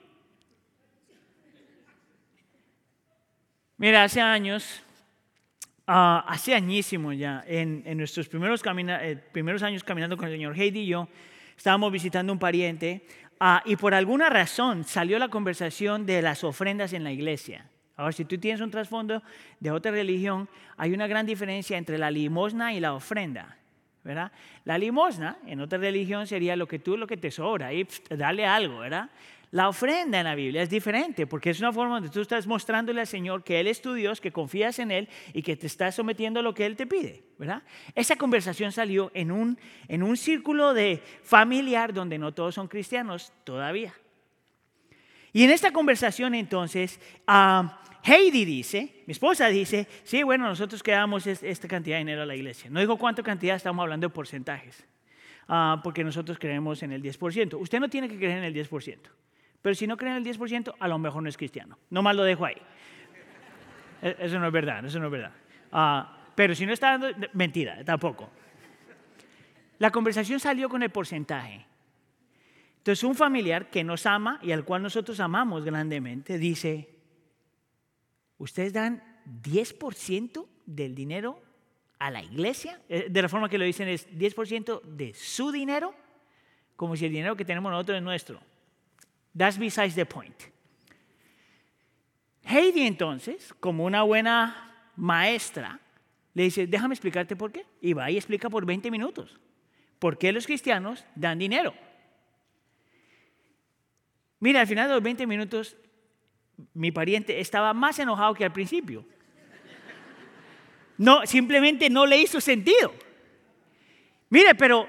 Mira, 3.76 4.02
hace 4.02 4.20
años 4.20 4.82
Ah, 5.90 6.22
hace 6.28 6.54
añísimo 6.54 7.14
ya, 7.14 7.42
en, 7.46 7.82
nuestros 7.96 8.28
primeros, 8.28 8.62
eh, 8.62 9.18
primeros, 9.32 9.62
años 9.62 9.82
caminando 9.82 10.18
con 10.18 10.26
el 10.26 10.34
señor 10.34 10.54
Heidi 10.54 10.80
y 10.80 10.86
yo, 10.88 11.08
estábamos 11.56 11.90
visitando 11.90 12.30
un 12.30 12.38
pariente 12.38 13.06
ah, 13.40 13.62
y 13.64 13.74
por 13.76 13.94
alguna 13.94 14.28
razón 14.28 14.84
salió 14.84 15.18
la 15.18 15.28
conversación 15.28 16.04
de 16.04 16.20
las 16.20 16.44
ofrendas 16.44 16.92
en 16.92 17.04
la 17.04 17.10
iglesia. 17.10 17.70
Ahora, 17.96 18.12
si 18.12 18.26
tú 18.26 18.36
tienes 18.36 18.60
un 18.60 18.70
trasfondo 18.70 19.22
de 19.60 19.70
otra 19.70 19.90
religión, 19.90 20.46
hay 20.76 20.92
una 20.92 21.06
gran 21.06 21.24
diferencia 21.24 21.78
entre 21.78 21.96
la 21.96 22.10
limosna 22.10 22.74
y 22.74 22.80
la 22.80 22.92
ofrenda. 22.92 23.56
¿verdad? 24.04 24.30
La 24.66 24.76
limosna 24.76 25.38
en 25.46 25.58
otra 25.62 25.78
religión 25.78 26.26
sería 26.26 26.54
lo 26.54 26.68
que 26.68 26.78
tú, 26.78 26.98
lo 26.98 27.06
que 27.06 27.16
te 27.16 27.30
sobra, 27.30 27.72
y 27.72 27.88
dale 28.10 28.44
algo, 28.44 28.80
¿verdad? 28.80 29.08
La 29.50 29.68
ofrenda 29.68 30.18
en 30.18 30.24
la 30.24 30.34
Biblia 30.34 30.62
es 30.62 30.68
diferente 30.68 31.26
porque 31.26 31.50
es 31.50 31.60
una 31.60 31.72
forma 31.72 31.94
donde 31.94 32.10
tú 32.10 32.20
estás 32.20 32.46
mostrándole 32.46 33.00
al 33.00 33.06
Señor 33.06 33.42
que 33.42 33.60
Él 33.60 33.66
es 33.66 33.80
tu 33.80 33.94
Dios, 33.94 34.20
que 34.20 34.30
confías 34.30 34.78
en 34.78 34.90
Él 34.90 35.08
y 35.32 35.42
que 35.42 35.56
te 35.56 35.66
estás 35.66 35.94
sometiendo 35.94 36.40
a 36.40 36.42
lo 36.42 36.52
que 36.52 36.66
Él 36.66 36.76
te 36.76 36.86
pide, 36.86 37.24
¿verdad? 37.38 37.62
Esa 37.94 38.16
conversación 38.16 38.72
salió 38.72 39.10
en 39.14 39.30
un, 39.30 39.58
en 39.88 40.02
un 40.02 40.18
círculo 40.18 40.74
de 40.74 41.02
familiar 41.22 41.94
donde 41.94 42.18
no 42.18 42.34
todos 42.34 42.56
son 42.56 42.68
cristianos 42.68 43.32
todavía. 43.44 43.94
Y 45.32 45.44
en 45.44 45.50
esta 45.50 45.72
conversación 45.72 46.34
entonces, 46.34 47.00
Heidi 48.04 48.44
dice, 48.44 49.02
mi 49.06 49.12
esposa 49.12 49.48
dice, 49.48 49.86
sí, 50.04 50.22
bueno, 50.22 50.46
nosotros 50.46 50.82
quedamos 50.82 51.26
esta 51.26 51.68
cantidad 51.68 51.96
de 51.96 52.00
dinero 52.00 52.22
a 52.22 52.26
la 52.26 52.36
iglesia. 52.36 52.68
No 52.68 52.80
digo 52.80 52.98
cuánta 52.98 53.22
cantidad, 53.22 53.56
estamos 53.56 53.82
hablando 53.82 54.08
de 54.08 54.14
porcentajes, 54.14 54.84
ah, 55.48 55.80
porque 55.82 56.04
nosotros 56.04 56.38
creemos 56.38 56.82
en 56.82 56.92
el 56.92 57.02
10%. 57.02 57.58
Usted 57.58 57.80
no 57.80 57.88
tiene 57.88 58.08
que 58.08 58.16
creer 58.16 58.38
en 58.38 58.44
el 58.44 58.54
10%. 58.54 58.98
Pero 59.62 59.74
si 59.74 59.86
no 59.86 59.96
creen 59.96 60.16
el 60.16 60.24
10%, 60.24 60.74
a 60.78 60.88
lo 60.88 60.98
mejor 60.98 61.22
no 61.22 61.28
es 61.28 61.36
cristiano. 61.36 61.78
No 61.90 62.02
más 62.02 62.14
lo 62.14 62.22
dejo 62.22 62.44
ahí. 62.44 62.56
E, 64.02 64.16
eso 64.20 64.38
no 64.38 64.46
es 64.46 64.52
verdad, 64.52 64.84
eso 64.84 64.98
no 64.98 65.06
es 65.06 65.12
verdad. 65.12 65.32
Ah, 65.72 66.18
pero 66.34 66.54
si 66.54 66.64
no 66.66 66.72
está 66.72 66.96
dando, 66.96 67.08
mentira, 67.32 67.84
tampoco. 67.84 68.30
La 69.78 69.90
conversación 69.90 70.40
salió 70.40 70.68
con 70.68 70.82
el 70.82 70.90
porcentaje. 70.90 71.66
Entonces 72.78 73.04
un 73.04 73.14
familiar 73.14 73.70
que 73.70 73.84
nos 73.84 74.06
ama 74.06 74.38
y 74.42 74.52
al 74.52 74.64
cual 74.64 74.82
nosotros 74.82 75.20
amamos 75.20 75.64
grandemente 75.64 76.38
dice, 76.38 76.88
¿ustedes 78.38 78.72
dan 78.72 79.02
10% 79.42 80.46
del 80.64 80.94
dinero 80.94 81.42
a 81.98 82.10
la 82.10 82.22
iglesia? 82.22 82.80
Eh, 82.88 83.08
de 83.10 83.22
la 83.22 83.28
forma 83.28 83.48
que 83.48 83.58
lo 83.58 83.64
dicen 83.64 83.88
es 83.88 84.08
10% 84.10 84.82
de 84.82 85.12
su 85.14 85.52
dinero, 85.52 85.94
como 86.76 86.96
si 86.96 87.04
el 87.04 87.12
dinero 87.12 87.36
que 87.36 87.44
tenemos 87.44 87.70
nosotros 87.70 87.96
es 87.96 88.02
nuestro. 88.02 88.40
That's 89.36 89.58
besides 89.58 89.94
the 89.94 90.06
point. 90.06 90.34
Heidi 92.44 92.86
entonces, 92.86 93.54
como 93.60 93.84
una 93.84 94.02
buena 94.02 94.90
maestra, 94.96 95.80
le 96.34 96.44
dice, 96.44 96.66
déjame 96.66 96.94
explicarte 96.94 97.36
por 97.36 97.52
qué. 97.52 97.66
Y 97.80 97.92
va 97.92 98.10
y 98.10 98.16
explica 98.16 98.48
por 98.48 98.64
20 98.64 98.90
minutos. 98.90 99.38
¿Por 99.98 100.16
qué 100.16 100.32
los 100.32 100.46
cristianos 100.46 101.04
dan 101.14 101.38
dinero? 101.38 101.74
Mira, 104.40 104.60
al 104.60 104.66
final 104.66 104.88
de 104.88 104.94
los 104.94 105.02
20 105.02 105.26
minutos, 105.26 105.76
mi 106.74 106.92
pariente 106.92 107.40
estaba 107.40 107.74
más 107.74 107.98
enojado 107.98 108.34
que 108.34 108.44
al 108.44 108.52
principio. 108.52 109.04
No, 110.96 111.26
simplemente 111.26 111.90
no 111.90 112.06
le 112.06 112.18
hizo 112.18 112.40
sentido. 112.40 112.92
Mire, 114.30 114.54
pero 114.54 114.88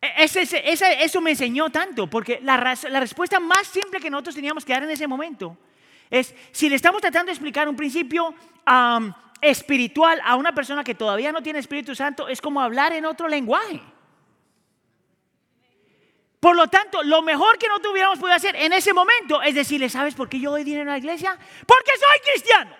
e-, 0.00 1.04
eso 1.04 1.20
me 1.20 1.30
enseñó 1.30 1.70
tanto, 1.70 2.06
porque 2.08 2.40
la, 2.42 2.56
respuesta 2.56 3.40
más 3.40 3.66
simple 3.66 4.00
que 4.00 4.10
nosotros 4.10 4.34
teníamos 4.34 4.64
que 4.64 4.72
dar 4.72 4.82
en 4.82 4.90
ese 4.90 5.06
momento 5.06 5.56
es, 6.10 6.34
si 6.52 6.68
le 6.68 6.76
estamos 6.76 7.00
tratando 7.00 7.26
de 7.26 7.32
explicar 7.32 7.68
un 7.68 7.76
principio 7.76 8.34
espiritual 9.40 10.20
a 10.24 10.36
una 10.36 10.54
persona 10.54 10.84
que 10.84 10.94
todavía 10.94 11.32
no 11.32 11.42
tiene 11.42 11.58
Espíritu 11.58 11.94
Santo, 11.94 12.28
es 12.28 12.40
como 12.40 12.60
hablar 12.60 12.92
en 12.92 13.04
otro 13.04 13.28
lenguaje. 13.28 13.80
Por 16.40 16.54
lo 16.54 16.68
tanto, 16.68 17.02
lo 17.02 17.22
mejor 17.22 17.58
que 17.58 17.66
no 17.66 17.80
tuviéramos 17.80 18.18
podido 18.18 18.36
hacer 18.36 18.54
en 18.56 18.72
ese 18.72 18.92
momento 18.92 19.42
es 19.42 19.54
decirle, 19.54 19.88
¿sabes 19.88 20.14
por 20.14 20.28
qué 20.28 20.38
yo 20.38 20.50
doy 20.50 20.62
dinero 20.62 20.90
a 20.90 20.94
la 20.94 20.98
iglesia? 20.98 21.36
Porque 21.66 21.90
soy 21.98 22.32
cristiano. 22.32 22.76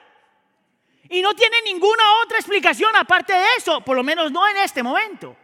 Y 1.08 1.22
no 1.22 1.34
tiene 1.34 1.56
ninguna 1.64 2.02
otra 2.24 2.38
explicación 2.38 2.94
aparte 2.94 3.32
de 3.32 3.44
eso, 3.58 3.80
por 3.80 3.96
lo 3.96 4.02
menos 4.02 4.30
no 4.30 4.46
en 4.46 4.58
este 4.58 4.82
momento. 4.82 5.36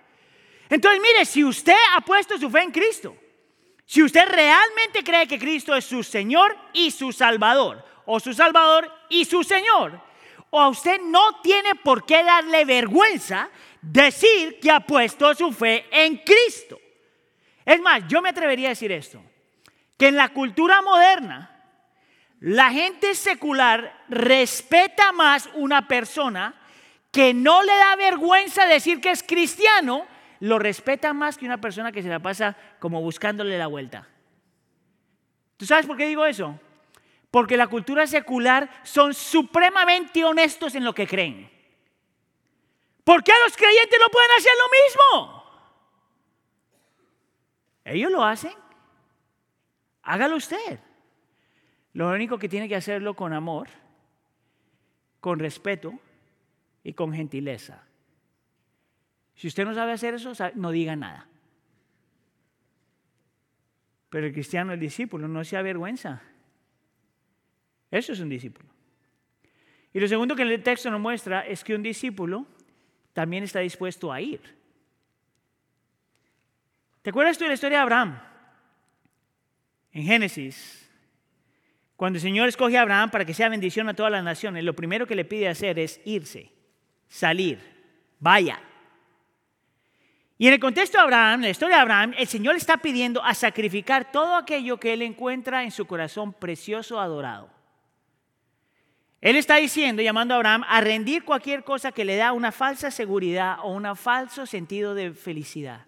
Entonces, 0.73 1.03
mire, 1.03 1.27
si 1.27 1.45
usted 1.45 1.77
ha 1.95 2.01
puesto 2.01 2.39
su 2.39 2.49
fe 2.49 2.63
en 2.63 2.71
Cristo, 2.71 3.15
si 3.85 4.03
usted 4.03 4.27
realmente 4.27 5.05
cree 5.05 5.29
que 5.29 5.39
Cristo 5.39 5.77
es 5.77 5.85
su 5.85 6.03
Señor 6.03 6.57
y 6.73 6.91
su 6.91 7.13
Salvador, 7.13 7.85
o 8.07 8.19
su 8.19 8.33
Salvador 8.33 8.91
y 9.11 9.27
su 9.27 9.45
Señor, 9.45 10.01
o 10.49 10.59
a 10.59 10.71
usted 10.71 10.99
no 11.03 11.43
tiene 11.43 11.75
por 11.75 12.07
qué 12.07 12.25
darle 12.25 12.65
vergüenza 12.65 13.51
decir 13.83 14.59
que 14.61 14.71
ha 14.71 14.81
puesto 14.81 15.35
su 15.35 15.53
fe 15.53 15.85
en 15.91 16.17
Cristo. 16.17 16.81
Es 17.67 17.79
más, 17.83 18.05
yo 18.09 18.23
me 18.23 18.31
atrevería 18.31 18.69
a 18.69 18.71
decir 18.71 18.93
esto, 18.93 19.23
que 19.99 20.09
en 20.09 20.17
la 20.17 20.31
cultura 20.31 20.81
moderna, 20.81 21.51
la 22.41 22.71
gente 22.71 23.15
secular 23.15 24.05
respeta 24.09 25.13
más 25.13 25.51
una 25.53 25.87
persona 25.87 26.55
que 27.11 27.35
no 27.35 27.63
le 27.63 27.77
da 27.77 27.95
vergüenza 27.95 28.65
decir 28.65 29.03
que 29.03 29.11
es 29.11 29.23
cristiano 29.23 30.11
lo 30.43 30.59
respeta 30.59 31.13
más 31.13 31.39
que 31.39 31.45
una 31.45 31.61
persona 31.61 31.93
que 31.93 32.03
se 32.03 32.09
la 32.09 32.19
pasa 32.19 32.57
como 32.81 33.01
buscándole 33.01 33.57
la 33.57 33.69
vuelta. 33.69 34.09
¿Tú 35.57 35.67
sabes 35.67 35.87
por 35.87 35.97
qué 35.97 36.09
digo 36.09 36.27
eso? 36.27 36.59
Porque 37.31 37.57
la 37.57 37.69
cultura 37.69 38.09
secular 38.09 38.69
son 38.83 39.15
supremamente 39.15 40.25
honestos 40.25 40.75
en 40.75 40.83
lo 40.83 40.95
que 40.95 41.07
creen. 41.07 41.49
¿Por 43.05 43.23
qué 43.23 43.31
los 43.45 43.57
creyentes 43.57 44.01
no 44.01 44.09
pueden 44.09 44.31
hacer 44.37 44.53
lo 44.59 45.21
mismo? 45.23 45.45
Ellos 47.85 48.11
lo 48.11 48.25
hacen. 48.25 48.55
Hágalo 50.03 50.35
usted. 50.35 50.81
Lo 51.93 52.09
único 52.09 52.37
que 52.37 52.49
tiene 52.49 52.69
que 52.69 52.75
hacerlo 52.75 53.15
con 53.15 53.33
amor, 53.33 53.69
con 55.21 55.39
respeto 55.39 55.95
y 56.83 56.95
con 56.95 57.13
gentileza. 57.13 57.85
Si 59.43 59.49
usted 59.49 59.65
no 59.65 59.75
sabe 59.75 59.91
hacer 59.91 60.15
eso, 60.15 60.33
no 60.55 60.71
diga 60.71 60.95
nada. 60.95 61.27
Pero 64.09 64.29
el 64.29 64.33
cristiano, 64.33 64.73
el 64.73 64.79
discípulo, 64.79 65.27
no 65.27 65.43
se 65.43 65.57
avergüenza. 65.57 66.23
Eso 67.91 68.13
es 68.13 68.21
un 68.21 68.29
discípulo. 68.29 68.69
Y 69.93 69.99
lo 69.99 70.07
segundo 70.07 70.37
que 70.37 70.43
el 70.43 70.63
texto 70.63 70.93
nos 70.93 71.01
muestra 71.01 71.41
es 71.41 71.65
que 71.65 71.75
un 71.75 71.83
discípulo 71.83 72.47
también 73.15 73.43
está 73.43 73.59
dispuesto 73.59 74.13
a 74.13 74.21
ir. 74.21 74.41
¿Te 77.03 77.11
acuerdas 77.11 77.37
tú 77.37 77.43
de 77.43 77.49
la 77.49 77.55
historia 77.55 77.79
de 77.79 77.83
Abraham? 77.83 78.23
En 79.91 80.05
Génesis, 80.05 80.89
cuando 81.97 82.19
el 82.19 82.23
Señor 82.23 82.49
escoge 82.49 82.79
a 82.79 82.83
Abraham 82.83 83.11
para 83.11 83.25
que 83.25 83.35
sea 83.35 83.49
bendición 83.49 83.89
a 83.89 83.95
todas 83.95 84.13
las 84.13 84.23
naciones, 84.23 84.63
lo 84.63 84.77
primero 84.77 85.05
que 85.05 85.17
le 85.17 85.25
pide 85.25 85.49
hacer 85.49 85.81
es 85.81 86.01
irse, 86.05 86.53
salir, 87.09 87.59
vaya. 88.21 88.69
Y 90.43 90.49
en 90.49 90.55
el 90.55 90.59
contexto 90.59 90.99
de 90.99 91.05
Abraham, 91.05 91.43
la 91.43 91.51
historia 91.51 91.77
de 91.77 91.83
Abraham, 91.83 92.15
el 92.19 92.27
Señor 92.27 92.57
está 92.57 92.79
pidiendo 92.79 93.23
a 93.23 93.33
sacrificar 93.33 94.11
todo 94.11 94.35
aquello 94.35 94.77
que 94.77 94.93
él 94.93 95.03
encuentra 95.03 95.63
en 95.63 95.71
su 95.71 95.87
corazón 95.87 96.33
precioso, 96.33 96.99
adorado. 96.99 97.49
Él 99.21 99.37
está 99.37 99.59
diciendo, 99.59 100.03
llamando 100.03 100.35
a 100.35 100.39
Abraham, 100.39 100.65
a 100.67 100.81
rendir 100.81 101.25
cualquier 101.25 101.63
cosa 101.63 101.93
que 101.93 102.05
le 102.05 102.17
da 102.17 102.33
una 102.33 102.51
falsa 102.51 102.91
seguridad 102.91 103.59
o 103.63 103.73
un 103.73 103.95
falso 103.95 104.45
sentido 104.45 104.97
de 104.97 105.13
felicidad. 105.13 105.87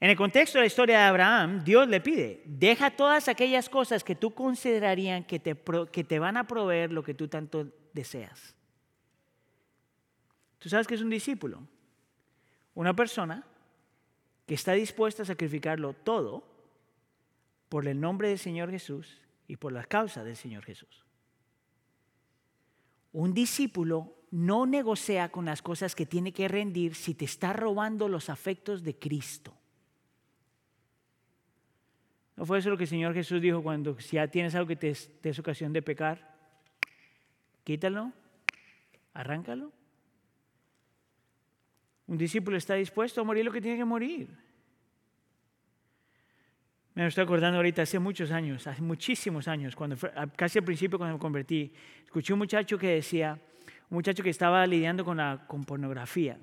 En 0.00 0.10
el 0.10 0.16
contexto 0.16 0.58
de 0.58 0.62
la 0.62 0.66
historia 0.66 0.98
de 0.98 1.04
Abraham, 1.04 1.62
Dios 1.62 1.86
le 1.86 2.00
pide, 2.00 2.42
deja 2.44 2.90
todas 2.90 3.28
aquellas 3.28 3.68
cosas 3.68 4.02
que 4.02 4.16
tú 4.16 4.34
considerarían 4.34 5.22
que 5.22 5.38
te, 5.38 5.56
que 5.92 6.02
te 6.02 6.18
van 6.18 6.36
a 6.36 6.48
proveer 6.48 6.90
lo 6.90 7.04
que 7.04 7.14
tú 7.14 7.28
tanto 7.28 7.68
deseas. 7.92 8.56
¿Tú 10.58 10.68
sabes 10.68 10.88
que 10.88 10.96
es 10.96 11.02
un 11.02 11.10
discípulo? 11.10 11.68
Una 12.80 12.96
persona 12.96 13.44
que 14.46 14.54
está 14.54 14.72
dispuesta 14.72 15.22
a 15.22 15.26
sacrificarlo 15.26 15.92
todo 15.92 16.42
por 17.68 17.86
el 17.86 18.00
nombre 18.00 18.28
del 18.28 18.38
Señor 18.38 18.70
Jesús 18.70 19.20
y 19.46 19.56
por 19.56 19.70
la 19.70 19.84
causa 19.84 20.24
del 20.24 20.34
Señor 20.34 20.64
Jesús. 20.64 21.04
Un 23.12 23.34
discípulo 23.34 24.14
no 24.30 24.64
negocia 24.64 25.28
con 25.28 25.44
las 25.44 25.60
cosas 25.60 25.94
que 25.94 26.06
tiene 26.06 26.32
que 26.32 26.48
rendir 26.48 26.94
si 26.94 27.12
te 27.14 27.26
está 27.26 27.52
robando 27.52 28.08
los 28.08 28.30
afectos 28.30 28.82
de 28.82 28.98
Cristo. 28.98 29.52
¿No 32.34 32.46
fue 32.46 32.60
eso 32.60 32.70
lo 32.70 32.78
que 32.78 32.84
el 32.84 32.88
Señor 32.88 33.12
Jesús 33.12 33.42
dijo 33.42 33.62
cuando 33.62 34.00
si 34.00 34.16
ya 34.16 34.26
tienes 34.28 34.54
algo 34.54 34.68
que 34.68 34.76
te, 34.76 34.88
es 34.88 35.38
ocasión 35.38 35.74
de 35.74 35.82
pecar? 35.82 36.34
Quítalo, 37.62 38.10
arráncalo. 39.12 39.70
Un 42.10 42.18
discípulo 42.18 42.56
está 42.56 42.74
dispuesto 42.74 43.20
a 43.20 43.24
morir 43.24 43.44
lo 43.44 43.52
que 43.52 43.60
tiene 43.60 43.78
que 43.78 43.84
morir. 43.84 44.28
Me 46.92 47.06
estoy 47.06 47.22
acordando 47.22 47.58
ahorita, 47.58 47.82
hace 47.82 48.00
muchos 48.00 48.32
años, 48.32 48.66
hace 48.66 48.82
muchísimos 48.82 49.46
años, 49.46 49.76
cuando 49.76 49.96
casi 50.34 50.58
al 50.58 50.64
principio 50.64 50.98
cuando 50.98 51.14
me 51.14 51.20
convertí, 51.20 51.72
escuché 52.04 52.32
un 52.32 52.40
muchacho 52.40 52.76
que 52.76 52.88
decía, 52.88 53.38
un 53.88 53.94
muchacho 53.94 54.24
que 54.24 54.30
estaba 54.30 54.66
lidiando 54.66 55.04
con, 55.04 55.18
la, 55.18 55.44
con 55.46 55.62
pornografía. 55.62 56.36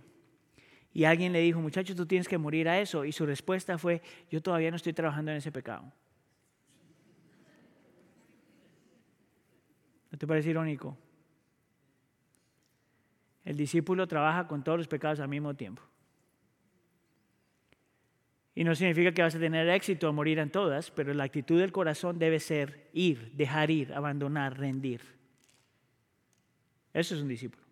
Y 0.94 1.04
alguien 1.04 1.34
le 1.34 1.42
dijo, 1.42 1.60
muchacho, 1.60 1.94
tú 1.94 2.06
tienes 2.06 2.30
que 2.30 2.38
morir 2.38 2.70
a 2.70 2.80
eso. 2.80 3.04
Y 3.04 3.12
su 3.12 3.26
respuesta 3.26 3.78
fue, 3.78 4.02
yo 4.32 4.42
todavía 4.42 4.72
no 4.72 4.78
estoy 4.78 4.94
trabajando 4.94 5.32
en 5.32 5.38
ese 5.38 5.52
pecado. 5.52 5.92
¿No 10.12 10.18
te 10.18 10.26
parece 10.26 10.50
irónico? 10.50 10.98
El 13.48 13.56
discípulo 13.56 14.10
trabaja 14.10 14.46
con 14.46 14.62
todos 14.62 14.78
los 14.78 14.90
pecados 14.90 15.22
al 15.22 15.30
mismo 15.30 15.54
tiempo. 15.54 15.82
Y 18.54 18.66
no 18.66 18.76
significa 18.76 19.14
que 19.14 19.22
vas 19.22 19.36
a 19.36 19.40
tener 19.40 19.70
éxito 19.70 20.10
a 20.10 20.12
morir 20.12 20.40
en 20.40 20.50
todas, 20.50 20.92
pero 20.92 21.14
la 21.14 21.24
actitud 21.24 21.58
del 21.58 21.72
corazón 21.72 22.20
debe 22.20 22.42
ser 22.42 22.90
ir, 22.92 23.32
dejar 23.36 23.72
ir, 23.72 23.94
abandonar, 23.94 24.60
rendir. 24.60 25.00
Eso 26.94 27.16
es 27.16 27.22
un 27.22 27.30
discípulo. 27.30 27.64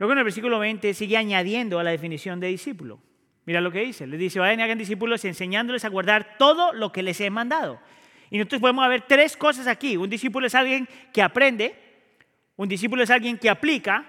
Luego 0.00 0.14
en 0.14 0.18
el 0.18 0.24
versículo 0.24 0.58
20 0.58 0.92
sigue 0.92 1.16
añadiendo 1.16 1.78
a 1.78 1.84
la 1.84 1.92
definición 1.92 2.40
de 2.40 2.48
discípulo. 2.48 2.98
Mira 3.44 3.60
lo 3.60 3.70
que 3.70 3.82
dice. 3.82 4.08
Les 4.08 4.18
dice, 4.18 4.40
vayan 4.40 4.58
y 4.58 4.62
hagan 4.64 4.78
discípulos 4.78 5.24
enseñándoles 5.24 5.84
a 5.84 5.88
guardar 5.88 6.36
todo 6.36 6.72
lo 6.72 6.90
que 6.90 7.04
les 7.04 7.20
he 7.20 7.30
mandado. 7.30 7.78
Y 8.28 8.38
nosotros 8.38 8.60
podemos 8.60 8.88
ver 8.88 9.02
tres 9.02 9.36
cosas 9.36 9.68
aquí. 9.68 9.96
Un 9.96 10.10
discípulo 10.10 10.48
es 10.48 10.54
alguien 10.56 10.88
que 11.12 11.22
aprende, 11.22 11.85
un 12.56 12.68
discípulo 12.68 13.02
es 13.02 13.10
alguien 13.10 13.38
que 13.38 13.50
aplica 13.50 14.04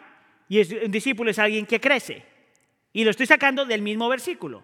y 0.49 0.59
un 0.85 0.91
discípulo 0.91 1.31
es 1.31 1.39
alguien 1.39 1.65
que 1.65 1.79
crece. 1.79 2.23
Y 2.93 3.03
lo 3.03 3.11
estoy 3.11 3.25
sacando 3.25 3.65
del 3.65 3.81
mismo 3.81 4.07
versículo. 4.09 4.63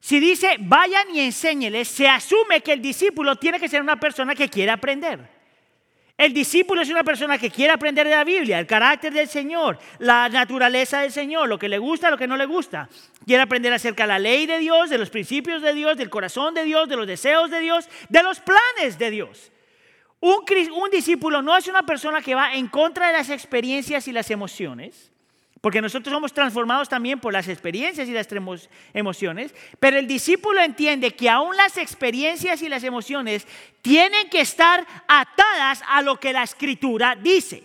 Si 0.00 0.18
dice, 0.18 0.56
vayan 0.60 1.14
y 1.14 1.20
enséñeles, 1.20 1.86
se 1.88 2.08
asume 2.08 2.62
que 2.62 2.72
el 2.72 2.80
discípulo 2.80 3.36
tiene 3.36 3.60
que 3.60 3.68
ser 3.68 3.82
una 3.82 4.00
persona 4.00 4.34
que 4.34 4.48
quiere 4.48 4.72
aprender. 4.72 5.40
El 6.16 6.34
discípulo 6.34 6.82
es 6.82 6.90
una 6.90 7.04
persona 7.04 7.38
que 7.38 7.50
quiere 7.50 7.72
aprender 7.72 8.06
de 8.06 8.14
la 8.14 8.24
Biblia, 8.24 8.58
el 8.58 8.66
carácter 8.66 9.12
del 9.12 9.28
Señor, 9.28 9.78
la 9.98 10.28
naturaleza 10.28 11.00
del 11.00 11.12
Señor, 11.12 11.48
lo 11.48 11.58
que 11.58 11.68
le 11.68 11.78
gusta, 11.78 12.10
lo 12.10 12.18
que 12.18 12.26
no 12.26 12.36
le 12.36 12.44
gusta. 12.44 12.88
Quiere 13.26 13.42
aprender 13.42 13.72
acerca 13.72 14.02
de 14.04 14.08
la 14.08 14.18
ley 14.18 14.46
de 14.46 14.58
Dios, 14.58 14.90
de 14.90 14.98
los 14.98 15.08
principios 15.08 15.62
de 15.62 15.72
Dios, 15.72 15.96
del 15.96 16.10
corazón 16.10 16.52
de 16.54 16.64
Dios, 16.64 16.88
de 16.88 16.96
los 16.96 17.06
deseos 17.06 17.50
de 17.50 17.60
Dios, 17.60 17.88
de 18.08 18.22
los 18.22 18.40
planes 18.40 18.98
de 18.98 19.10
Dios. 19.10 19.50
Un, 20.20 20.90
discípulo 20.92 21.40
no 21.40 21.56
es 21.56 21.66
una 21.66 21.82
persona 21.82 22.20
que 22.20 22.34
va 22.34 22.54
en 22.54 22.68
contra 22.68 23.06
de 23.06 23.14
las 23.14 23.30
experiencias 23.30 24.06
y 24.06 24.12
las 24.12 24.30
emociones 24.30 25.10
porque 25.60 25.82
nosotros 25.82 26.12
somos 26.12 26.32
transformados 26.32 26.88
también 26.88 27.20
por 27.20 27.32
las 27.32 27.46
experiencias 27.48 28.08
y 28.08 28.12
las 28.12 28.28
emociones, 28.94 29.54
pero 29.78 29.98
el 29.98 30.06
discípulo 30.06 30.62
entiende 30.62 31.14
que 31.14 31.28
aún 31.28 31.54
las 31.54 31.76
experiencias 31.76 32.62
y 32.62 32.68
las 32.68 32.82
emociones 32.82 33.46
tienen 33.82 34.30
que 34.30 34.40
estar 34.40 34.86
atadas 35.06 35.82
a 35.86 36.00
lo 36.00 36.18
que 36.18 36.32
la 36.32 36.44
escritura 36.44 37.14
dice. 37.14 37.62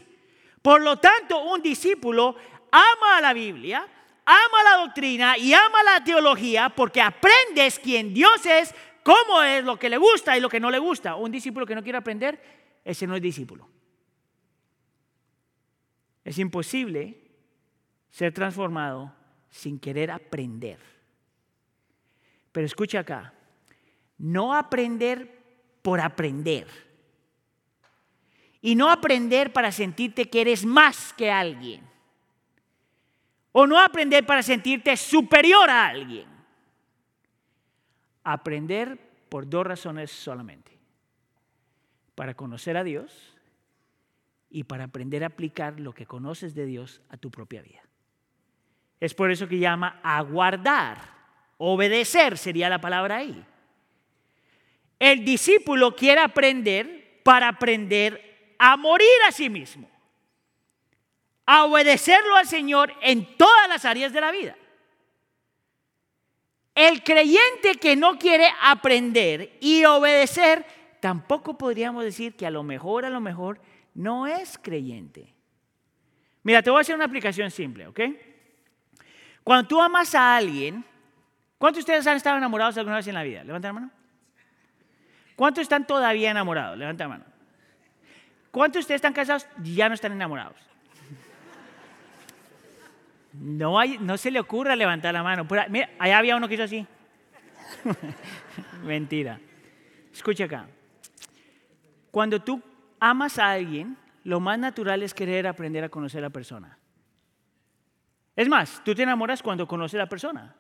Por 0.61 0.81
lo 0.81 0.97
tanto, 0.97 1.41
un 1.43 1.61
discípulo 1.61 2.35
ama 2.69 3.17
a 3.17 3.21
la 3.21 3.33
Biblia, 3.33 3.87
ama 4.25 4.63
la 4.63 4.77
doctrina 4.83 5.37
y 5.37 5.53
ama 5.53 5.83
la 5.83 6.03
teología 6.03 6.67
porque 6.69 6.99
aprendes 6.99 7.79
quién 7.79 8.13
Dios 8.13 8.45
es, 8.45 8.75
cómo 9.05 9.43
es, 9.43 9.63
lo 9.63 9.77
que 9.77 9.87
le 9.87 9.97
gusta 9.97 10.35
y 10.35 10.41
lo 10.41 10.49
que 10.49 10.59
no 10.59 10.71
le 10.71 10.79
gusta. 10.79 11.15
Un 11.15 11.31
discípulo 11.31 11.67
que 11.67 11.75
no 11.75 11.83
quiere 11.83 11.99
aprender, 11.99 12.41
ese 12.83 13.05
no 13.05 13.15
es 13.15 13.21
discípulo. 13.21 13.69
Es 16.23 16.39
imposible 16.39 17.21
ser 18.09 18.33
transformado 18.33 19.15
sin 19.47 19.77
querer 19.77 20.09
aprender. 20.09 20.79
Pero 22.51 22.65
escucha 22.65 23.01
acá, 23.01 23.31
no 24.17 24.55
aprender 24.55 25.43
por 25.83 26.01
aprender. 26.01 26.67
Y 28.59 28.73
no 28.73 28.89
aprender 28.89 29.53
para 29.53 29.71
sentirte 29.71 30.27
que 30.31 30.41
eres 30.41 30.65
más 30.65 31.13
que 31.13 31.29
alguien. 31.29 31.87
O 33.51 33.67
no 33.67 33.79
aprender 33.79 34.25
para 34.25 34.41
sentirte 34.41 34.97
superior 34.97 35.69
a 35.69 35.89
alguien. 35.89 36.34
Aprender 38.25 38.99
por 39.29 39.47
dos 39.47 39.65
razones 39.65 40.11
solamente. 40.11 40.77
Para 42.15 42.33
conocer 42.33 42.75
a 42.75 42.83
Dios 42.83 43.33
y 44.49 44.65
para 44.65 44.85
aprender 44.85 45.23
a 45.23 45.27
aplicar 45.27 45.79
lo 45.79 45.93
que 45.93 46.05
conoces 46.05 46.53
de 46.53 46.65
Dios 46.65 47.01
a 47.09 47.17
tu 47.17 47.31
propia 47.31 47.61
vida. 47.61 47.81
Es 48.99 49.13
por 49.13 49.31
eso 49.31 49.47
que 49.47 49.59
llama 49.59 49.99
aguardar. 50.03 50.97
Obedecer 51.57 52.37
sería 52.37 52.69
la 52.69 52.81
palabra 52.81 53.17
ahí. 53.17 53.45
El 54.99 55.25
discípulo 55.25 55.95
quiere 55.95 56.21
aprender 56.21 57.21
para 57.23 57.49
aprender 57.49 58.55
a 58.57 58.77
morir 58.77 59.07
a 59.27 59.31
sí 59.31 59.49
mismo. 59.49 59.89
A 61.45 61.65
obedecerlo 61.65 62.35
al 62.35 62.47
Señor 62.47 62.93
en 63.01 63.37
todas 63.37 63.67
las 63.67 63.85
áreas 63.85 64.13
de 64.13 64.21
la 64.21 64.31
vida. 64.31 64.55
El 66.75 67.03
creyente 67.03 67.75
que 67.79 67.95
no 67.95 68.19
quiere 68.19 68.47
aprender 68.61 69.57
y 69.61 69.85
obedecer, 69.85 70.65
tampoco 70.99 71.57
podríamos 71.57 72.03
decir 72.03 72.35
que 72.35 72.45
a 72.45 72.51
lo 72.51 72.63
mejor, 72.63 73.05
a 73.05 73.09
lo 73.09 73.21
mejor, 73.21 73.61
no 73.93 74.27
es 74.27 74.57
creyente. 74.57 75.33
Mira, 76.43 76.61
te 76.61 76.69
voy 76.69 76.79
a 76.79 76.81
hacer 76.81 76.93
una 76.93 77.05
aplicación 77.05 77.49
simple, 77.49 77.87
¿ok? 77.87 78.01
Cuando 79.43 79.67
tú 79.67 79.81
amas 79.81 80.13
a 80.15 80.35
alguien, 80.35 80.83
¿cuántos 81.57 81.77
de 81.77 81.91
ustedes 81.91 82.07
han 82.07 82.17
estado 82.17 82.37
enamorados 82.37 82.77
alguna 82.77 82.97
vez 82.97 83.07
en 83.07 83.13
la 83.13 83.23
vida? 83.23 83.43
Levanta 83.45 83.69
la 83.69 83.73
mano. 83.73 83.91
¿Cuántos 85.35 85.61
están 85.61 85.87
todavía 85.87 86.31
enamorados? 86.31 86.77
Levanta 86.77 87.05
la 87.05 87.07
mano. 87.07 87.25
¿Cuántos 88.51 88.73
de 88.73 88.79
ustedes 88.81 88.99
están 88.99 89.13
casados 89.13 89.47
y 89.63 89.75
ya 89.75 89.87
no 89.87 89.95
están 89.95 90.11
enamorados? 90.11 90.57
No, 93.39 93.79
hay, 93.79 93.97
no 93.97 94.17
se 94.17 94.31
le 94.31 94.39
ocurra 94.39 94.75
levantar 94.75 95.13
la 95.13 95.23
mano. 95.23 95.45
Mira, 95.69 95.89
allá 95.99 96.17
había 96.17 96.35
uno 96.35 96.47
que 96.47 96.53
hizo 96.53 96.63
así. 96.63 96.85
Mentira. 98.83 99.39
Escucha 100.13 100.45
acá. 100.45 100.67
Cuando 102.11 102.41
tú 102.41 102.61
amas 102.99 103.37
a 103.39 103.51
alguien, 103.51 103.97
lo 104.23 104.39
más 104.39 104.57
natural 104.57 105.03
es 105.03 105.13
querer 105.13 105.47
aprender 105.47 105.83
a 105.83 105.89
conocer 105.89 106.19
a 106.19 106.27
la 106.27 106.29
persona. 106.29 106.77
Es 108.35 108.47
más, 108.47 108.81
tú 108.83 108.95
te 108.95 109.03
enamoras 109.03 109.41
cuando 109.41 109.67
conoces 109.67 109.95
a 109.95 110.03
la 110.03 110.09
persona. 110.09 110.55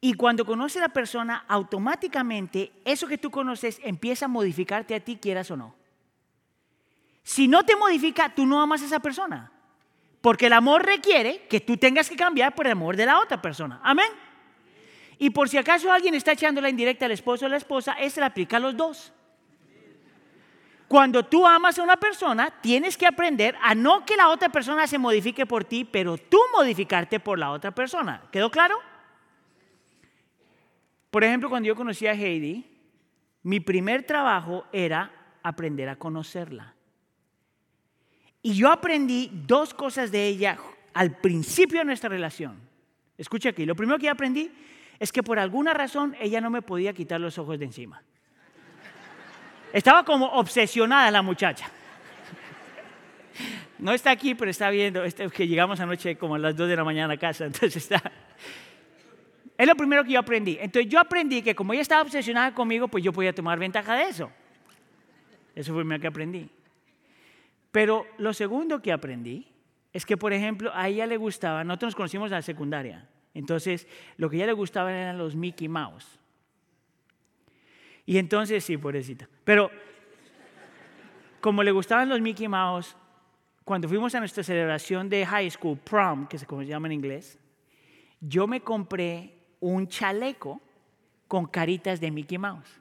Y 0.00 0.14
cuando 0.14 0.44
conoces 0.44 0.78
a 0.78 0.86
la 0.86 0.92
persona, 0.92 1.44
automáticamente 1.48 2.72
eso 2.84 3.06
que 3.06 3.18
tú 3.18 3.30
conoces 3.30 3.80
empieza 3.82 4.26
a 4.26 4.28
modificarte 4.28 4.94
a 4.94 5.00
ti, 5.00 5.16
quieras 5.16 5.50
o 5.50 5.56
no. 5.56 5.74
Si 7.22 7.48
no 7.48 7.64
te 7.64 7.74
modifica, 7.74 8.34
tú 8.34 8.44
no 8.44 8.60
amas 8.60 8.82
a 8.82 8.84
esa 8.84 9.00
persona. 9.00 9.50
Porque 10.24 10.46
el 10.46 10.54
amor 10.54 10.86
requiere 10.86 11.46
que 11.50 11.60
tú 11.60 11.76
tengas 11.76 12.08
que 12.08 12.16
cambiar 12.16 12.54
por 12.54 12.64
el 12.64 12.72
amor 12.72 12.96
de 12.96 13.04
la 13.04 13.20
otra 13.20 13.42
persona. 13.42 13.78
Amén. 13.84 14.08
Y 15.18 15.28
por 15.28 15.50
si 15.50 15.58
acaso 15.58 15.92
alguien 15.92 16.14
está 16.14 16.32
echando 16.32 16.62
la 16.62 16.70
indirecta 16.70 17.04
al 17.04 17.12
esposo 17.12 17.44
o 17.44 17.46
a 17.46 17.50
la 17.50 17.58
esposa, 17.58 17.92
es 18.00 18.16
le 18.16 18.24
aplica 18.24 18.56
a 18.56 18.60
los 18.60 18.74
dos. 18.74 19.12
Cuando 20.88 21.26
tú 21.26 21.46
amas 21.46 21.78
a 21.78 21.82
una 21.82 21.98
persona, 21.98 22.50
tienes 22.62 22.96
que 22.96 23.06
aprender 23.06 23.54
a 23.60 23.74
no 23.74 24.06
que 24.06 24.16
la 24.16 24.30
otra 24.30 24.48
persona 24.48 24.86
se 24.86 24.96
modifique 24.96 25.44
por 25.44 25.66
ti, 25.66 25.84
pero 25.84 26.16
tú 26.16 26.38
modificarte 26.56 27.20
por 27.20 27.38
la 27.38 27.50
otra 27.50 27.72
persona. 27.72 28.22
¿Quedó 28.32 28.50
claro? 28.50 28.78
Por 31.10 31.22
ejemplo, 31.22 31.50
cuando 31.50 31.66
yo 31.66 31.76
conocí 31.76 32.06
a 32.06 32.12
Heidi, 32.12 32.64
mi 33.42 33.60
primer 33.60 34.04
trabajo 34.04 34.64
era 34.72 35.12
aprender 35.42 35.90
a 35.90 35.96
conocerla. 35.96 36.73
Y 38.44 38.52
yo 38.52 38.70
aprendí 38.70 39.30
dos 39.32 39.72
cosas 39.72 40.12
de 40.12 40.28
ella 40.28 40.58
al 40.92 41.16
principio 41.16 41.78
de 41.78 41.86
nuestra 41.86 42.10
relación. 42.10 42.60
Escucha 43.16 43.48
aquí, 43.48 43.64
lo 43.64 43.74
primero 43.74 43.98
que 43.98 44.10
aprendí 44.10 44.52
es 44.98 45.10
que 45.10 45.22
por 45.22 45.38
alguna 45.38 45.72
razón 45.72 46.14
ella 46.20 46.42
no 46.42 46.50
me 46.50 46.60
podía 46.60 46.92
quitar 46.92 47.18
los 47.22 47.38
ojos 47.38 47.58
de 47.58 47.64
encima. 47.64 48.02
Estaba 49.72 50.04
como 50.04 50.26
obsesionada 50.26 51.10
la 51.10 51.22
muchacha. 51.22 51.70
No 53.78 53.92
está 53.92 54.10
aquí, 54.10 54.34
pero 54.34 54.50
está 54.50 54.68
viendo 54.68 55.02
este, 55.04 55.26
que 55.30 55.48
llegamos 55.48 55.80
anoche 55.80 56.16
como 56.16 56.34
a 56.34 56.38
las 56.38 56.54
2 56.54 56.68
de 56.68 56.76
la 56.76 56.84
mañana 56.84 57.14
a 57.14 57.16
casa. 57.16 57.46
Entonces 57.46 57.76
está. 57.76 58.12
Es 59.56 59.66
lo 59.66 59.74
primero 59.74 60.04
que 60.04 60.12
yo 60.12 60.20
aprendí. 60.20 60.58
Entonces 60.60 60.92
yo 60.92 61.00
aprendí 61.00 61.40
que 61.40 61.54
como 61.54 61.72
ella 61.72 61.80
estaba 61.80 62.02
obsesionada 62.02 62.52
conmigo, 62.52 62.88
pues 62.88 63.02
yo 63.02 63.10
podía 63.10 63.32
tomar 63.32 63.58
ventaja 63.58 63.96
de 63.96 64.02
eso. 64.02 64.30
Eso 65.54 65.72
fue 65.72 65.82
lo 65.82 65.98
que 65.98 66.06
aprendí. 66.06 66.50
Pero 67.74 68.06
lo 68.18 68.32
segundo 68.32 68.80
que 68.80 68.92
aprendí 68.92 69.48
es 69.92 70.06
que, 70.06 70.16
por 70.16 70.32
ejemplo, 70.32 70.70
a 70.74 70.86
ella 70.86 71.06
le 71.06 71.16
gustaba, 71.16 71.64
nosotros 71.64 71.88
nos 71.88 71.96
conocimos 71.96 72.30
a 72.30 72.36
la 72.36 72.42
secundaria, 72.42 73.08
entonces 73.34 73.88
lo 74.16 74.30
que 74.30 74.36
a 74.36 74.38
ella 74.38 74.46
le 74.46 74.52
gustaba 74.52 74.92
eran 74.92 75.18
los 75.18 75.34
Mickey 75.34 75.66
Mouse. 75.66 76.20
Y 78.06 78.18
entonces, 78.18 78.62
sí, 78.62 78.76
pobrecita. 78.76 79.28
Pero 79.42 79.72
como 81.40 81.64
le 81.64 81.72
gustaban 81.72 82.08
los 82.08 82.20
Mickey 82.20 82.46
Mouse, 82.46 82.96
cuando 83.64 83.88
fuimos 83.88 84.14
a 84.14 84.20
nuestra 84.20 84.44
celebración 84.44 85.08
de 85.08 85.26
high 85.26 85.50
school, 85.50 85.76
prom, 85.76 86.28
que 86.28 86.38
se 86.38 86.46
llama 86.64 86.86
en 86.86 86.92
inglés, 86.92 87.40
yo 88.20 88.46
me 88.46 88.60
compré 88.60 89.36
un 89.58 89.88
chaleco 89.88 90.60
con 91.26 91.46
caritas 91.46 92.00
de 92.00 92.12
Mickey 92.12 92.38
Mouse. 92.38 92.80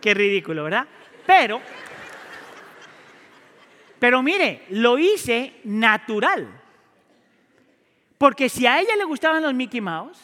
Qué 0.00 0.14
ridículo, 0.14 0.62
¿verdad? 0.62 0.86
Pero, 1.26 1.60
pero 3.98 4.22
mire, 4.22 4.64
lo 4.70 4.98
hice 4.98 5.60
natural. 5.64 6.62
Porque 8.18 8.48
si 8.48 8.66
a 8.66 8.80
ella 8.80 8.96
le 8.96 9.04
gustaban 9.04 9.42
los 9.42 9.54
Mickey 9.54 9.80
Mouse 9.80 10.20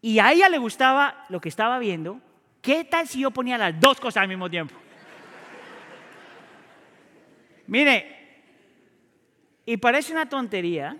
y 0.00 0.18
a 0.18 0.32
ella 0.32 0.48
le 0.48 0.58
gustaba 0.58 1.24
lo 1.28 1.40
que 1.40 1.48
estaba 1.48 1.78
viendo, 1.78 2.20
¿qué 2.60 2.84
tal 2.84 3.08
si 3.08 3.20
yo 3.20 3.30
ponía 3.30 3.58
las 3.58 3.78
dos 3.80 4.00
cosas 4.00 4.22
al 4.22 4.28
mismo 4.28 4.48
tiempo? 4.48 4.74
Mire, 7.66 8.22
y 9.64 9.76
parece 9.76 10.12
una 10.12 10.28
tontería, 10.28 10.96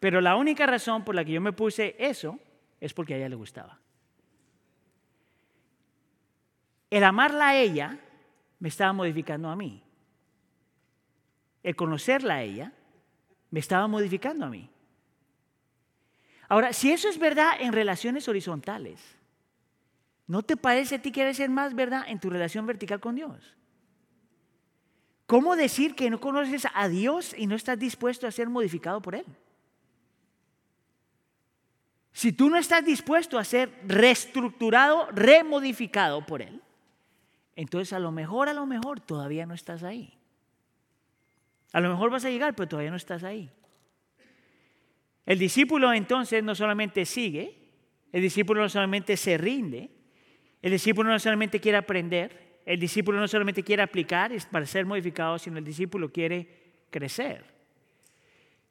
pero 0.00 0.20
la 0.20 0.36
única 0.36 0.66
razón 0.66 1.04
por 1.04 1.14
la 1.14 1.24
que 1.24 1.32
yo 1.32 1.40
me 1.40 1.52
puse 1.52 1.96
eso 1.98 2.38
es 2.80 2.92
porque 2.92 3.14
a 3.14 3.16
ella 3.16 3.28
le 3.28 3.36
gustaba. 3.36 3.78
El 6.90 7.04
amarla 7.04 7.48
a 7.48 7.56
ella 7.56 7.98
me 8.58 8.68
estaba 8.68 8.92
modificando 8.92 9.48
a 9.48 9.56
mí. 9.56 9.82
El 11.66 11.74
conocerla 11.74 12.36
a 12.36 12.42
ella 12.42 12.72
me 13.50 13.58
estaba 13.58 13.88
modificando 13.88 14.46
a 14.46 14.48
mí. 14.48 14.70
Ahora, 16.48 16.72
si 16.72 16.92
eso 16.92 17.08
es 17.08 17.18
verdad 17.18 17.54
en 17.58 17.72
relaciones 17.72 18.28
horizontales, 18.28 19.00
¿no 20.28 20.44
te 20.44 20.56
parece 20.56 20.94
a 20.94 21.02
ti 21.02 21.10
que 21.10 21.22
debe 21.22 21.34
ser 21.34 21.50
más 21.50 21.74
verdad 21.74 22.04
en 22.06 22.20
tu 22.20 22.30
relación 22.30 22.66
vertical 22.66 23.00
con 23.00 23.16
Dios? 23.16 23.56
¿Cómo 25.26 25.56
decir 25.56 25.96
que 25.96 26.08
no 26.08 26.20
conoces 26.20 26.68
a 26.72 26.86
Dios 26.86 27.34
y 27.36 27.48
no 27.48 27.56
estás 27.56 27.80
dispuesto 27.80 28.28
a 28.28 28.30
ser 28.30 28.48
modificado 28.48 29.02
por 29.02 29.16
Él? 29.16 29.26
Si 32.12 32.30
tú 32.30 32.48
no 32.48 32.58
estás 32.58 32.84
dispuesto 32.84 33.40
a 33.40 33.44
ser 33.44 33.76
reestructurado, 33.88 35.10
remodificado 35.10 36.24
por 36.24 36.42
Él, 36.42 36.62
entonces 37.56 37.92
a 37.92 37.98
lo 37.98 38.12
mejor, 38.12 38.48
a 38.48 38.54
lo 38.54 38.66
mejor 38.66 39.00
todavía 39.00 39.46
no 39.46 39.54
estás 39.54 39.82
ahí. 39.82 40.16
A 41.76 41.80
lo 41.80 41.90
mejor 41.90 42.08
vas 42.08 42.24
a 42.24 42.30
llegar, 42.30 42.54
pero 42.54 42.66
todavía 42.66 42.90
no 42.90 42.96
estás 42.96 43.22
ahí. 43.22 43.50
El 45.26 45.38
discípulo 45.38 45.92
entonces 45.92 46.42
no 46.42 46.54
solamente 46.54 47.04
sigue, 47.04 47.68
el 48.12 48.22
discípulo 48.22 48.62
no 48.62 48.68
solamente 48.70 49.14
se 49.18 49.36
rinde, 49.36 49.90
el 50.62 50.72
discípulo 50.72 51.10
no 51.10 51.18
solamente 51.18 51.60
quiere 51.60 51.76
aprender, 51.76 52.62
el 52.64 52.80
discípulo 52.80 53.20
no 53.20 53.28
solamente 53.28 53.62
quiere 53.62 53.82
aplicar 53.82 54.32
para 54.50 54.64
ser 54.64 54.86
modificado, 54.86 55.38
sino 55.38 55.58
el 55.58 55.64
discípulo 55.66 56.10
quiere 56.10 56.48
crecer. 56.88 57.44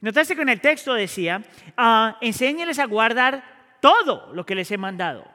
Notaste 0.02 0.36
que 0.36 0.42
en 0.42 0.50
el 0.50 0.60
texto 0.60 0.96
decía, 0.96 1.44
ah, 1.78 2.18
enséñeles 2.22 2.80
a 2.80 2.88
guardar 2.88 3.78
todo 3.82 4.34
lo 4.34 4.48
que 4.48 4.56
les 4.56 4.72
he 4.72 4.80
mandado. 4.80 5.35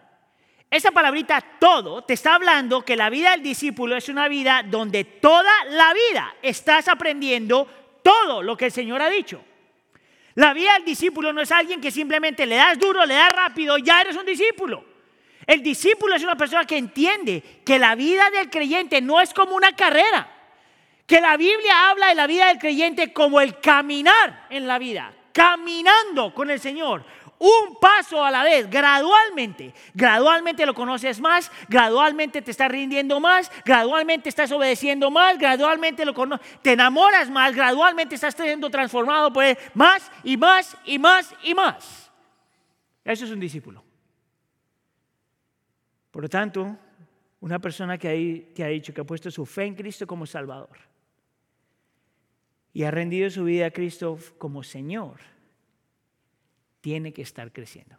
Esa 0.70 0.92
palabrita 0.92 1.40
todo 1.58 2.02
te 2.02 2.14
está 2.14 2.36
hablando 2.36 2.84
que 2.84 2.96
la 2.96 3.10
vida 3.10 3.32
del 3.32 3.42
discípulo 3.42 3.96
es 3.96 4.08
una 4.08 4.28
vida 4.28 4.62
donde 4.64 5.04
toda 5.04 5.52
la 5.70 5.92
vida 5.92 6.34
estás 6.42 6.86
aprendiendo 6.88 7.66
todo 8.02 8.42
lo 8.42 8.56
que 8.56 8.66
el 8.66 8.72
Señor 8.72 9.02
ha 9.02 9.10
dicho. 9.10 9.42
La 10.36 10.54
vida 10.54 10.74
del 10.74 10.84
discípulo 10.84 11.32
no 11.32 11.40
es 11.40 11.50
alguien 11.50 11.80
que 11.80 11.90
simplemente 11.90 12.46
le 12.46 12.56
das 12.56 12.78
duro, 12.78 13.04
le 13.04 13.14
das 13.14 13.32
rápido, 13.32 13.78
ya 13.78 14.00
eres 14.00 14.16
un 14.16 14.24
discípulo. 14.24 14.84
El 15.44 15.62
discípulo 15.62 16.14
es 16.14 16.22
una 16.22 16.36
persona 16.36 16.64
que 16.64 16.78
entiende 16.78 17.42
que 17.64 17.78
la 17.78 17.96
vida 17.96 18.30
del 18.30 18.48
creyente 18.48 19.00
no 19.00 19.20
es 19.20 19.34
como 19.34 19.56
una 19.56 19.74
carrera 19.74 20.36
que 21.10 21.20
la 21.20 21.36
Biblia 21.36 21.90
habla 21.90 22.10
de 22.10 22.14
la 22.14 22.28
vida 22.28 22.46
del 22.46 22.58
creyente 22.60 23.12
como 23.12 23.40
el 23.40 23.58
caminar 23.58 24.46
en 24.48 24.68
la 24.68 24.78
vida, 24.78 25.12
caminando 25.32 26.32
con 26.32 26.52
el 26.52 26.60
Señor, 26.60 27.04
un 27.40 27.76
paso 27.80 28.22
a 28.22 28.30
la 28.30 28.44
vez, 28.44 28.68
gradualmente. 28.68 29.72
Gradualmente 29.94 30.66
lo 30.66 30.74
conoces 30.74 31.20
más, 31.20 31.50
gradualmente 31.68 32.42
te 32.42 32.50
estás 32.50 32.70
rindiendo 32.70 33.18
más, 33.18 33.50
gradualmente 33.64 34.28
estás 34.28 34.52
obedeciendo 34.52 35.10
más, 35.10 35.38
gradualmente 35.38 36.04
lo 36.04 36.14
te 36.60 36.72
enamoras 36.72 37.30
más, 37.30 37.54
gradualmente 37.56 38.14
estás 38.14 38.34
siendo 38.34 38.68
transformado 38.68 39.32
por 39.32 39.44
él 39.44 39.56
más 39.72 40.12
y 40.22 40.36
más 40.36 40.76
y 40.84 40.98
más 40.98 41.34
y 41.42 41.54
más. 41.54 42.10
Eso 43.02 43.24
es 43.24 43.30
un 43.30 43.40
discípulo. 43.40 43.82
Por 46.10 46.22
lo 46.22 46.28
tanto, 46.28 46.76
una 47.40 47.58
persona 47.58 47.96
que 47.96 48.52
que 48.54 48.62
ha 48.62 48.68
dicho 48.68 48.92
que 48.92 49.00
ha 49.00 49.04
puesto 49.04 49.30
su 49.30 49.46
fe 49.46 49.64
en 49.64 49.74
Cristo 49.74 50.06
como 50.06 50.26
Salvador 50.26 50.78
y 52.74 52.82
ha 52.82 52.90
rendido 52.90 53.30
su 53.30 53.44
vida 53.44 53.66
a 53.66 53.70
Cristo 53.70 54.18
como 54.36 54.62
Señor, 54.62 55.20
tiene 56.80 57.12
que 57.12 57.22
estar 57.22 57.52
creciendo. 57.52 57.98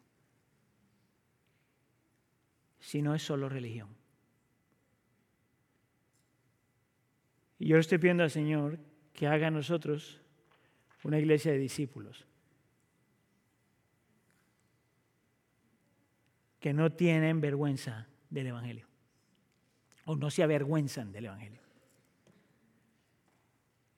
Si 2.79 3.01
no 3.01 3.13
es 3.13 3.23
solo 3.23 3.47
religión. 3.49 3.89
Y 7.59 7.67
yo 7.67 7.77
estoy 7.77 7.99
pidiendo 7.99 8.23
al 8.23 8.31
Señor 8.31 8.79
que 9.13 9.27
haga 9.27 9.47
a 9.47 9.51
nosotros 9.51 10.19
una 11.03 11.19
iglesia 11.19 11.51
de 11.51 11.59
discípulos. 11.59 12.25
Que 16.59 16.73
no 16.73 16.91
tienen 16.91 17.41
vergüenza 17.41 18.07
del 18.29 18.47
Evangelio. 18.47 18.87
O 20.05 20.15
no 20.15 20.31
se 20.31 20.41
avergüenzan 20.41 21.11
del 21.11 21.25
Evangelio 21.25 21.61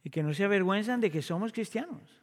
y 0.03 0.09
que 0.09 0.21
no 0.21 0.33
se 0.33 0.43
avergüenzan 0.43 0.99
de 0.99 1.09
que 1.09 1.21
somos 1.21 1.51
cristianos. 1.51 2.22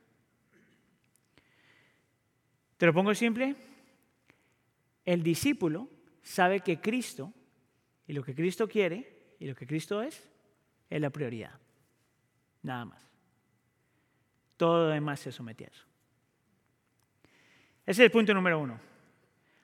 Te 2.81 2.87
lo 2.87 2.95
pongo 2.95 3.15
simple. 3.15 3.55
El 5.05 5.23
discípulo 5.23 5.87
sabe 6.23 6.61
que 6.61 6.81
Cristo 6.81 7.31
y 8.07 8.15
lo 8.15 8.25
que 8.25 8.35
Cristo 8.35 8.67
quiere 8.67 9.35
y 9.39 9.47
lo 9.47 9.55
que 9.55 9.67
Cristo 9.67 10.01
es 10.01 10.27
es 10.89 10.99
la 10.99 11.11
prioridad. 11.11 11.61
Nada 12.63 12.87
más. 12.87 13.07
Todo 14.57 14.87
lo 14.87 14.93
demás 14.93 15.21
se 15.21 15.31
somete 15.31 15.67
a 15.67 15.69
eso. 15.69 15.85
Ese 17.85 18.01
es 18.03 18.07
el 18.07 18.11
punto 18.11 18.33
número 18.33 18.59
uno. 18.59 18.81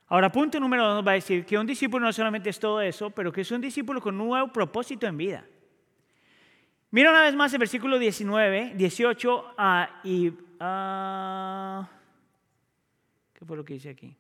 Ahora, 0.09 0.31
punto 0.31 0.61
número 0.61 0.87
dos 0.87 1.07
va 1.07 1.13
a 1.13 1.15
decir 1.15 1.47
que 1.47 1.57
un 1.57 1.67
discípulo 1.67 2.05
no 2.05 2.13
solamente 2.13 2.51
es 2.51 2.61
todo 2.61 2.83
eso, 2.83 3.09
pero 3.09 3.33
que 3.33 3.41
es 3.41 3.51
un 3.51 3.63
discípulo 3.63 3.99
con 3.99 4.21
un 4.21 4.29
nuevo 4.29 4.53
propósito 4.53 5.07
en 5.07 5.17
vida. 5.17 5.47
Mira 6.91 7.09
una 7.09 7.23
vez 7.23 7.35
más 7.35 7.51
el 7.55 7.61
versículo 7.61 7.99
19, 7.99 8.75
18 8.77 9.55
ah, 9.57 10.03
y... 10.05 10.35
Ah, 10.61 11.96
¿Qué 13.39 13.45
fue 13.45 13.57
lo 13.57 13.65
que 13.65 13.75
dice 13.75 13.91
aquí? 13.91 14.17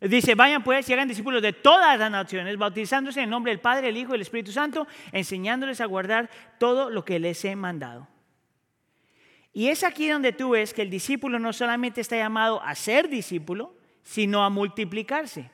Dice, 0.00 0.34
vayan 0.34 0.62
pues 0.62 0.88
y 0.88 0.92
hagan 0.92 1.08
discípulos 1.08 1.42
de 1.42 1.52
todas 1.52 1.98
las 1.98 2.10
naciones, 2.10 2.56
bautizándose 2.56 3.18
en 3.20 3.24
el 3.24 3.30
nombre 3.30 3.52
del 3.52 3.60
Padre, 3.60 3.88
el 3.88 3.96
Hijo 3.96 4.12
y 4.12 4.14
el 4.14 4.22
Espíritu 4.22 4.52
Santo, 4.52 4.86
enseñándoles 5.12 5.80
a 5.80 5.86
guardar 5.86 6.30
todo 6.58 6.88
lo 6.88 7.04
que 7.04 7.18
les 7.18 7.44
he 7.44 7.56
mandado. 7.56 8.08
Y 9.52 9.68
es 9.68 9.82
aquí 9.82 10.08
donde 10.08 10.32
tú 10.32 10.50
ves 10.50 10.72
que 10.72 10.82
el 10.82 10.90
discípulo 10.90 11.38
no 11.38 11.52
solamente 11.52 12.00
está 12.00 12.16
llamado 12.16 12.62
a 12.62 12.74
ser 12.74 13.08
discípulo, 13.08 13.74
sino 14.02 14.44
a 14.44 14.50
multiplicarse. 14.50 15.50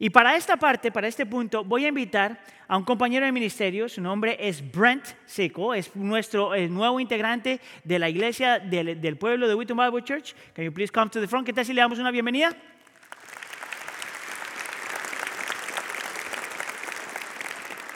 Y 0.00 0.10
para 0.10 0.36
esta 0.36 0.56
parte, 0.56 0.92
para 0.92 1.08
este 1.08 1.26
punto, 1.26 1.64
voy 1.64 1.84
a 1.84 1.88
invitar 1.88 2.38
a 2.68 2.76
un 2.76 2.84
compañero 2.84 3.26
de 3.26 3.32
ministerio, 3.32 3.88
su 3.88 4.00
nombre 4.00 4.36
es 4.38 4.62
Brent 4.70 5.04
Seco, 5.26 5.74
es 5.74 5.94
nuestro 5.96 6.56
nuevo 6.68 7.00
integrante 7.00 7.60
de 7.82 7.98
la 7.98 8.08
iglesia 8.08 8.60
del, 8.60 9.16
pueblo 9.16 9.48
de 9.48 9.56
Wheaton 9.56 9.76
Bible 9.76 10.04
Church. 10.04 10.34
Can 10.54 10.64
you 10.64 10.72
please 10.72 10.92
come 10.92 11.10
to 11.10 11.20
the 11.20 11.26
front? 11.26 11.44
¿Qué 11.44 11.52
tal 11.52 11.64
si 11.64 11.72
le 11.72 11.80
damos 11.80 11.98
una 11.98 12.12
bienvenida? 12.12 12.54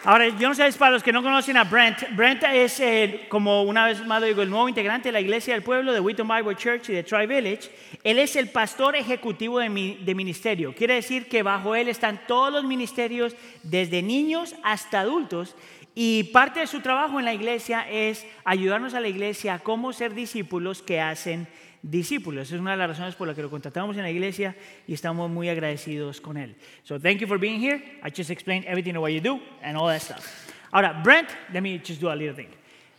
Ahora, 0.05 0.28
yo 0.30 0.48
no 0.48 0.55
sé, 0.57 0.68
para 0.72 0.90
los 0.90 1.03
que 1.05 1.12
no 1.12 1.22
conocen 1.22 1.57
a 1.57 1.62
Brent, 1.62 2.16
Brent 2.16 2.42
es, 2.42 2.82
como 3.28 3.62
una 3.62 3.86
vez 3.86 4.05
más 4.05 4.20
lo 4.20 4.26
digo, 4.26 4.42
el 4.42 4.50
nuevo 4.50 4.68
integrante 4.68 5.11
de 5.11 5.12
la 5.12 5.20
iglesia 5.20 5.55
del 5.55 5.62
pueblo 5.62 5.92
de 5.92 6.00
Wheaton 6.00 6.26
Bible 6.26 6.57
Church 6.57 6.88
y 6.88 6.92
de 6.92 7.05
Tri 7.05 7.26
Village. 7.26 7.70
Él 8.03 8.18
es 8.18 8.34
el 8.34 8.48
pastor 8.48 8.96
ejecutivo 8.96 9.61
de, 9.61 9.98
de 10.00 10.14
ministerio. 10.16 10.74
Quiere 10.74 10.94
decir 10.94 11.28
que 11.28 11.44
bajo 11.44 11.76
él 11.76 11.86
están 11.86 12.20
todos 12.26 12.53
los 12.53 12.64
ministerios, 12.64 13.36
desde 13.62 14.03
niños 14.03 14.57
hasta 14.64 14.98
adultos. 14.98 15.55
Y 15.94 16.24
parte 16.24 16.59
de 16.59 16.66
su 16.66 16.80
trabajo 16.80 17.20
en 17.20 17.24
la 17.24 17.34
iglesia 17.34 17.88
es 17.88 18.26
ayudarnos 18.44 18.94
a 18.94 19.00
la 19.00 19.07
iglesia 19.07 19.55
a 19.55 19.59
cómo 19.61 19.92
ser 19.92 20.14
discípulos 20.14 20.82
que 20.82 21.00
hacen 21.00 21.46
discípulos. 21.83 22.51
Es 22.51 22.59
una 22.59 22.72
de 22.72 22.76
las 22.76 22.89
razones 22.89 23.14
por 23.14 23.26
las 23.26 23.37
que 23.37 23.43
lo 23.43 23.51
contratamos 23.51 23.97
en 23.97 24.03
la 24.03 24.11
iglesia 24.11 24.57
y 24.87 24.95
estamos 24.95 25.30
muy 25.30 25.49
agradecidos 25.49 26.20
con 26.20 26.37
él. 26.37 26.55
So 26.85 26.99
thank 26.99 27.18
you 27.18 27.26
for 27.26 27.39
being 27.39 27.61
here. 27.61 27.83
I 28.03 28.11
just 28.11 28.30
explained 28.30 28.64
everything 28.66 28.97
what 28.97 29.11
you 29.11 29.20
do 29.20 29.41
and 29.62 29.76
all 29.76 29.89
that 29.89 30.01
stuff. 30.01 30.24
Ahora, 30.70 31.01
Brent, 31.03 31.28
let 31.53 31.61
me 31.61 31.78
just 31.78 32.01
do 32.01 32.09
a 32.09 32.14
little 32.14 32.35
thing. 32.35 32.49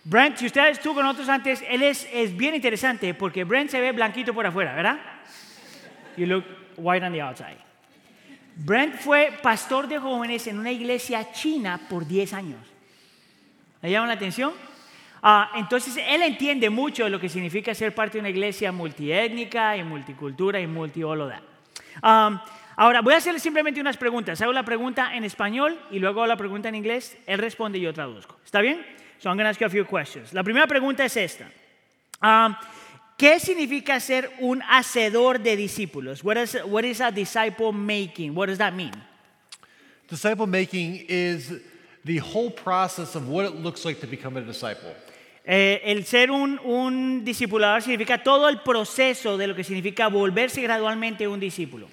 Brent, 0.06 0.38
si 0.38 0.46
usted 0.46 0.70
estuvo 0.70 0.96
con 0.96 1.06
nosotros 1.06 1.30
antes, 1.30 1.64
él 1.68 1.82
es, 1.82 2.08
es 2.14 2.36
bien 2.36 2.54
interesante 2.54 3.14
porque 3.14 3.46
Brent 3.46 3.70
se 3.72 3.80
ve 3.80 3.94
blanquito 3.94 4.34
por 4.34 4.46
afuera, 4.46 4.76
¿verdad? 4.76 5.00
You 6.18 6.28
look 6.28 6.44
white 6.78 7.06
on 7.06 7.14
the 7.14 7.22
outside. 7.22 7.58
Brent 8.56 8.96
fue 8.96 9.32
pastor 9.42 9.88
de 9.88 9.98
jóvenes 9.98 10.46
en 10.48 10.60
una 10.60 10.72
iglesia 10.72 11.32
china 11.32 11.80
por 11.90 12.06
10 12.06 12.34
años. 12.34 12.60
¿Le 13.82 13.90
llama 13.90 14.08
la 14.08 14.14
atención? 14.14 14.54
Ah, 15.26 15.52
entonces, 15.56 15.96
él 16.06 16.22
entiende 16.22 16.70
mucho 16.70 17.08
lo 17.08 17.18
que 17.18 17.30
significa 17.30 17.74
ser 17.74 17.96
parte 17.96 18.18
de 18.18 18.20
una 18.20 18.30
iglesia 18.30 18.74
multiétnica 18.74 19.78
y 19.78 19.84
multicultura 19.84 20.60
y 20.60 20.68
multi 20.68 21.02
um, 21.02 21.22
ahora, 22.76 23.02
voy 23.02 23.14
a 23.14 23.18
hacerle 23.18 23.40
simplemente 23.40 23.80
unas 23.80 23.96
preguntas. 23.96 24.42
Hago 24.42 24.52
la 24.52 24.66
pregunta 24.66 25.16
en 25.16 25.24
español 25.24 25.80
y 25.92 26.00
luego 26.00 26.26
la 26.28 26.36
pregunta 26.36 26.68
en 26.68 26.76
inglés. 26.76 27.18
Él 27.26 27.40
responde 27.40 27.80
y 27.80 27.82
yo 27.84 27.94
traduzco. 27.94 28.38
¿Está 28.44 28.60
bien? 28.60 28.86
So 29.20 29.30
I'm 29.30 29.38
going 29.38 29.46
to 29.46 29.52
ask 29.52 29.62
you 29.62 29.68
a 29.68 29.70
few 29.70 29.86
questions. 29.86 30.34
La 30.34 30.44
primera 30.44 30.68
pregunta 30.68 31.06
es 31.06 31.16
esta. 31.16 31.50
¿Qué 33.18 33.40
significa 33.40 34.02
ser 34.02 34.30
un 34.42 34.62
hacedor 34.62 35.40
de 35.40 35.56
discípulos? 35.56 36.22
What 36.22 36.36
is, 36.36 36.58
what 36.66 36.84
is 36.84 37.00
a 37.00 37.12
disciple 37.12 37.72
making? 37.72 38.36
What 38.36 38.48
does 38.48 38.58
that 38.58 38.74
mean? 38.74 38.92
Disciple 40.10 40.48
making 40.48 41.06
is 41.08 41.54
the 42.04 42.18
whole 42.18 42.52
process 42.52 43.16
of 43.16 43.30
what 43.30 43.46
it 43.46 43.56
looks 43.56 43.86
like 43.86 44.02
to 44.02 44.08
become 44.08 44.36
a 44.36 44.42
disciple. 44.42 44.94
Eh, 45.46 45.82
el 45.86 46.06
ser 46.06 46.32
un, 46.32 46.60
un 46.64 47.26
discipulador 47.26 47.82
significa 47.82 48.24
todo 48.24 48.48
el 48.48 48.62
proceso 48.62 49.38
de 49.38 49.48
lo 49.48 49.56
que 49.56 49.64
significa 49.64 50.08
volverse 50.08 50.62
gradualmente 50.62 51.28
un 51.28 51.40
discípulo. 51.40 51.88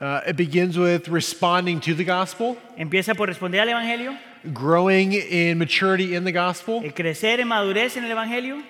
Uh, 0.00 0.20
it 0.26 0.36
begins 0.36 0.76
with 0.76 1.08
responding 1.08 1.80
to 1.80 1.94
the 1.94 2.04
gospel, 2.04 2.56
Empieza 2.76 3.14
por 3.14 3.28
responder 3.28 3.60
al 3.60 3.68
Evangelio, 3.68 4.18
growing 4.52 5.12
in 5.12 5.56
maturity 5.56 6.16
in 6.16 6.24
the 6.24 6.32
gospel, 6.32 6.82
el 6.82 6.92
crecer 6.92 7.40
en 7.40 7.48
madurez 7.48 7.96
en 7.96 8.04
el 8.04 8.10
Evangelio 8.10 8.60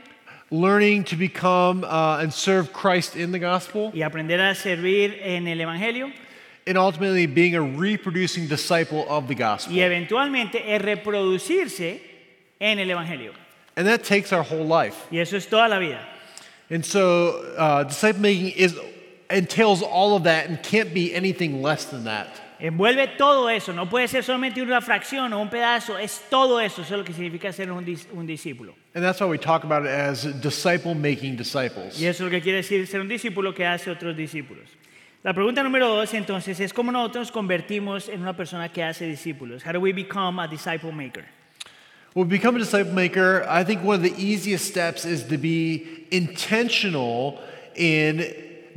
learning 0.50 1.02
to 1.02 1.16
become 1.16 1.82
uh, 1.84 2.18
and 2.20 2.32
serve 2.32 2.72
Christ 2.72 3.16
in 3.16 3.32
the 3.32 3.38
gospel, 3.38 3.90
y 3.94 4.02
aprender 4.02 4.40
a 4.40 4.54
servir 4.54 5.18
en 5.22 5.48
el 5.48 5.58
Evangelio 5.58 6.12
and 6.66 6.76
ultimately 6.76 7.26
being 7.26 7.54
a 7.54 7.62
reproducing 7.62 8.46
disciple 8.46 9.06
of 9.08 9.26
the 9.26 9.34
gospel. 9.34 9.74
y 9.74 9.80
eventualmente 9.80 10.74
es 10.74 10.82
reproducirse 10.82 12.02
en 12.60 12.78
el 12.78 12.90
Evangelio. 12.90 13.43
And 13.76 13.86
that 13.86 14.04
takes 14.04 14.32
our 14.32 14.42
whole 14.42 14.64
life. 14.64 15.06
Y 15.10 15.18
eso 15.18 15.36
es 15.36 15.46
toda 15.46 15.68
la 15.68 15.78
vida. 15.78 16.00
And 16.70 16.84
so, 16.84 17.54
uh, 17.58 17.84
disciple 17.84 18.22
making 18.22 18.52
is 18.56 18.78
entails 19.30 19.82
all 19.82 20.16
of 20.16 20.24
that 20.24 20.48
and 20.48 20.62
can't 20.62 20.94
be 20.94 21.14
anything 21.14 21.60
less 21.62 21.86
than 21.86 22.04
that. 22.04 22.28
Envuelve 22.60 23.18
todo 23.18 23.48
eso, 23.48 23.72
no 23.72 23.86
puede 23.86 24.08
ser 24.08 24.22
solamente 24.22 24.62
una 24.62 24.80
fracción 24.80 25.32
o 25.32 25.40
un 25.40 25.50
pedazo, 25.50 25.98
es 25.98 26.22
todo 26.30 26.60
eso, 26.60 26.82
eso 26.82 26.94
es 26.94 26.98
lo 26.98 27.04
que 27.04 27.12
significa 27.12 27.52
ser 27.52 27.70
un, 27.70 27.84
dis- 27.84 28.06
un 28.12 28.26
discípulo. 28.26 28.74
And 28.94 29.04
that's 29.04 29.20
why 29.20 29.26
we 29.26 29.38
talk 29.38 29.64
about 29.64 29.82
it 29.84 29.90
as 29.90 30.22
disciple 30.40 30.94
making 30.94 31.36
disciples. 31.36 32.00
Y 32.00 32.06
eso 32.06 32.24
es 32.24 32.30
lo 32.30 32.30
que 32.30 32.40
quiere 32.40 32.58
decir 32.62 32.86
ser 32.86 33.00
un 33.00 33.08
discípulo 33.08 33.52
que 33.54 33.66
hace 33.66 33.90
otros 33.90 34.16
discípulos. 34.16 34.68
La 35.24 35.34
pregunta 35.34 35.62
número 35.62 35.88
dos 35.88 36.14
entonces 36.14 36.60
es 36.60 36.72
cómo 36.72 36.92
nosotros 36.92 37.32
convertimos 37.32 38.08
en 38.08 38.22
una 38.22 38.36
persona 38.36 38.68
que 38.70 38.82
hace 38.84 39.06
discípulos. 39.06 39.66
How 39.66 39.72
do 39.72 39.80
we 39.80 39.92
become 39.92 40.40
a 40.40 40.46
disciple 40.46 40.92
maker? 40.92 41.24
Well, 42.14 42.24
become 42.24 42.54
a 42.54 42.60
disciple 42.60 42.92
maker, 42.92 43.44
I 43.48 43.64
think 43.64 43.82
one 43.82 43.96
of 43.96 44.02
the 44.02 44.14
easiest 44.16 44.66
steps 44.66 45.04
is 45.04 45.24
to 45.24 45.36
be 45.36 46.06
intentional 46.12 47.40
in 47.74 48.32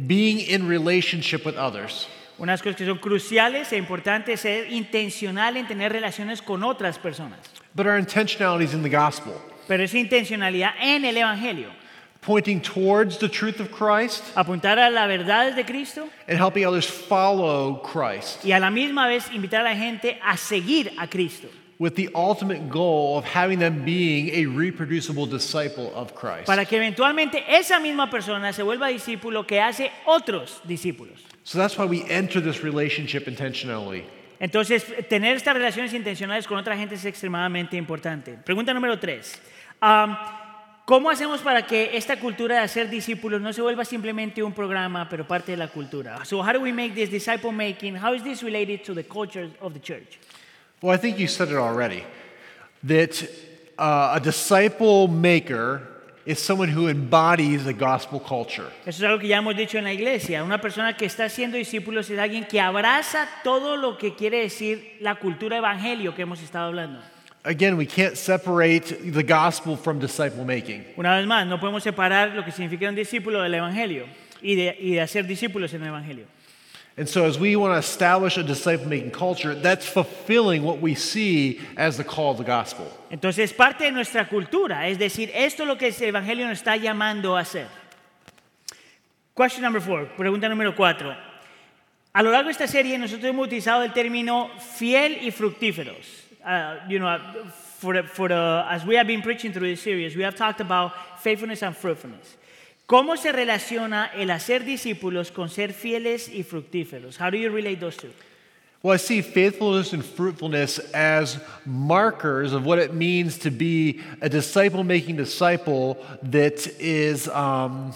being 0.08 0.40
in 0.40 0.68
relationship 0.68 1.46
with 1.46 1.56
others. 1.56 2.08
Unas 2.40 2.64
cosas 2.64 2.78
que 2.78 2.86
son 2.88 2.98
cruciales 2.98 3.72
e 3.74 3.78
importantes 3.78 4.30
es 4.30 4.42
ser 4.42 4.72
intencional 4.72 5.56
en 5.56 5.68
tener 5.68 5.92
relaciones 5.92 6.42
con 6.42 6.64
otras 6.64 6.98
personas. 6.98 7.38
But 7.76 7.86
our 7.86 8.00
intentionality 8.00 8.64
is 8.64 8.74
in 8.74 8.82
the 8.82 8.90
gospel, 8.90 9.34
Pero 9.68 9.84
esa 9.84 10.00
intencionalidad 10.00 10.74
en 10.82 11.06
el 11.06 11.16
Evangelio, 11.18 11.70
pointing 12.22 12.60
towards 12.60 13.20
the 13.20 13.30
truth 13.30 13.60
of 13.60 13.72
Christ 13.72 14.24
apuntar 14.36 14.80
a 14.80 14.90
la 14.90 15.06
verdad 15.06 15.56
de 15.56 15.64
Cristo 15.64 16.10
and 16.28 16.40
helping 16.40 16.66
others 16.66 16.88
follow 16.88 17.76
Christ 17.84 18.44
y 18.44 18.52
a 18.52 18.60
la 18.60 18.72
misma 18.72 19.08
vez 19.08 19.30
invitar 19.32 19.62
a 19.62 19.66
la 19.66 19.76
gente 19.76 20.20
a 20.24 20.38
seguir 20.38 20.92
a 20.98 21.06
Cristo. 21.08 21.50
With 21.80 21.95
the 21.95 22.09
ultimate 22.15 22.69
goal 22.69 23.17
of 23.17 23.25
having 23.25 23.59
them 23.59 23.86
being 23.86 24.30
a 24.30 24.45
reproducible 24.47 25.28
disciple 25.28 25.91
of 25.95 26.13
Christ. 26.15 26.45
Para 26.45 26.65
que 26.65 26.78
eventualmente 26.78 27.43
esa 27.47 27.80
misma 27.80 28.09
persona 28.09 28.51
se 28.53 28.63
vuelva 28.63 28.88
discípulo 28.88 29.45
que 29.45 29.61
hace 29.61 29.91
otros 30.05 30.61
discípulos. 30.63 31.23
So 31.43 31.57
that's 31.57 31.78
why 31.78 31.86
we 31.86 32.03
enter 32.09 32.41
this 32.41 32.63
relationship 32.63 33.28
intentionally. 33.28 34.03
Entonces, 34.39 34.86
tener 35.09 35.36
estas 35.36 35.55
relaciones 35.55 35.93
intencionales 35.93 36.45
con 36.47 36.57
otra 36.57 36.78
gente 36.78 36.95
es 36.95 37.05
extremadamente 37.05 37.75
importante. 37.75 38.38
Pregunta 38.43 38.73
número 38.73 38.99
tres. 38.99 39.39
Am, 39.80 40.17
¿Cómo 40.86 41.09
hacemos 41.09 41.41
para 41.41 41.63
que 41.63 41.97
esta 41.97 42.17
cultura 42.17 42.55
de 42.55 42.61
hacer 42.61 42.89
discípulos 42.89 43.41
no 43.41 43.51
se 43.51 43.61
vuelva 43.61 43.84
simplemente 43.84 44.41
un 44.41 44.53
programa, 44.53 45.09
pero 45.09 45.28
parte 45.28 45.51
de 45.51 45.57
la 45.57 45.67
cultura? 45.67 46.23
So, 46.23 46.41
how 46.41 46.53
do 46.53 46.61
we 46.61 46.71
make 46.71 46.93
this 46.95 47.09
disciple 47.09 47.51
making? 47.51 47.97
How 47.97 48.13
is 48.13 48.23
this 48.23 48.41
related 48.41 48.84
to 48.86 48.93
the 48.93 49.03
culture 49.03 49.49
of 49.59 49.73
the 49.73 49.82
church? 49.82 50.17
Well, 50.82 50.93
I 50.93 50.97
think 50.97 51.17
you 51.17 51.28
said 51.28 51.49
it 51.49 51.55
already 51.55 52.03
that 52.84 53.28
uh, 53.80 54.13
a 54.15 54.19
disciple 54.19 55.07
maker 55.07 55.82
is 56.23 56.39
someone 56.39 56.69
who 56.69 56.88
embodies 56.88 57.63
the 57.63 57.73
gospel 57.73 58.19
culture. 58.19 58.67
Eso 58.86 59.03
es 59.03 59.09
algo 59.09 59.19
que 59.19 59.30
ya 59.30 59.38
hemos 59.38 59.55
dicho 59.55 59.80
en 59.80 59.86
la 59.86 59.93
iglesia. 59.93 60.43
Una 60.43 60.59
persona 60.59 60.95
que 60.95 61.05
está 61.05 61.25
haciendo 61.25 61.57
discípulos 61.57 62.09
es 62.11 62.19
alguien 62.19 62.45
que 62.45 62.59
abraza 62.59 63.28
todo 63.43 63.75
lo 63.75 63.97
que 63.97 64.13
quiere 64.13 64.41
decir 64.41 64.97
la 64.99 65.15
cultura 65.15 65.57
evangelio 65.57 66.13
que 66.13 66.23
hemos 66.23 66.41
estado 66.41 66.67
hablando. 66.67 66.99
Again, 67.43 67.75
we 67.75 67.88
can't 67.88 68.15
separate 68.15 69.13
the 69.13 69.23
gospel 69.23 69.78
from 69.78 69.99
disciple 69.99 70.43
making. 70.43 70.86
Una 70.97 71.15
vez 71.15 71.25
más, 71.25 71.47
no 71.47 71.59
podemos 71.59 71.82
separar 71.82 72.36
lo 72.36 72.43
que 72.43 72.51
significa 72.51 72.88
un 72.88 72.95
discípulo 72.95 73.41
del 73.41 73.53
evangelio 73.53 74.05
y 74.41 74.55
de, 74.55 74.78
y 74.80 74.91
de 74.91 75.01
hacer 75.01 75.25
discípulos 75.25 75.73
en 75.73 75.82
el 75.82 75.88
evangelio. 75.88 76.25
And 77.00 77.08
so, 77.08 77.26
as 77.26 77.38
we 77.38 77.56
want 77.56 77.76
to 77.76 77.78
establish 77.78 78.38
a 78.38 78.43
disciple 78.43 78.88
making 78.88 79.12
culture, 79.12 79.54
that's 79.54 79.86
fulfilling 79.86 80.64
what 80.64 80.82
we 80.82 80.95
see 80.95 81.60
as 81.78 81.95
the 81.98 82.04
call 82.04 82.32
of 82.32 82.39
the 82.39 82.43
gospel. 82.43 82.88
Entonces, 83.12 83.54
parte 83.56 83.84
de 83.84 83.91
nuestra 83.91 84.28
cultura, 84.28 84.88
es 84.88 84.98
decir, 84.98 85.30
esto 85.32 85.62
es 85.62 85.68
lo 85.68 85.78
que 85.78 85.89
el 85.89 85.93
evangelio 85.93 86.48
nos 86.48 86.60
está 86.60 86.76
llamando 86.76 87.38
a 87.38 87.41
hacer. 87.41 87.68
Question 89.36 89.62
number 89.62 89.80
four, 89.80 90.08
pregunta 90.18 90.50
número 90.50 90.76
cuatro. 90.76 91.16
A 92.16 92.24
lo 92.24 92.32
largo 92.32 92.48
de 92.48 92.54
esta 92.54 92.68
serie 92.68 92.98
nosotros 92.98 93.30
hemos 93.30 93.45
utilizado 93.45 93.84
el 93.84 93.93
término 93.93 94.50
fiel 94.60 95.20
y 95.22 95.30
fructíferos. 95.30 96.24
Uh, 96.43 96.80
you 96.89 96.98
know, 96.98 97.20
for 97.78 98.02
for 98.08 98.30
the, 98.30 98.66
as 98.68 98.84
we 98.84 98.95
have 98.95 99.06
been 99.06 99.22
preaching 99.22 99.54
through 99.54 99.70
this 99.70 99.84
series, 99.84 100.16
we 100.16 100.24
have 100.24 100.36
talked 100.36 100.62
about 100.62 100.93
faithfulness 101.20 101.62
and 101.62 101.78
fruitfulness. 101.78 102.38
¿Cómo 102.88 103.18
se 103.18 103.34
relaciona 103.34 104.06
el 104.16 104.32
hacer 104.32 104.64
discípulos 104.64 105.30
con 105.30 105.50
ser 105.50 105.74
fieles 105.74 106.30
y 106.30 106.44
fructíferos? 106.44 107.20
How 107.20 107.30
do 107.30 107.38
you 107.38 107.50
relate 107.50 107.82
those 107.82 107.98
two? 107.98 108.14
Well, 108.82 108.94
I 108.94 108.98
see 108.98 109.22
faithfulness 109.22 109.92
and 109.92 110.06
fruitfulness 110.06 110.80
as 110.94 111.38
markers 111.66 112.54
of 112.54 112.66
what 112.66 112.80
it 112.80 112.94
means 112.94 113.40
to 113.40 113.52
be 113.52 114.00
a 114.22 114.30
disciple 114.30 114.86
making 114.86 115.18
disciple 115.18 115.98
that 116.24 116.66
is, 116.80 117.28
um, 117.28 117.94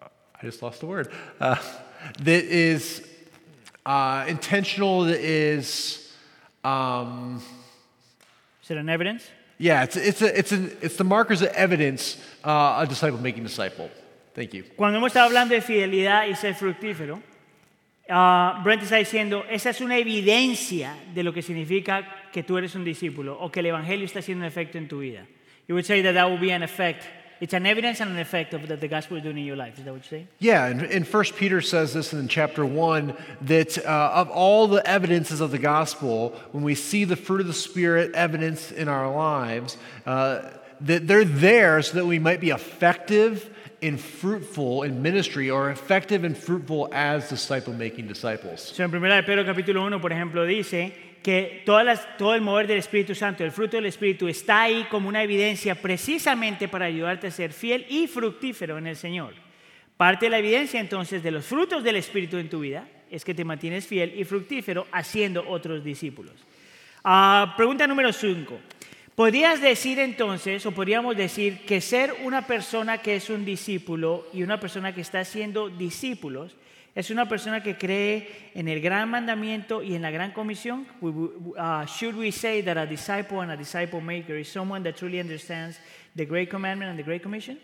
I 0.00 0.42
just 0.42 0.60
lost 0.60 0.80
the 0.80 0.86
word, 0.86 1.12
uh, 1.38 1.54
that 2.18 2.44
is 2.44 3.06
uh, 3.86 4.24
intentional, 4.26 5.04
that 5.04 5.20
is, 5.20 6.12
um, 6.64 7.40
Is 8.64 8.72
it 8.72 8.76
an 8.76 8.88
evidence? 8.88 9.22
Yeah, 9.62 9.84
it's, 9.84 9.96
it's, 9.96 10.22
a, 10.22 10.38
it's, 10.38 10.50
an, 10.50 10.76
it's 10.82 10.96
the 10.96 11.04
markers 11.04 11.40
of 11.40 11.48
evidence 11.54 12.18
uh, 12.44 12.82
a 12.82 12.86
disciple 12.86 13.20
making 13.20 13.44
disciple. 13.44 13.88
Thank 14.34 14.54
you. 14.54 14.64
Cuando 14.76 14.98
hemos 14.98 15.12
estado 15.12 15.26
hablando 15.26 15.54
de 15.54 15.60
fidelidad 15.60 16.26
y 16.26 16.34
ser 16.34 16.54
fructífero, 16.54 17.22
ah, 18.10 18.60
Brent 18.64 18.82
está 18.82 18.96
diciendo, 18.96 19.44
esa 19.48 19.70
es 19.70 19.80
una 19.80 19.98
evidencia 19.98 20.96
de 21.14 21.22
lo 21.22 21.32
que 21.32 21.42
significa 21.42 22.02
que 22.32 22.42
tú 22.42 22.58
eres 22.58 22.74
un 22.74 22.84
discípulo 22.84 23.38
o 23.38 23.52
que 23.52 23.60
el 23.60 23.66
Evangelio 23.66 24.04
está 24.04 24.18
haciendo 24.18 24.44
un 24.44 24.48
efecto 24.48 24.78
en 24.78 24.88
tu 24.88 24.98
vida. 24.98 25.26
You 25.68 25.76
would 25.76 25.84
say 25.84 26.02
that 26.02 26.14
that 26.14 26.28
will 26.28 26.40
be 26.40 26.52
an 26.52 26.64
effect. 26.64 27.04
It's 27.42 27.54
an 27.54 27.66
evidence 27.66 28.00
and 28.00 28.08
an 28.08 28.20
effect 28.20 28.54
of 28.54 28.68
that 28.68 28.80
the 28.80 28.86
gospel 28.86 29.16
is 29.16 29.24
doing 29.24 29.36
in 29.36 29.44
your 29.44 29.56
life. 29.56 29.76
Is 29.76 29.84
that 29.84 29.92
what 29.92 30.04
you 30.04 30.18
say? 30.18 30.26
Yeah, 30.38 30.66
and, 30.66 30.80
and 30.80 31.04
First 31.04 31.34
Peter 31.34 31.60
says 31.60 31.92
this 31.92 32.12
in 32.12 32.28
chapter 32.28 32.64
one 32.64 33.16
that 33.40 33.84
uh, 33.84 34.12
of 34.14 34.30
all 34.30 34.68
the 34.68 34.88
evidences 34.88 35.40
of 35.40 35.50
the 35.50 35.58
gospel, 35.58 36.38
when 36.52 36.62
we 36.62 36.76
see 36.76 37.02
the 37.02 37.16
fruit 37.16 37.40
of 37.40 37.48
the 37.48 37.52
Spirit 37.52 38.14
evidence 38.14 38.70
in 38.70 38.86
our 38.86 39.12
lives, 39.12 39.76
uh, 40.06 40.50
that 40.82 41.08
they're 41.08 41.24
there 41.24 41.82
so 41.82 41.94
that 41.94 42.06
we 42.06 42.20
might 42.20 42.40
be 42.40 42.50
effective 42.50 43.50
and 43.82 44.00
fruitful 44.00 44.84
in 44.84 45.02
ministry, 45.02 45.50
or 45.50 45.72
effective 45.72 46.22
and 46.22 46.38
fruitful 46.38 46.90
as 46.92 47.28
disciple-making 47.28 48.06
disciples. 48.06 48.60
So, 48.60 48.84
en 48.84 48.92
1 48.92 49.02
de 49.02 49.22
Pedro 49.24 49.44
capítulo 49.44 49.82
1, 49.82 50.00
por 50.00 50.12
ejemplo, 50.12 50.46
dice 50.46 50.92
que 51.22 51.62
todo 51.64 52.34
el 52.34 52.40
mover 52.40 52.66
del 52.66 52.78
Espíritu 52.78 53.14
Santo, 53.14 53.44
el 53.44 53.52
fruto 53.52 53.76
del 53.76 53.86
Espíritu, 53.86 54.28
está 54.28 54.62
ahí 54.62 54.86
como 54.90 55.08
una 55.08 55.22
evidencia 55.22 55.74
precisamente 55.74 56.68
para 56.68 56.86
ayudarte 56.86 57.28
a 57.28 57.30
ser 57.30 57.52
fiel 57.52 57.86
y 57.88 58.06
fructífero 58.08 58.78
en 58.78 58.88
el 58.88 58.96
Señor. 58.96 59.34
Parte 59.96 60.26
de 60.26 60.30
la 60.30 60.38
evidencia 60.38 60.80
entonces 60.80 61.22
de 61.22 61.30
los 61.30 61.44
frutos 61.44 61.84
del 61.84 61.96
Espíritu 61.96 62.38
en 62.38 62.50
tu 62.50 62.60
vida 62.60 62.88
es 63.10 63.24
que 63.24 63.34
te 63.34 63.44
mantienes 63.44 63.86
fiel 63.86 64.18
y 64.18 64.24
fructífero 64.24 64.86
haciendo 64.90 65.48
otros 65.48 65.84
discípulos. 65.84 66.34
Ah, 67.04 67.54
pregunta 67.56 67.86
número 67.86 68.12
5. 68.12 68.58
¿Podrías 69.14 69.60
decir 69.60 69.98
entonces, 69.98 70.64
o 70.64 70.72
podríamos 70.72 71.16
decir, 71.16 71.66
que 71.66 71.80
ser 71.82 72.14
una 72.24 72.46
persona 72.46 72.98
que 72.98 73.16
es 73.16 73.28
un 73.28 73.44
discípulo 73.44 74.26
y 74.32 74.42
una 74.42 74.58
persona 74.58 74.94
que 74.94 75.02
está 75.02 75.20
haciendo 75.20 75.68
discípulos 75.68 76.56
es 76.94 77.10
una 77.10 77.26
persona 77.26 77.62
que 77.62 77.76
cree 77.76 78.50
en 78.54 78.68
el 78.68 78.80
gran 78.80 79.08
mandamiento 79.08 79.82
y 79.82 79.94
en 79.94 80.02
la 80.02 80.10
gran 80.10 80.32
comisión? 80.32 80.86
Uh, 81.00 81.86
should 81.86 82.14
we 82.16 82.30
say 82.30 82.60
that 82.60 82.76
a 82.76 82.86
disciple 82.86 83.40
and 83.40 83.50
a 83.50 83.56
disciple 83.56 84.00
maker 84.00 84.36
is 84.36 84.48
someone 84.48 84.82
that 84.82 84.96
truly 84.96 85.18
understands 85.18 85.78
the 86.14 86.26
great 86.26 86.50
commandment 86.50 86.90
and 86.90 86.98
the 86.98 87.02
great 87.02 87.22
commission? 87.22 87.58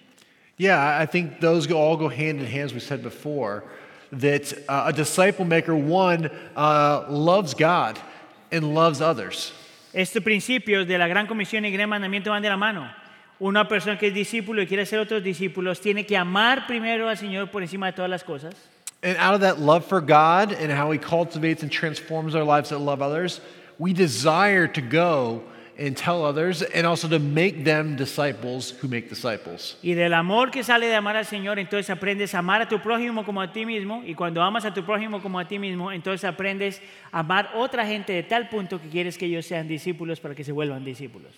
Yeah, 0.56 0.98
I 0.98 1.06
think 1.06 1.40
those 1.40 1.70
all 1.70 1.96
go 1.96 2.08
hand 2.08 2.40
in 2.40 2.46
hand, 2.46 2.64
as 2.64 2.74
we 2.74 2.80
said 2.80 3.02
before. 3.02 3.64
That 4.12 4.52
uh, 4.66 4.84
a 4.86 4.92
disciple 4.92 5.44
maker, 5.44 5.74
one, 5.76 6.30
uh, 6.56 7.04
loves 7.10 7.52
God 7.52 7.98
and 8.50 8.74
loves 8.74 9.02
others. 9.02 9.52
Estos 9.92 10.22
principios 10.22 10.86
de 10.86 10.96
la 10.96 11.06
gran 11.06 11.26
comisión 11.26 11.64
y 11.64 11.70
gran 11.70 11.90
mandamiento 11.90 12.30
van 12.30 12.42
de 12.42 12.48
la 12.48 12.56
mano. 12.56 12.90
Una 13.40 13.68
persona 13.68 13.98
que 13.98 14.08
es 14.08 14.14
discípulo 14.14 14.62
y 14.62 14.66
quiere 14.66 14.86
ser 14.86 14.98
otros 14.98 15.22
discípulos 15.22 15.80
tiene 15.80 16.04
que 16.04 16.16
amar 16.16 16.66
primero 16.66 17.08
al 17.08 17.16
Señor 17.16 17.50
por 17.50 17.62
encima 17.62 17.86
de 17.86 17.92
todas 17.92 18.10
las 18.10 18.24
cosas. 18.24 18.54
And 19.02 19.16
out 19.16 19.34
of 19.34 19.42
that 19.42 19.60
love 19.60 19.84
for 19.84 20.00
God 20.00 20.52
and 20.52 20.72
how 20.72 20.90
He 20.90 20.98
cultivates 20.98 21.62
and 21.62 21.70
transforms 21.70 22.34
our 22.34 22.44
lives 22.44 22.70
that 22.70 22.78
love 22.78 23.00
others, 23.00 23.40
we 23.78 23.92
desire 23.92 24.66
to 24.66 24.80
go 24.80 25.42
and 25.78 25.96
tell 25.96 26.24
others 26.24 26.62
and 26.62 26.84
also 26.84 27.06
to 27.06 27.20
make 27.20 27.62
them 27.62 27.94
disciples 27.94 28.70
who 28.70 28.88
make 28.88 29.08
disciples. 29.08 29.76
Y 29.82 29.94
del 29.94 30.12
amor 30.12 30.50
que 30.50 30.64
sale 30.64 30.88
de 30.88 30.96
amar 30.96 31.16
al 31.16 31.24
Señor, 31.24 31.60
entonces 31.60 31.88
aprendes 31.88 32.34
a 32.34 32.38
amar 32.38 32.62
a 32.62 32.68
tu 32.68 32.80
prójimo 32.80 33.24
como 33.24 33.40
a 33.40 33.52
ti 33.52 33.64
mismo. 33.64 34.02
Y 34.04 34.14
cuando 34.14 34.42
amas 34.42 34.64
a 34.64 34.74
tu 34.74 34.82
prójimo 34.82 35.22
como 35.22 35.38
a 35.38 35.46
ti 35.46 35.58
mismo, 35.58 35.92
entonces 35.92 36.24
aprendes 36.24 36.80
a 37.12 37.20
amar 37.20 37.50
a 37.54 37.58
otra 37.58 37.86
gente 37.86 38.12
de 38.12 38.24
tal 38.24 38.48
punto 38.48 38.80
que 38.80 38.88
quieres 38.88 39.16
que 39.16 39.26
ellos 39.26 39.46
sean 39.46 39.68
discípulos 39.68 40.18
para 40.18 40.34
que 40.34 40.42
se 40.42 40.50
vuelvan 40.50 40.84
discípulos. 40.84 41.32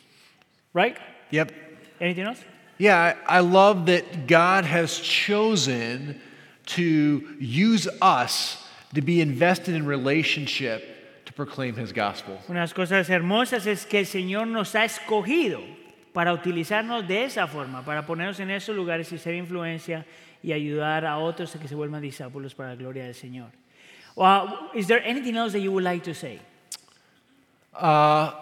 Right? 0.72 0.96
Yep. 1.30 1.52
Anything 2.00 2.24
else? 2.24 2.42
Yeah, 2.78 3.16
I 3.28 3.40
love 3.40 3.84
that 3.86 4.26
God 4.26 4.64
has 4.64 4.98
chosen 4.98 6.18
to 6.66 7.22
use 7.38 7.88
us 8.00 8.58
to 8.94 9.02
be 9.02 9.20
invested 9.20 9.74
in 9.74 9.86
relationship 9.86 10.82
to 11.24 11.32
proclaim 11.32 11.74
his 11.76 11.92
gospel. 11.92 12.38
Una 12.48 12.60
de 12.60 12.66
las 12.66 12.74
cosas 12.74 13.08
hermosas 13.08 13.66
es 13.66 13.86
que 13.86 14.00
el 14.00 14.06
Señor 14.06 14.46
nos 14.46 14.74
ha 14.74 14.84
escogido 14.84 15.60
para 16.12 16.32
utilizarnos 16.32 17.06
de 17.06 17.24
esa 17.24 17.46
forma, 17.46 17.84
para 17.84 18.04
ponernos 18.04 18.40
en 18.40 18.50
esos 18.50 18.74
lugares 18.74 19.12
y 19.12 19.18
ser 19.18 19.34
influencia 19.34 20.04
y 20.42 20.52
ayudar 20.52 21.06
a 21.06 21.18
otros 21.18 21.54
a 21.54 21.60
que 21.60 21.68
se 21.68 21.74
vuelvan 21.74 22.02
discípulos 22.02 22.54
para 22.54 22.70
la 22.70 22.76
gloria 22.76 23.04
del 23.04 23.14
Señor. 23.14 23.50
Uh, 24.16 24.68
is 24.74 24.86
there 24.86 25.02
anything 25.06 25.36
else 25.36 25.52
that 25.52 25.60
you 25.60 25.70
would 25.70 25.84
like 25.84 26.02
to 26.02 26.14
say? 26.14 26.40
Uh, 27.74 28.32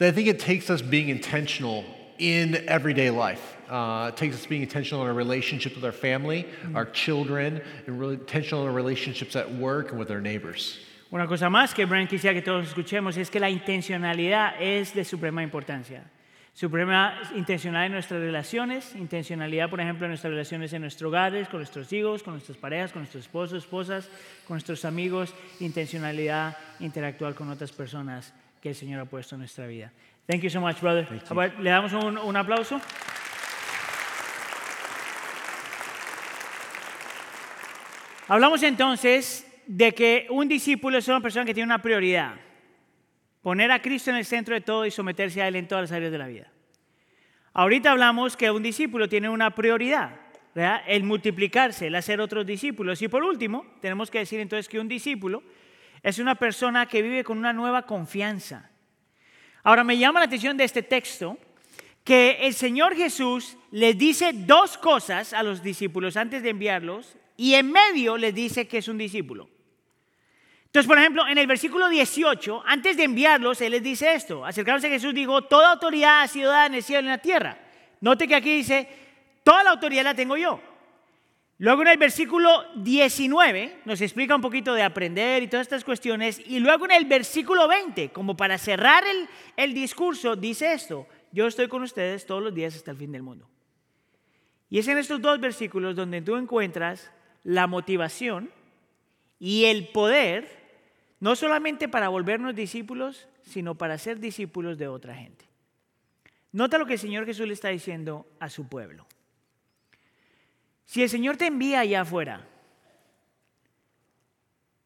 I 0.00 0.10
think 0.12 0.28
it 0.28 0.38
takes 0.38 0.70
us 0.70 0.80
being 0.80 1.08
intentional 1.08 1.84
in 2.18 2.56
everyday 2.68 3.10
life. 3.10 3.56
Uh, 3.68 4.10
it 4.12 4.16
takes 4.16 4.34
us 4.34 4.46
being 4.46 4.62
intentional 4.62 5.02
in 5.02 5.08
our 5.08 5.14
relationships 5.14 5.74
with 5.74 5.84
our 5.84 5.92
family, 5.92 6.46
our 6.74 6.86
children, 6.86 7.60
and 7.86 8.00
really 8.00 8.14
intentional 8.14 8.62
in 8.62 8.68
our 8.68 8.74
relationships 8.74 9.36
at 9.36 9.50
work 9.54 9.90
and 9.90 9.98
with 9.98 10.10
our 10.10 10.20
neighbors. 10.20 10.78
Una 11.10 11.26
cosa 11.26 11.48
más 11.48 11.74
que 11.74 11.86
Brian 11.86 12.06
quisiera 12.06 12.34
que 12.34 12.42
todos 12.42 12.68
escuchemos 12.68 13.16
es 13.16 13.30
que 13.30 13.40
la 13.40 13.48
intencionalidad 13.48 14.60
es 14.60 14.92
de 14.94 15.04
suprema 15.04 15.42
importancia. 15.42 16.04
Suprema 16.52 17.14
intencionalidad 17.36 17.86
en 17.86 17.92
nuestras 17.92 18.20
relaciones, 18.20 18.94
intencionalidad, 18.96 19.70
por 19.70 19.80
ejemplo, 19.80 20.06
en 20.06 20.10
nuestras 20.10 20.32
relaciones 20.32 20.72
en 20.72 20.82
nuestros 20.82 21.08
hogares, 21.08 21.48
con 21.48 21.60
nuestros 21.60 21.92
hijos, 21.92 22.22
con 22.22 22.34
nuestras 22.34 22.58
parejas, 22.58 22.92
con 22.92 23.02
nuestros 23.02 23.24
esposos, 23.24 23.62
esposas, 23.62 24.08
con 24.46 24.56
nuestros 24.56 24.84
amigos, 24.84 25.32
intencionalidad, 25.60 26.56
interactuar 26.80 27.34
con 27.34 27.48
otras 27.48 27.70
personas 27.70 28.34
que 28.60 28.70
el 28.70 28.74
Señor 28.74 29.00
ha 29.00 29.04
puesto 29.04 29.36
en 29.36 29.40
nuestra 29.40 29.66
vida. 29.66 29.92
Thank 30.28 30.42
you 30.42 30.50
so 30.50 30.60
much, 30.60 30.78
brother. 30.82 31.08
Le 31.58 31.70
damos 31.70 31.94
un, 31.94 32.18
un 32.18 32.36
aplauso. 32.36 32.78
Hablamos 38.28 38.62
entonces 38.62 39.50
de 39.66 39.94
que 39.94 40.26
un 40.28 40.46
discípulo 40.46 40.98
es 40.98 41.08
una 41.08 41.22
persona 41.22 41.46
que 41.46 41.54
tiene 41.54 41.64
una 41.64 41.80
prioridad. 41.80 42.34
Poner 43.40 43.70
a 43.70 43.80
Cristo 43.80 44.10
en 44.10 44.16
el 44.16 44.26
centro 44.26 44.54
de 44.54 44.60
todo 44.60 44.84
y 44.84 44.90
someterse 44.90 45.40
a 45.40 45.48
Él 45.48 45.56
en 45.56 45.66
todas 45.66 45.84
las 45.84 45.92
áreas 45.92 46.12
de 46.12 46.18
la 46.18 46.26
vida. 46.26 46.52
Ahorita 47.54 47.92
hablamos 47.92 48.36
que 48.36 48.50
un 48.50 48.62
discípulo 48.62 49.08
tiene 49.08 49.30
una 49.30 49.54
prioridad, 49.54 50.10
¿verdad? 50.54 50.82
el 50.86 51.04
multiplicarse, 51.04 51.86
el 51.86 51.94
hacer 51.94 52.20
otros 52.20 52.44
discípulos. 52.44 53.00
Y 53.00 53.08
por 53.08 53.24
último, 53.24 53.64
tenemos 53.80 54.10
que 54.10 54.18
decir 54.18 54.40
entonces 54.40 54.68
que 54.68 54.78
un 54.78 54.88
discípulo 54.88 55.42
es 56.02 56.18
una 56.18 56.34
persona 56.34 56.84
que 56.84 57.00
vive 57.00 57.24
con 57.24 57.38
una 57.38 57.54
nueva 57.54 57.86
confianza. 57.86 58.70
Ahora 59.68 59.84
me 59.84 59.98
llama 59.98 60.20
la 60.20 60.24
atención 60.24 60.56
de 60.56 60.64
este 60.64 60.82
texto 60.82 61.36
que 62.02 62.38
el 62.40 62.54
Señor 62.54 62.96
Jesús 62.96 63.58
les 63.70 63.98
dice 63.98 64.30
dos 64.32 64.78
cosas 64.78 65.34
a 65.34 65.42
los 65.42 65.62
discípulos 65.62 66.16
antes 66.16 66.42
de 66.42 66.48
enviarlos 66.48 67.18
y 67.36 67.52
en 67.52 67.70
medio 67.70 68.16
les 68.16 68.34
dice 68.34 68.66
que 68.66 68.78
es 68.78 68.88
un 68.88 68.96
discípulo. 68.96 69.50
Entonces, 70.64 70.88
por 70.88 70.98
ejemplo, 70.98 71.28
en 71.28 71.36
el 71.36 71.46
versículo 71.46 71.90
18, 71.90 72.62
antes 72.64 72.96
de 72.96 73.04
enviarlos, 73.04 73.60
Él 73.60 73.72
les 73.72 73.82
dice 73.82 74.14
esto. 74.14 74.42
Acercándose 74.42 74.86
a 74.86 74.90
Jesús 74.90 75.12
dijo, 75.12 75.42
toda 75.42 75.72
autoridad 75.72 76.22
ha 76.22 76.28
sido 76.28 76.50
dada 76.50 76.64
en 76.64 76.74
el 76.76 76.82
cielo 76.82 77.02
y 77.02 77.04
en 77.04 77.10
la 77.10 77.18
tierra. 77.18 77.58
Note 78.00 78.26
que 78.26 78.36
aquí 78.36 78.56
dice, 78.56 78.88
toda 79.44 79.64
la 79.64 79.72
autoridad 79.72 80.04
la 80.04 80.14
tengo 80.14 80.38
yo. 80.38 80.62
Luego 81.60 81.82
en 81.82 81.88
el 81.88 81.98
versículo 81.98 82.64
19 82.76 83.80
nos 83.84 84.00
explica 84.00 84.36
un 84.36 84.40
poquito 84.40 84.74
de 84.74 84.84
aprender 84.84 85.42
y 85.42 85.48
todas 85.48 85.66
estas 85.66 85.82
cuestiones. 85.82 86.40
Y 86.46 86.60
luego 86.60 86.84
en 86.84 86.92
el 86.92 87.04
versículo 87.06 87.66
20, 87.66 88.10
como 88.10 88.36
para 88.36 88.58
cerrar 88.58 89.02
el, 89.56 89.74
discurso, 89.74 90.36
dice 90.36 90.72
esto, 90.72 91.08
yo 91.32 91.48
estoy 91.48 91.66
con 91.66 91.82
ustedes 91.82 92.26
todos 92.26 92.42
los 92.42 92.54
días 92.54 92.76
hasta 92.76 92.92
el 92.92 92.96
fin 92.96 93.10
del 93.10 93.24
mundo. 93.24 93.48
Y 94.70 94.78
es 94.78 94.86
en 94.86 94.98
estos 94.98 95.20
dos 95.20 95.40
versículos 95.40 95.96
donde 95.96 96.22
tú 96.22 96.36
encuentras 96.36 97.10
la 97.42 97.66
motivación 97.66 98.50
y 99.40 99.64
el 99.64 99.88
poder, 99.88 100.48
no 101.18 101.34
solamente 101.34 101.88
para 101.88 102.08
volvernos 102.08 102.54
discípulos, 102.54 103.26
sino 103.42 103.74
para 103.74 103.98
ser 103.98 104.20
discípulos 104.20 104.78
de 104.78 104.86
otra 104.86 105.16
gente. 105.16 105.46
Nota 106.52 106.78
lo 106.78 106.86
que 106.86 106.92
el 106.92 106.98
Señor 107.00 107.26
Jesús 107.26 107.48
le 107.48 107.54
está 107.54 107.68
diciendo 107.68 108.28
a 108.38 108.48
su 108.48 108.68
pueblo. 108.68 109.06
Si 110.88 111.02
el 111.02 111.10
Señor 111.10 111.36
te 111.36 111.44
envía 111.44 111.80
allá 111.80 112.00
afuera, 112.00 112.48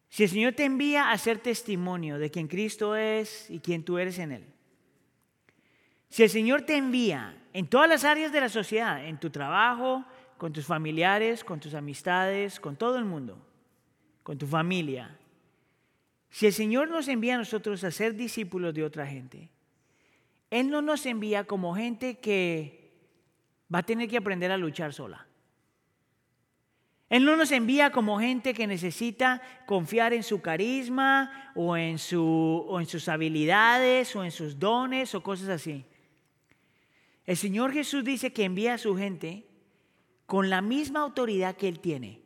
si 0.08 0.24
el 0.24 0.28
Señor 0.28 0.52
te 0.52 0.64
envía 0.64 1.12
a 1.12 1.16
ser 1.16 1.38
testimonio 1.38 2.18
de 2.18 2.28
quien 2.28 2.48
Cristo 2.48 2.96
es 2.96 3.48
y 3.48 3.60
quien 3.60 3.84
tú 3.84 3.98
eres 3.98 4.18
en 4.18 4.32
Él, 4.32 4.44
si 6.08 6.24
el 6.24 6.28
Señor 6.28 6.62
te 6.62 6.76
envía 6.76 7.40
en 7.52 7.68
todas 7.68 7.88
las 7.88 8.02
áreas 8.02 8.32
de 8.32 8.40
la 8.40 8.48
sociedad, 8.48 9.06
en 9.06 9.20
tu 9.20 9.30
trabajo, 9.30 10.04
con 10.38 10.52
tus 10.52 10.66
familiares, 10.66 11.44
con 11.44 11.60
tus 11.60 11.72
amistades, 11.72 12.58
con 12.58 12.74
todo 12.74 12.98
el 12.98 13.04
mundo, 13.04 13.38
con 14.24 14.36
tu 14.36 14.48
familia. 14.48 15.16
Si 16.30 16.46
el 16.46 16.52
Señor 16.52 16.90
nos 16.90 17.06
envía 17.06 17.36
a 17.36 17.38
nosotros 17.38 17.84
a 17.84 17.92
ser 17.92 18.16
discípulos 18.16 18.74
de 18.74 18.82
otra 18.82 19.06
gente, 19.06 19.50
Él 20.50 20.68
no 20.68 20.82
nos 20.82 21.06
envía 21.06 21.44
como 21.44 21.76
gente 21.76 22.18
que 22.18 22.90
va 23.72 23.78
a 23.78 23.82
tener 23.84 24.08
que 24.08 24.16
aprender 24.16 24.50
a 24.50 24.56
luchar 24.56 24.92
sola. 24.92 25.28
Él 27.12 27.26
no 27.26 27.36
nos 27.36 27.52
envía 27.52 27.92
como 27.92 28.18
gente 28.18 28.54
que 28.54 28.66
necesita 28.66 29.42
confiar 29.66 30.14
en 30.14 30.22
su 30.22 30.40
carisma 30.40 31.52
o 31.54 31.76
en, 31.76 31.98
su, 31.98 32.24
o 32.66 32.80
en 32.80 32.86
sus 32.86 33.06
habilidades 33.06 34.16
o 34.16 34.24
en 34.24 34.30
sus 34.30 34.58
dones 34.58 35.14
o 35.14 35.22
cosas 35.22 35.50
así. 35.50 35.84
El 37.26 37.36
Señor 37.36 37.74
Jesús 37.74 38.02
dice 38.02 38.32
que 38.32 38.44
envía 38.44 38.72
a 38.72 38.78
su 38.78 38.96
gente 38.96 39.46
con 40.24 40.48
la 40.48 40.62
misma 40.62 41.00
autoridad 41.00 41.54
que 41.54 41.68
Él 41.68 41.80
tiene. 41.80 42.22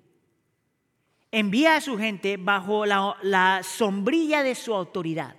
Envía 1.32 1.74
a 1.74 1.80
su 1.80 1.98
gente 1.98 2.36
bajo 2.36 2.86
la, 2.86 3.62
sombrilla 3.64 4.44
de 4.44 4.54
su 4.54 4.72
autoridad. 4.72 5.34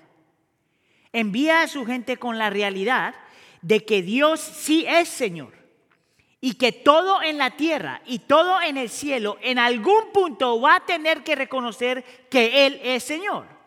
Envía 1.14 1.62
a 1.62 1.70
su 1.70 1.86
gente 1.86 2.18
con 2.18 2.38
la 2.38 2.50
realidad 2.50 3.16
de 3.62 3.86
que 3.86 4.02
Dios 4.02 4.42
sí 4.42 4.84
es 4.86 5.08
Señor 5.08 5.54
y 6.40 6.54
que 6.54 6.72
todo 6.72 7.22
en 7.24 7.38
la 7.38 7.52
tierra 7.52 8.02
y 8.06 8.20
todo 8.20 8.62
en 8.62 8.78
el 8.78 8.90
cielo 8.90 9.38
en 9.42 9.58
algún 9.60 10.12
punto 10.14 10.62
va 10.62 10.76
a 10.76 10.86
tener 10.86 11.24
que 11.24 11.36
reconocer 11.36 12.04
que 12.30 12.68
Él 12.68 12.80
es 12.84 13.04
Señor. 13.04 13.58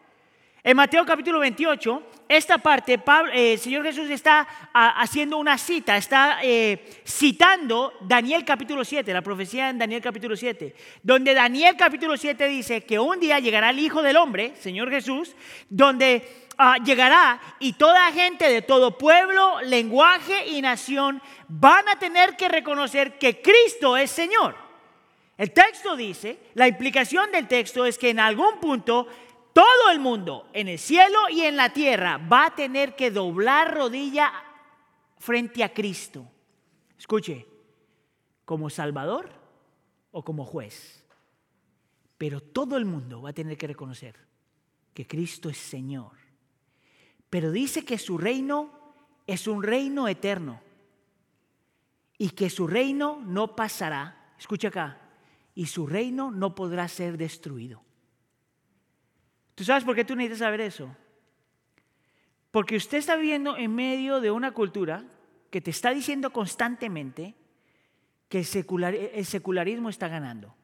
En 0.62 0.77
Mateo 0.77 1.07
capítulo 1.07 1.39
28, 1.39 2.03
esta 2.29 2.59
parte, 2.59 3.01
eh, 3.33 3.55
el 3.55 3.59
Señor 3.59 3.83
Jesús 3.83 4.11
está 4.11 4.47
ah, 4.75 5.01
haciendo 5.01 5.39
una 5.39 5.57
cita, 5.57 5.97
está 5.97 6.41
eh, 6.43 7.01
citando 7.05 7.95
Daniel 8.03 8.45
capítulo 8.45 8.85
7, 8.85 9.11
la 9.12 9.23
profecía 9.23 9.71
en 9.71 9.79
Daniel 9.79 10.03
capítulo 10.03 10.37
7, 10.37 10.75
donde 11.03 11.33
Daniel 11.33 11.77
capítulo 11.79 12.14
7 12.16 12.47
dice 12.47 12.83
que 12.83 12.99
un 12.99 13.18
día 13.18 13.39
llegará 13.39 13.71
el 13.71 13.79
Hijo 13.79 14.03
del 14.03 14.18
Hombre, 14.18 14.53
Señor 14.61 14.91
Jesús, 14.91 15.35
donde 15.71 16.47
ah, 16.61 16.76
llegará 16.84 17.40
y 17.58 17.72
toda 17.72 18.12
gente 18.12 18.48
de 18.48 18.61
todo 18.61 18.98
pueblo, 18.98 19.61
lenguaje 19.62 20.46
y 20.46 20.61
nación 20.61 21.22
van 21.48 21.88
a 21.88 21.98
tener 21.98 22.36
que 22.36 22.48
reconocer 22.48 23.18
que 23.18 23.40
Cristo 23.40 23.96
es 23.96 24.11
Señor. 24.11 24.54
El 25.38 25.52
texto 25.52 25.96
dice, 25.96 26.38
la 26.52 26.68
implicación 26.68 27.32
del 27.32 27.48
texto 27.48 27.86
es 27.86 27.96
que 27.96 28.11
en 28.11 28.20
algún 28.20 28.61
punto 28.61 29.06
todo 29.54 29.90
el 29.90 29.98
mundo, 29.98 30.50
en 30.52 30.68
el 30.68 30.78
cielo 30.78 31.18
y 31.30 31.40
en 31.40 31.56
la 31.56 31.72
tierra, 31.72 32.18
va 32.18 32.46
a 32.46 32.54
tener 32.54 32.94
que 32.94 33.11
doblar 33.11 33.74
rodilla 33.74 34.30
frente 35.18 35.64
a 35.64 35.72
Cristo. 35.72 36.30
Escuche, 36.98 37.46
como 38.44 38.68
Salvador 38.68 39.30
o 40.12 40.22
como 40.22 40.44
juez. 40.44 41.06
Pero 42.18 42.42
todo 42.42 42.76
el 42.76 42.84
mundo 42.84 43.22
va 43.22 43.30
a 43.30 43.32
tener 43.32 43.56
que 43.56 43.66
reconocer 43.66 44.16
que 44.92 45.06
Cristo 45.06 45.48
es 45.48 45.56
Señor. 45.56 46.20
Pero 47.31 47.53
dice 47.53 47.85
que 47.85 47.99
su 47.99 48.18
reino 48.18 48.70
es 49.26 49.47
un 49.47 49.62
reino 49.62 50.09
eterno 50.09 50.61
y 52.18 52.31
que 52.31 52.51
su 52.51 52.66
reino 52.66 53.22
no 53.24 53.57
pasará. 53.57 54.35
Escucha 54.39 54.68
acá. 54.68 54.99
Y 55.55 55.66
su 55.66 55.87
reino 55.87 56.31
no 56.31 56.55
podrá 56.55 56.87
ser 56.89 57.16
destruido. 57.16 57.83
¿Tú 59.55 59.64
sabes 59.64 59.85
por 59.85 59.95
qué 59.95 60.05
tú 60.05 60.16
necesitas 60.16 60.41
saber 60.41 60.61
eso? 60.61 60.95
Porque 62.51 62.76
usted 62.76 62.99
está 62.99 63.16
viviendo 63.16 63.57
en 63.57 63.74
medio 63.74 64.20
de 64.20 64.31
una 64.31 64.53
cultura 64.53 65.05
que 65.51 65.61
te 65.61 65.70
está 65.70 65.91
diciendo 65.91 66.31
constantemente 66.31 67.35
que 68.28 68.39
el, 68.39 69.24
secularismo 69.24 69.89
está 69.89 70.09
ganando. 70.09 70.55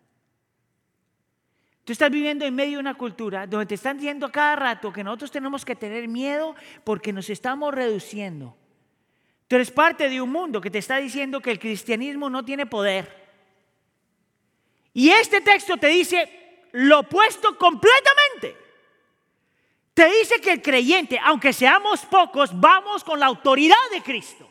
Tú 1.86 1.92
estás 1.92 2.10
viviendo 2.10 2.44
en 2.44 2.52
medio 2.52 2.72
de 2.72 2.80
una 2.80 2.94
cultura 2.94 3.46
donde 3.46 3.66
te 3.66 3.76
están 3.76 3.96
diciendo 3.96 4.32
cada 4.32 4.56
rato 4.56 4.92
que 4.92 5.04
nosotros 5.04 5.30
tenemos 5.30 5.64
que 5.64 5.76
tener 5.76 6.08
miedo 6.08 6.56
porque 6.82 7.12
nos 7.12 7.30
estamos 7.30 7.72
reduciendo. 7.72 8.56
Tú 9.46 9.54
eres 9.54 9.70
parte 9.70 10.08
de 10.08 10.20
un 10.20 10.32
mundo 10.32 10.60
que 10.60 10.68
te 10.68 10.78
está 10.78 10.96
diciendo 10.96 11.38
que 11.38 11.52
el 11.52 11.60
cristianismo 11.60 12.28
no 12.28 12.44
tiene 12.44 12.66
poder. 12.66 13.28
Y 14.94 15.10
este 15.10 15.40
texto 15.40 15.76
te 15.76 15.86
dice 15.86 16.64
lo 16.72 16.98
opuesto 16.98 17.56
completamente. 17.56 18.56
Te 19.94 20.10
dice 20.10 20.40
que 20.40 20.54
el 20.54 20.62
creyente, 20.62 21.20
aunque 21.22 21.52
seamos 21.52 22.04
pocos, 22.04 22.50
vamos 22.58 23.04
con 23.04 23.20
la 23.20 23.26
autoridad 23.26 23.76
de 23.92 24.02
Cristo 24.02 24.50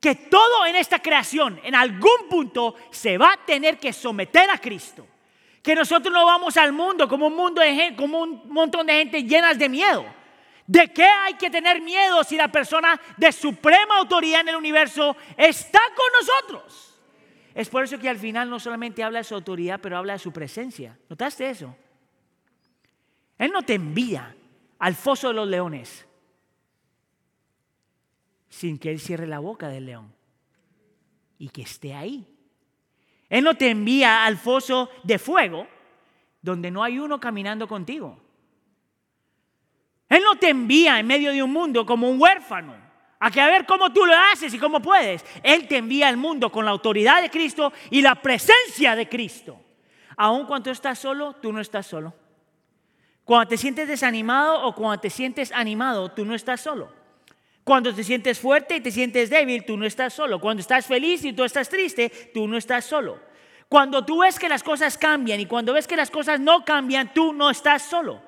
que 0.00 0.16
todo 0.16 0.66
en 0.66 0.74
esta 0.74 0.98
creación 0.98 1.60
en 1.62 1.76
algún 1.76 2.28
punto 2.28 2.74
se 2.90 3.16
va 3.18 3.34
a 3.34 3.46
tener 3.46 3.78
que 3.78 3.92
someter 3.92 4.50
a 4.50 4.58
Cristo. 4.58 5.06
Que 5.64 5.74
nosotros 5.74 6.12
no 6.12 6.24
vamos 6.24 6.56
al 6.56 6.72
mundo 6.72 7.08
como 7.08 7.26
un 7.26 7.34
mundo 7.34 7.60
de 7.60 7.74
gente, 7.74 7.96
como 7.96 8.20
un 8.20 8.48
montón 8.48 8.86
de 8.86 8.92
gente 8.92 9.24
llenas 9.24 9.58
de 9.58 9.68
miedo. 9.68 10.04
¿De 10.66 10.92
qué 10.92 11.04
hay 11.04 11.34
que 11.34 11.50
tener 11.50 11.80
miedo 11.80 12.22
si 12.22 12.36
la 12.36 12.48
persona 12.48 13.00
de 13.16 13.32
suprema 13.32 13.98
autoridad 13.98 14.42
en 14.42 14.50
el 14.50 14.56
universo 14.56 15.16
está 15.36 15.80
con 15.96 16.06
nosotros? 16.20 17.00
Es 17.54 17.68
por 17.68 17.82
eso 17.82 17.98
que 17.98 18.08
al 18.08 18.18
final 18.18 18.48
no 18.48 18.60
solamente 18.60 19.02
habla 19.02 19.18
de 19.18 19.24
su 19.24 19.34
autoridad, 19.34 19.80
pero 19.80 19.96
habla 19.96 20.12
de 20.12 20.18
su 20.18 20.32
presencia. 20.32 20.98
¿Notaste 21.08 21.50
eso? 21.50 21.74
Él 23.38 23.50
no 23.50 23.62
te 23.62 23.74
envía 23.74 24.36
al 24.78 24.94
foso 24.94 25.28
de 25.28 25.34
los 25.34 25.48
leones 25.48 26.06
sin 28.48 28.78
que 28.78 28.90
Él 28.90 29.00
cierre 29.00 29.26
la 29.26 29.40
boca 29.40 29.68
del 29.68 29.86
león 29.86 30.14
y 31.38 31.48
que 31.48 31.62
esté 31.62 31.94
ahí. 31.94 32.33
Él 33.34 33.42
no 33.42 33.56
te 33.56 33.68
envía 33.68 34.24
al 34.24 34.36
foso 34.36 34.88
de 35.02 35.18
fuego 35.18 35.66
donde 36.40 36.70
no 36.70 36.84
hay 36.84 37.00
uno 37.00 37.18
caminando 37.18 37.66
contigo. 37.66 38.16
Él 40.08 40.22
no 40.22 40.36
te 40.36 40.50
envía 40.50 41.00
en 41.00 41.06
medio 41.08 41.32
de 41.32 41.42
un 41.42 41.52
mundo 41.52 41.84
como 41.84 42.08
un 42.08 42.22
huérfano 42.22 42.76
a 43.18 43.32
que 43.32 43.40
a 43.40 43.48
ver 43.48 43.66
cómo 43.66 43.92
tú 43.92 44.06
lo 44.06 44.14
haces 44.32 44.54
y 44.54 44.58
cómo 44.60 44.78
puedes. 44.78 45.24
Él 45.42 45.66
te 45.66 45.78
envía 45.78 46.06
al 46.06 46.16
mundo 46.16 46.52
con 46.52 46.64
la 46.64 46.70
autoridad 46.70 47.22
de 47.22 47.30
Cristo 47.30 47.72
y 47.90 48.02
la 48.02 48.14
presencia 48.14 48.94
de 48.94 49.08
Cristo. 49.08 49.60
Aun 50.16 50.46
cuando 50.46 50.70
estás 50.70 51.00
solo, 51.00 51.32
tú 51.32 51.52
no 51.52 51.60
estás 51.60 51.88
solo. 51.88 52.14
Cuando 53.24 53.48
te 53.48 53.56
sientes 53.56 53.88
desanimado 53.88 54.62
o 54.62 54.76
cuando 54.76 55.00
te 55.00 55.10
sientes 55.10 55.50
animado, 55.50 56.12
tú 56.12 56.24
no 56.24 56.36
estás 56.36 56.60
solo. 56.60 56.88
Cuando 57.64 57.94
te 57.94 58.04
sientes 58.04 58.38
fuerte 58.38 58.76
y 58.76 58.80
te 58.80 58.90
sientes 58.90 59.30
débil, 59.30 59.64
tú 59.64 59.78
no 59.78 59.86
estás 59.86 60.12
solo. 60.12 60.38
Cuando 60.38 60.60
estás 60.60 60.86
feliz 60.86 61.24
y 61.24 61.32
tú 61.32 61.44
estás 61.44 61.70
triste, 61.70 62.10
tú 62.34 62.46
no 62.46 62.58
estás 62.58 62.84
solo. 62.84 63.18
Cuando 63.70 64.04
tú 64.04 64.20
ves 64.20 64.38
que 64.38 64.50
las 64.50 64.62
cosas 64.62 64.98
cambian 64.98 65.40
y 65.40 65.46
cuando 65.46 65.72
ves 65.72 65.86
que 65.86 65.96
las 65.96 66.10
cosas 66.10 66.38
no 66.38 66.64
cambian, 66.64 67.14
tú 67.14 67.32
no 67.32 67.48
estás 67.48 67.82
solo. 67.82 68.20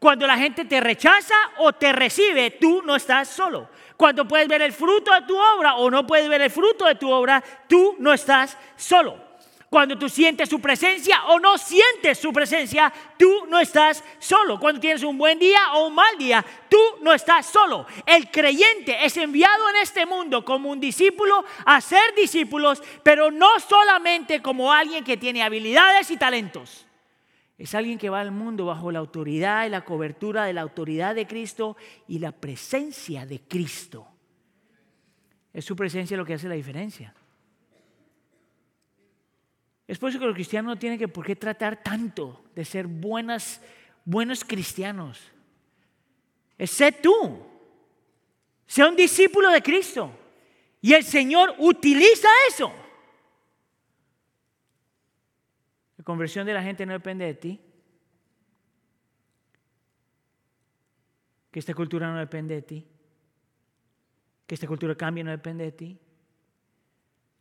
Cuando 0.00 0.26
la 0.26 0.36
gente 0.36 0.64
te 0.64 0.80
rechaza 0.80 1.34
o 1.58 1.72
te 1.72 1.92
recibe, 1.92 2.50
tú 2.52 2.82
no 2.82 2.96
estás 2.96 3.28
solo. 3.28 3.68
Cuando 3.96 4.26
puedes 4.26 4.48
ver 4.48 4.62
el 4.62 4.72
fruto 4.72 5.12
de 5.12 5.22
tu 5.22 5.38
obra 5.38 5.76
o 5.76 5.88
no 5.90 6.06
puedes 6.06 6.28
ver 6.28 6.40
el 6.40 6.50
fruto 6.50 6.86
de 6.86 6.96
tu 6.96 7.10
obra, 7.10 7.44
tú 7.68 7.96
no 8.00 8.12
estás 8.12 8.58
solo. 8.76 9.29
Cuando 9.70 9.96
tú 9.96 10.08
sientes 10.08 10.48
su 10.48 10.60
presencia 10.60 11.26
o 11.26 11.38
no 11.38 11.56
sientes 11.56 12.18
su 12.18 12.32
presencia, 12.32 12.92
tú 13.16 13.46
no 13.48 13.60
estás 13.60 14.02
solo. 14.18 14.58
Cuando 14.58 14.80
tienes 14.80 15.04
un 15.04 15.16
buen 15.16 15.38
día 15.38 15.60
o 15.74 15.86
un 15.86 15.94
mal 15.94 16.18
día, 16.18 16.44
tú 16.68 16.76
no 17.02 17.12
estás 17.12 17.46
solo. 17.46 17.86
El 18.04 18.32
creyente 18.32 19.04
es 19.04 19.16
enviado 19.16 19.70
en 19.70 19.76
este 19.76 20.06
mundo 20.06 20.44
como 20.44 20.70
un 20.70 20.80
discípulo 20.80 21.44
a 21.64 21.80
ser 21.80 22.16
discípulos, 22.16 22.82
pero 23.04 23.30
no 23.30 23.60
solamente 23.60 24.42
como 24.42 24.72
alguien 24.72 25.04
que 25.04 25.16
tiene 25.16 25.40
habilidades 25.40 26.10
y 26.10 26.16
talentos. 26.16 26.84
Es 27.56 27.72
alguien 27.76 27.96
que 27.96 28.10
va 28.10 28.20
al 28.20 28.32
mundo 28.32 28.66
bajo 28.66 28.90
la 28.90 28.98
autoridad 28.98 29.66
y 29.66 29.68
la 29.68 29.84
cobertura 29.84 30.46
de 30.46 30.52
la 30.52 30.62
autoridad 30.62 31.14
de 31.14 31.28
Cristo 31.28 31.76
y 32.08 32.18
la 32.18 32.32
presencia 32.32 33.24
de 33.24 33.38
Cristo. 33.42 34.08
Es 35.52 35.64
su 35.64 35.76
presencia 35.76 36.16
lo 36.16 36.24
que 36.24 36.34
hace 36.34 36.48
la 36.48 36.54
diferencia. 36.56 37.14
Es 39.90 39.98
por 39.98 40.08
eso 40.08 40.20
que 40.20 40.26
los 40.26 40.36
cristianos 40.36 40.68
no 40.68 40.78
tienen 40.78 41.00
que 41.00 41.08
por 41.08 41.26
qué 41.26 41.34
tratar 41.34 41.82
tanto 41.82 42.44
de 42.54 42.64
ser 42.64 42.86
buenas, 42.86 43.60
buenos 44.04 44.44
cristianos. 44.44 45.20
Sé 46.60 46.92
tú. 46.92 47.44
Sea 48.68 48.86
un 48.86 48.94
discípulo 48.94 49.50
de 49.50 49.60
Cristo. 49.60 50.12
Y 50.80 50.92
el 50.92 51.02
Señor 51.02 51.56
utiliza 51.58 52.28
eso. 52.46 52.72
La 55.96 56.04
conversión 56.04 56.46
de 56.46 56.54
la 56.54 56.62
gente 56.62 56.86
no 56.86 56.92
depende 56.92 57.24
de 57.24 57.34
ti. 57.34 57.60
Que 61.50 61.58
esta 61.58 61.74
cultura 61.74 62.12
no 62.12 62.20
depende 62.20 62.54
de 62.54 62.62
ti. 62.62 62.86
Que 64.46 64.54
esta 64.54 64.68
cultura 64.68 64.94
cambie 64.94 65.24
no 65.24 65.32
depende 65.32 65.64
de 65.64 65.72
ti. 65.72 65.98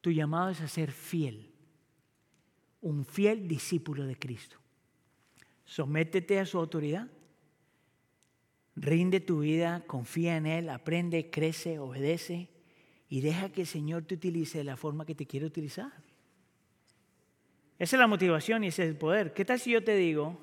Tu 0.02 0.10
llamado 0.10 0.50
es 0.50 0.62
a 0.62 0.68
ser 0.68 0.92
fiel 0.92 1.49
un 2.82 3.06
fiel 3.06 3.48
discípulo 3.48 4.06
de 4.06 4.18
Cristo. 4.18 4.58
Sométete 5.66 6.40
a 6.40 6.46
su 6.46 6.58
autoridad. 6.58 7.08
Rinde 8.76 9.20
tu 9.20 9.42
vida, 9.42 9.84
confía 9.86 10.38
en 10.38 10.46
Él, 10.46 10.70
aprende, 10.70 11.30
crece, 11.30 11.80
obedece 11.80 12.50
y 13.10 13.22
deja 13.22 13.50
que 13.50 13.62
el 13.62 13.68
Señor 13.68 14.04
te 14.04 14.16
utilice 14.16 14.60
de 14.60 14.64
la 14.64 14.78
forma 14.78 15.06
que 15.06 15.16
te 15.16 15.26
quiere 15.26 15.46
utilizar. 15.46 15.92
Esa 17.78 17.96
es 17.96 18.00
la 18.00 18.08
motivación 18.08 18.64
y 18.64 18.68
ese 18.68 18.84
es 18.84 18.90
el 18.90 18.98
poder. 18.98 19.34
¿Qué 19.34 19.46
tal 19.46 19.60
si 19.60 19.72
yo 19.72 19.84
te 19.84 19.96
digo 19.96 20.40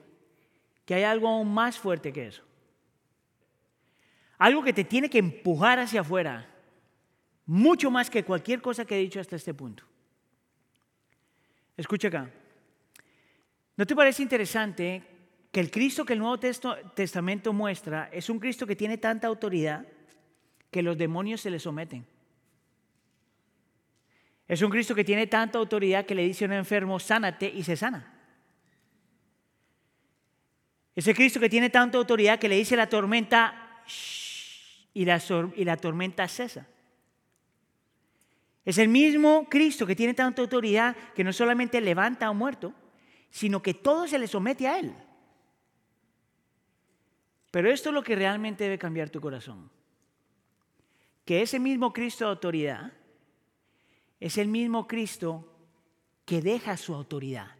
que 0.84 0.94
hay 0.94 1.04
algo 1.04 1.28
aún 1.28 1.52
más 1.52 1.78
fuerte 1.78 2.12
que 2.12 2.26
eso? 2.26 2.42
Algo 4.38 4.62
que 4.62 4.72
te 4.72 4.84
tiene 4.84 5.08
que 5.08 5.18
empujar 5.18 5.78
hacia 5.78 6.02
afuera, 6.02 6.54
mucho 7.46 7.90
más 7.90 8.10
que 8.10 8.24
cualquier 8.24 8.60
cosa 8.60 8.84
que 8.84 8.96
he 8.96 9.00
dicho 9.00 9.20
hasta 9.20 9.36
este 9.36 9.54
punto. 9.54 9.84
Escucha 11.76 12.08
acá. 12.08 12.30
¿No 13.76 13.86
te 13.86 13.94
parece 13.94 14.22
interesante 14.22 15.02
que 15.52 15.60
el 15.60 15.70
Cristo 15.70 16.04
que 16.04 16.14
el 16.14 16.18
Nuevo 16.18 16.38
Testamento 16.38 17.52
muestra 17.52 18.08
es 18.12 18.30
un 18.30 18.38
Cristo 18.38 18.66
que 18.66 18.76
tiene 18.76 18.98
tanta 18.98 19.26
autoridad 19.26 19.86
que 20.70 20.82
los 20.82 20.96
demonios 20.96 21.40
se 21.40 21.50
le 21.50 21.58
someten? 21.58 22.06
Es 24.48 24.62
un 24.62 24.70
Cristo 24.70 24.94
que 24.94 25.04
tiene 25.04 25.26
tanta 25.26 25.58
autoridad 25.58 26.06
que 26.06 26.14
le 26.14 26.22
dice 26.22 26.44
a 26.44 26.48
un 26.48 26.54
enfermo, 26.54 26.98
sánate 26.98 27.48
y 27.48 27.62
se 27.64 27.76
sana. 27.76 28.14
Es 30.94 31.06
el 31.06 31.14
Cristo 31.14 31.40
que 31.40 31.50
tiene 31.50 31.68
tanta 31.68 31.98
autoridad 31.98 32.38
que 32.38 32.48
le 32.48 32.56
dice 32.56 32.74
a 32.74 32.78
la 32.78 32.88
tormenta, 32.88 33.82
y 34.94 35.04
la 35.04 35.76
tormenta 35.76 36.26
cesa. 36.26 36.66
Es 38.66 38.78
el 38.78 38.88
mismo 38.88 39.46
Cristo 39.48 39.86
que 39.86 39.94
tiene 39.94 40.12
tanta 40.12 40.42
autoridad 40.42 40.96
que 41.14 41.22
no 41.22 41.32
solamente 41.32 41.80
levanta 41.80 42.26
a 42.26 42.32
un 42.32 42.38
muerto, 42.38 42.74
sino 43.30 43.62
que 43.62 43.74
todo 43.74 44.08
se 44.08 44.18
le 44.18 44.26
somete 44.26 44.66
a 44.66 44.80
Él. 44.80 44.92
Pero 47.52 47.70
esto 47.70 47.90
es 47.90 47.94
lo 47.94 48.02
que 48.02 48.16
realmente 48.16 48.64
debe 48.64 48.76
cambiar 48.76 49.08
tu 49.08 49.20
corazón. 49.20 49.70
Que 51.24 51.42
ese 51.42 51.60
mismo 51.60 51.92
Cristo 51.92 52.24
de 52.24 52.30
autoridad 52.30 52.92
es 54.18 54.36
el 54.36 54.48
mismo 54.48 54.88
Cristo 54.88 55.56
que 56.24 56.42
deja 56.42 56.76
su 56.76 56.92
autoridad. 56.92 57.54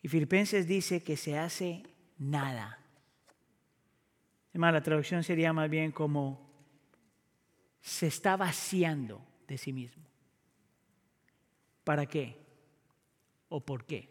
Y 0.00 0.08
Filipenses 0.08 0.66
dice 0.66 1.02
que 1.02 1.18
se 1.18 1.38
hace 1.38 1.82
nada. 2.16 2.78
Además, 4.50 4.72
la 4.72 4.82
traducción 4.82 5.22
sería 5.22 5.52
más 5.52 5.68
bien 5.68 5.92
como 5.92 6.45
se 7.86 8.08
está 8.08 8.36
vaciando 8.36 9.24
de 9.46 9.56
sí 9.56 9.72
mismo. 9.72 10.02
¿Para 11.84 12.04
qué? 12.04 12.36
¿O 13.48 13.64
por 13.64 13.84
qué? 13.84 14.08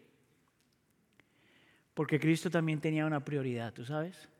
Porque 1.92 2.18
Cristo 2.18 2.50
también 2.50 2.80
tenía 2.80 3.04
una 3.04 3.22
prioridad, 3.22 3.74
¿tú 3.74 3.84
sabes? 3.84 4.30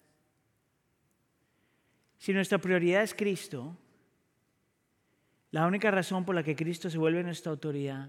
Si 2.16 2.32
nuestra 2.32 2.56
prioridad 2.56 3.02
es 3.02 3.12
Cristo, 3.12 3.76
la 5.50 5.66
única 5.66 5.90
razón 5.90 6.24
por 6.24 6.34
la 6.34 6.42
que 6.42 6.56
Cristo 6.56 6.88
se 6.88 6.96
vuelve 6.96 7.22
nuestra 7.22 7.52
autoridad, 7.52 8.08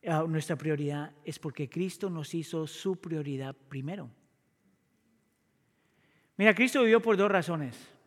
eh, 0.00 0.12
nuestra 0.28 0.54
prioridad, 0.54 1.12
es 1.24 1.40
porque 1.40 1.68
Cristo 1.68 2.08
nos 2.08 2.34
hizo 2.34 2.68
su 2.68 3.00
prioridad 3.00 3.52
primero. 3.52 4.08
Mira, 6.36 6.54
Cristo 6.54 6.82
vivió 6.82 7.02
por 7.02 7.16
dos 7.16 7.32
razones. 7.32 7.97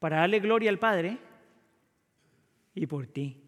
Para 0.00 0.16
darle 0.16 0.40
gloria 0.40 0.70
al 0.70 0.78
Padre 0.80 1.18
y 2.74 2.86
por 2.86 3.06
ti. 3.06 3.40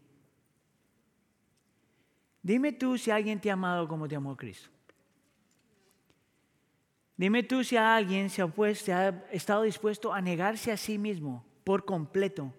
Dime 2.42 2.72
tú 2.72 2.98
si 2.98 3.10
alguien 3.10 3.40
te 3.40 3.50
ha 3.50 3.54
amado 3.54 3.88
como 3.88 4.06
te 4.06 4.14
amó 4.14 4.36
Cristo. 4.36 4.68
Dime 7.16 7.42
tú 7.42 7.64
si 7.64 7.76
alguien 7.76 8.30
se 8.30 8.42
ha, 8.42 8.74
se 8.74 8.92
ha 8.92 9.08
estado 9.30 9.62
dispuesto 9.62 10.12
a 10.12 10.20
negarse 10.20 10.70
a 10.70 10.76
sí 10.76 10.98
mismo 10.98 11.44
por 11.64 11.84
completo 11.84 12.52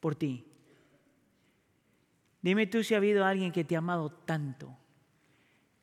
por 0.00 0.14
ti. 0.14 0.44
Dime 2.42 2.66
tú 2.66 2.82
si 2.82 2.94
ha 2.94 2.96
habido 2.96 3.24
alguien 3.24 3.52
que 3.52 3.64
te 3.64 3.76
ha 3.76 3.78
amado 3.78 4.10
tanto, 4.10 4.76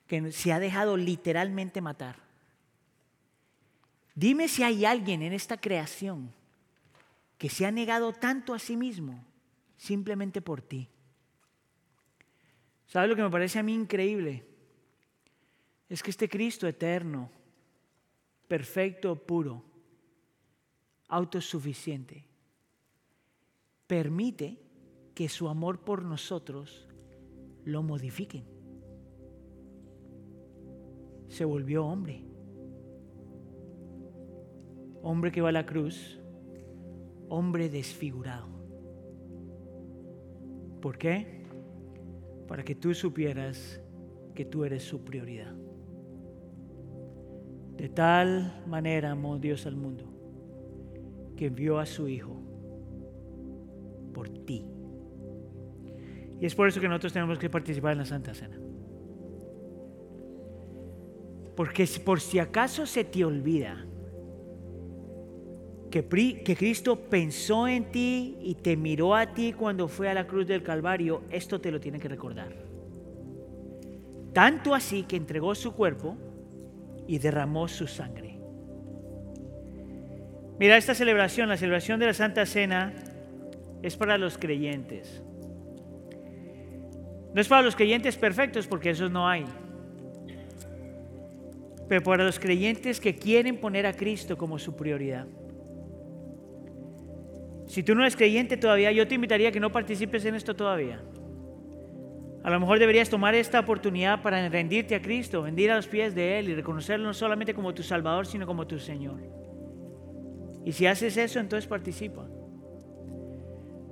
que 0.07 0.31
se 0.31 0.51
ha 0.51 0.59
dejado 0.59 0.97
literalmente 0.97 1.79
matar. 1.79 2.17
Dime 4.13 4.49
si 4.49 4.63
hay 4.63 4.83
alguien 4.83 5.21
en 5.21 5.31
esta 5.31 5.55
creación 5.55 6.33
que 7.39 7.49
se 7.49 7.65
ha 7.65 7.71
negado 7.71 8.11
tanto 8.11 8.53
a 8.53 8.59
sí 8.59 8.75
mismo 8.75 9.25
simplemente 9.77 10.41
por 10.41 10.61
ti. 10.61 10.89
¿Sabes 12.85 13.09
lo 13.09 13.15
que 13.15 13.23
me 13.23 13.29
parece 13.29 13.57
a 13.57 13.63
mí 13.63 13.73
increíble? 13.73 14.45
Es 15.87 16.03
que 16.03 16.11
este 16.11 16.27
Cristo 16.27 16.67
eterno, 16.67 17.31
perfecto, 18.47 19.15
puro, 19.15 19.63
autosuficiente, 21.07 22.25
permite 23.87 24.59
que 25.15 25.29
su 25.29 25.47
amor 25.47 25.79
por 25.79 26.03
nosotros 26.03 26.89
lo 27.63 27.81
modifiquen. 27.83 28.43
Se 31.29 31.45
volvió 31.45 31.85
hombre. 31.85 32.21
Hombre 35.01 35.31
que 35.31 35.41
va 35.41 35.49
a 35.49 35.53
la 35.53 35.65
cruz, 35.65 36.19
hombre 37.29 37.69
desfigurado. 37.69 38.47
¿Por 40.81 40.97
qué? 40.97 41.45
Para 42.47 42.63
que 42.63 42.75
tú 42.75 42.93
supieras 42.93 43.81
que 44.33 44.45
tú 44.45 44.65
eres 44.65 44.83
su 44.83 45.03
prioridad. 45.03 45.53
De 47.77 47.89
tal 47.89 48.63
manera 48.67 49.11
amó 49.11 49.37
Dios 49.37 49.65
al 49.65 49.75
mundo 49.75 50.05
que 51.37 51.45
envió 51.45 51.79
a 51.79 51.85
su 51.85 52.07
Hijo 52.09 52.35
por 54.13 54.29
ti. 54.29 54.65
Y 56.41 56.45
es 56.45 56.55
por 56.55 56.67
eso 56.67 56.81
que 56.81 56.87
nosotros 56.87 57.13
tenemos 57.13 57.39
que 57.39 57.49
participar 57.49 57.93
en 57.93 57.99
la 57.99 58.05
Santa 58.05 58.33
Cena. 58.33 58.59
Porque 61.55 61.87
por 62.03 62.21
si 62.21 62.39
acaso 62.39 62.85
se 62.85 63.03
te 63.03 63.23
olvida 63.25 63.85
que, 65.89 66.55
Cristo 66.57 66.99
pensó 67.09 67.67
en 67.67 67.91
ti 67.91 68.37
y 68.41 68.55
te 68.55 68.77
miró 68.77 69.15
a 69.15 69.33
ti 69.33 69.53
cuando 69.53 69.87
fue 69.87 70.09
a 70.09 70.13
la 70.13 70.27
cruz 70.27 70.45
del 70.45 70.61
Calvario, 70.61 71.23
esto 71.31 71.59
te 71.59 71.71
lo 71.71 71.79
tiene 71.79 71.99
que 71.99 72.07
recordar. 72.07 72.53
Tanto 74.33 74.75
así 74.75 75.03
que 75.03 75.15
entregó 75.15 75.55
su 75.55 75.73
cuerpo 75.73 76.15
y 77.07 77.17
derramó 77.17 77.67
su 77.67 77.87
sangre. 77.87 78.37
Mira, 80.59 80.77
esta 80.77 80.93
celebración, 80.93 81.49
la 81.49 81.57
celebración 81.57 81.99
de 81.99 82.05
la 82.05 82.13
Santa 82.13 82.45
Cena, 82.45 82.93
es 83.81 83.97
para 83.97 84.17
los 84.17 84.37
creyentes. 84.37 85.23
No 87.33 87.41
es 87.41 87.47
para 87.47 87.61
los 87.61 87.75
creyentes 87.75 88.17
perfectos 88.17 88.67
porque 88.67 88.91
esos 88.91 89.09
no 89.09 89.27
hay. 89.27 89.45
Pero 91.87 92.03
para 92.03 92.23
los 92.23 92.39
creyentes 92.39 92.99
que 92.99 93.15
quieren 93.15 93.57
poner 93.59 93.87
a 93.87 93.93
Cristo 93.93 94.37
como 94.37 94.59
su 94.59 94.75
prioridad. 94.75 95.25
Si 97.69 97.83
tú 97.83 97.93
no 97.93 98.01
eres 98.01 98.15
creyente 98.15 98.57
todavía, 98.57 98.91
yo 98.91 99.07
te 99.07 99.13
invitaría 99.13 99.49
a 99.49 99.51
que 99.51 99.59
no 99.59 99.71
participes 99.71 100.25
en 100.25 100.33
esto 100.33 100.55
todavía. 100.55 101.03
A 102.43 102.49
lo 102.49 102.59
mejor 102.59 102.79
deberías 102.79 103.11
tomar 103.11 103.35
esta 103.35 103.59
oportunidad 103.59 104.23
para 104.23 104.49
rendirte 104.49 104.95
a 104.95 105.01
Cristo, 105.03 105.43
rendir 105.43 105.69
a 105.69 105.75
los 105.75 105.87
pies 105.87 106.15
de 106.15 106.39
Él 106.39 106.49
y 106.49 106.55
reconocerlo 106.55 107.05
no 107.05 107.13
solamente 107.13 107.53
como 107.53 107.71
tu 107.75 107.83
Salvador, 107.83 108.25
sino 108.25 108.47
como 108.47 108.65
tu 108.65 108.79
Señor. 108.79 109.21
Y 110.65 110.71
si 110.71 110.87
haces 110.87 111.15
eso, 111.15 111.39
entonces 111.39 111.67
participa. 111.67 112.25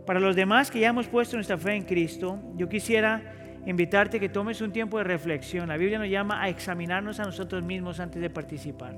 Para 0.08 0.20
los 0.20 0.36
demás 0.36 0.72
que 0.72 0.80
ya 0.80 0.88
hemos 0.88 1.08
puesto 1.08 1.36
nuestra 1.38 1.60
fe 1.60 1.76
en 1.76 1.84
Cristo, 1.84 2.40
yo 2.56 2.68
quisiera 2.68 3.62
invitarte 3.68 4.20
que 4.20 4.28
tomes 4.28 4.60
un 4.60 4.72
tiempo 4.72 4.98
de 4.98 5.04
reflexión. 5.04 5.68
La 5.68 5.78
Biblia 5.78 6.00
nos 6.00 6.10
llama 6.10 6.42
a 6.42 6.50
examinarnos 6.50 7.20
a 7.20 7.26
nosotros 7.26 7.62
mismos 7.62 8.00
antes 8.00 8.24
de 8.24 8.32
participar. 8.32 8.98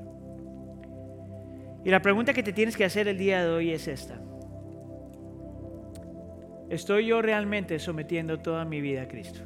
Y 1.84 1.90
la 1.90 2.02
pregunta 2.02 2.34
que 2.34 2.44
te 2.44 2.54
tienes 2.54 2.78
que 2.78 2.86
hacer 2.86 3.10
el 3.10 3.18
día 3.18 3.44
de 3.44 3.50
hoy 3.50 3.72
es 3.72 3.86
esta. 3.90 4.22
¿Estoy 6.70 7.08
yo 7.08 7.22
realmente 7.22 7.80
sometiendo 7.80 8.40
toda 8.40 8.64
mi 8.64 8.80
vida 8.80 9.04
a 9.04 9.08
Cristo? 9.08 9.42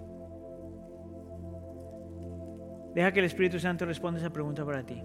Deja 2.94 3.12
que 3.12 3.20
el 3.20 3.26
Espíritu 3.26 3.60
Santo 3.60 3.86
responda 3.86 4.20
esa 4.20 4.32
pregunta 4.32 4.66
para 4.66 4.84
ti. 4.86 5.02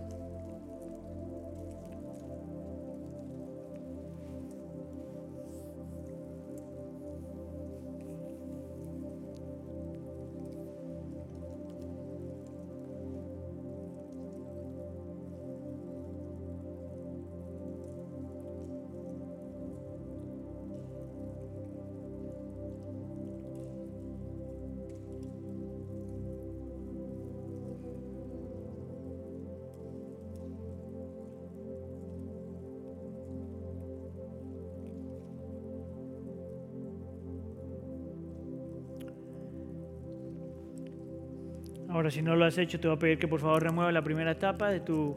Ahora, 42.09 42.15
si 42.15 42.23
no 42.23 42.37
lo 42.37 42.47
has 42.47 42.57
hecho, 42.57 42.81
te 42.81 42.89
voy 42.89 42.97
a 42.97 42.99
pedir 42.99 43.19
que 43.19 43.29
por 43.29 43.39
favor 43.39 43.63
remueva 43.63 43.93
la 43.93 44.01
primera 44.01 44.31
etapa 44.31 44.71
de 44.71 44.81
tu, 44.81 45.15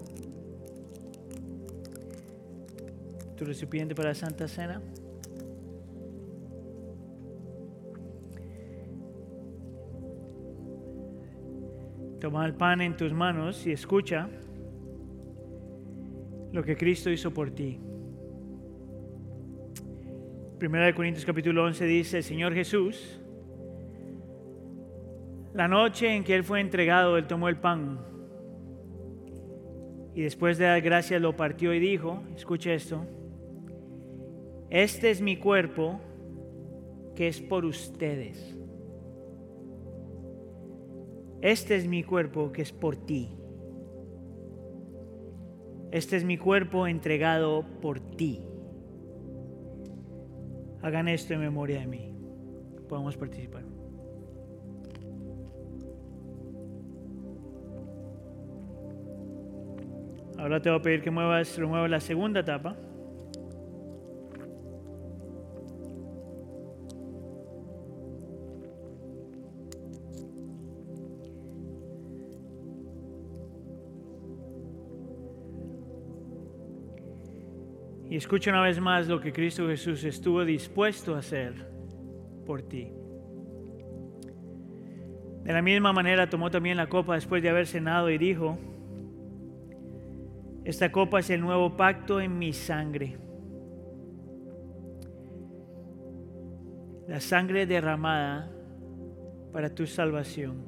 tu 3.37 3.45
recipiente 3.45 3.95
para 3.95 4.09
la 4.09 4.15
Santa 4.15 4.45
Cena. 4.49 4.81
Toma 12.19 12.45
el 12.45 12.55
pan 12.55 12.81
en 12.81 12.97
tus 12.97 13.13
manos 13.13 13.65
y 13.65 13.71
escucha 13.71 14.27
lo 16.51 16.61
que 16.61 16.75
Cristo 16.75 17.09
hizo 17.09 17.33
por 17.33 17.51
ti. 17.51 17.79
Primera 20.59 20.87
de 20.87 20.93
Corintios 20.93 21.23
capítulo 21.23 21.63
11 21.63 21.85
dice, 21.85 22.21
Señor 22.21 22.53
Jesús, 22.53 23.20
la 25.53 25.67
noche 25.67 26.15
en 26.15 26.23
que 26.23 26.35
Él 26.35 26.43
fue 26.43 26.61
entregado, 26.61 27.17
Él 27.17 27.27
tomó 27.27 27.49
el 27.49 27.57
pan 27.57 27.99
y 30.13 30.21
después 30.21 30.57
de 30.57 30.65
dar 30.65 30.81
gracias 30.81 31.21
lo 31.21 31.35
partió 31.35 31.73
y 31.73 31.79
dijo, 31.79 32.21
escuche 32.35 32.73
esto, 32.73 33.05
este 34.69 35.09
es 35.09 35.21
mi 35.21 35.37
cuerpo 35.37 35.99
que 37.15 37.27
es 37.27 37.41
por 37.41 37.65
ustedes. 37.65 38.57
Este 41.41 41.75
es 41.75 41.87
mi 41.87 42.03
cuerpo 42.03 42.51
que 42.51 42.61
es 42.61 42.71
por 42.71 42.95
ti. 42.95 43.35
Este 45.91 46.15
es 46.15 46.23
mi 46.23 46.37
cuerpo 46.37 46.87
entregado 46.87 47.65
por 47.81 47.99
ti. 47.99 48.45
Hagan 50.81 51.07
esto 51.07 51.33
en 51.33 51.41
memoria 51.41 51.79
de 51.81 51.87
mí. 51.87 52.15
Podemos 52.87 53.17
participar. 53.17 53.80
Ahora 60.41 60.59
te 60.59 60.71
voy 60.71 60.79
a 60.79 60.81
pedir 60.81 61.03
que 61.03 61.11
muevas, 61.11 61.55
remuevas 61.55 61.87
la 61.87 61.99
segunda 61.99 62.43
tapa. 62.43 62.75
Y 78.09 78.15
escucha 78.15 78.49
una 78.49 78.63
vez 78.63 78.79
más 78.79 79.07
lo 79.07 79.21
que 79.21 79.31
Cristo 79.31 79.67
Jesús 79.67 80.03
estuvo 80.03 80.43
dispuesto 80.43 81.13
a 81.13 81.19
hacer 81.19 81.53
por 82.47 82.63
ti. 82.63 82.91
De 85.43 85.53
la 85.53 85.61
misma 85.61 85.93
manera 85.93 86.27
tomó 86.27 86.49
también 86.49 86.77
la 86.77 86.89
copa 86.89 87.13
después 87.13 87.43
de 87.43 87.49
haber 87.49 87.67
cenado 87.67 88.09
y 88.09 88.17
dijo, 88.17 88.57
esta 90.71 90.89
copa 90.89 91.19
es 91.19 91.29
el 91.29 91.41
nuevo 91.41 91.75
pacto 91.75 92.21
en 92.21 92.39
mi 92.39 92.53
sangre. 92.53 93.17
La 97.09 97.19
sangre 97.19 97.65
derramada 97.65 98.49
para 99.51 99.75
tu 99.75 99.85
salvación. 99.85 100.65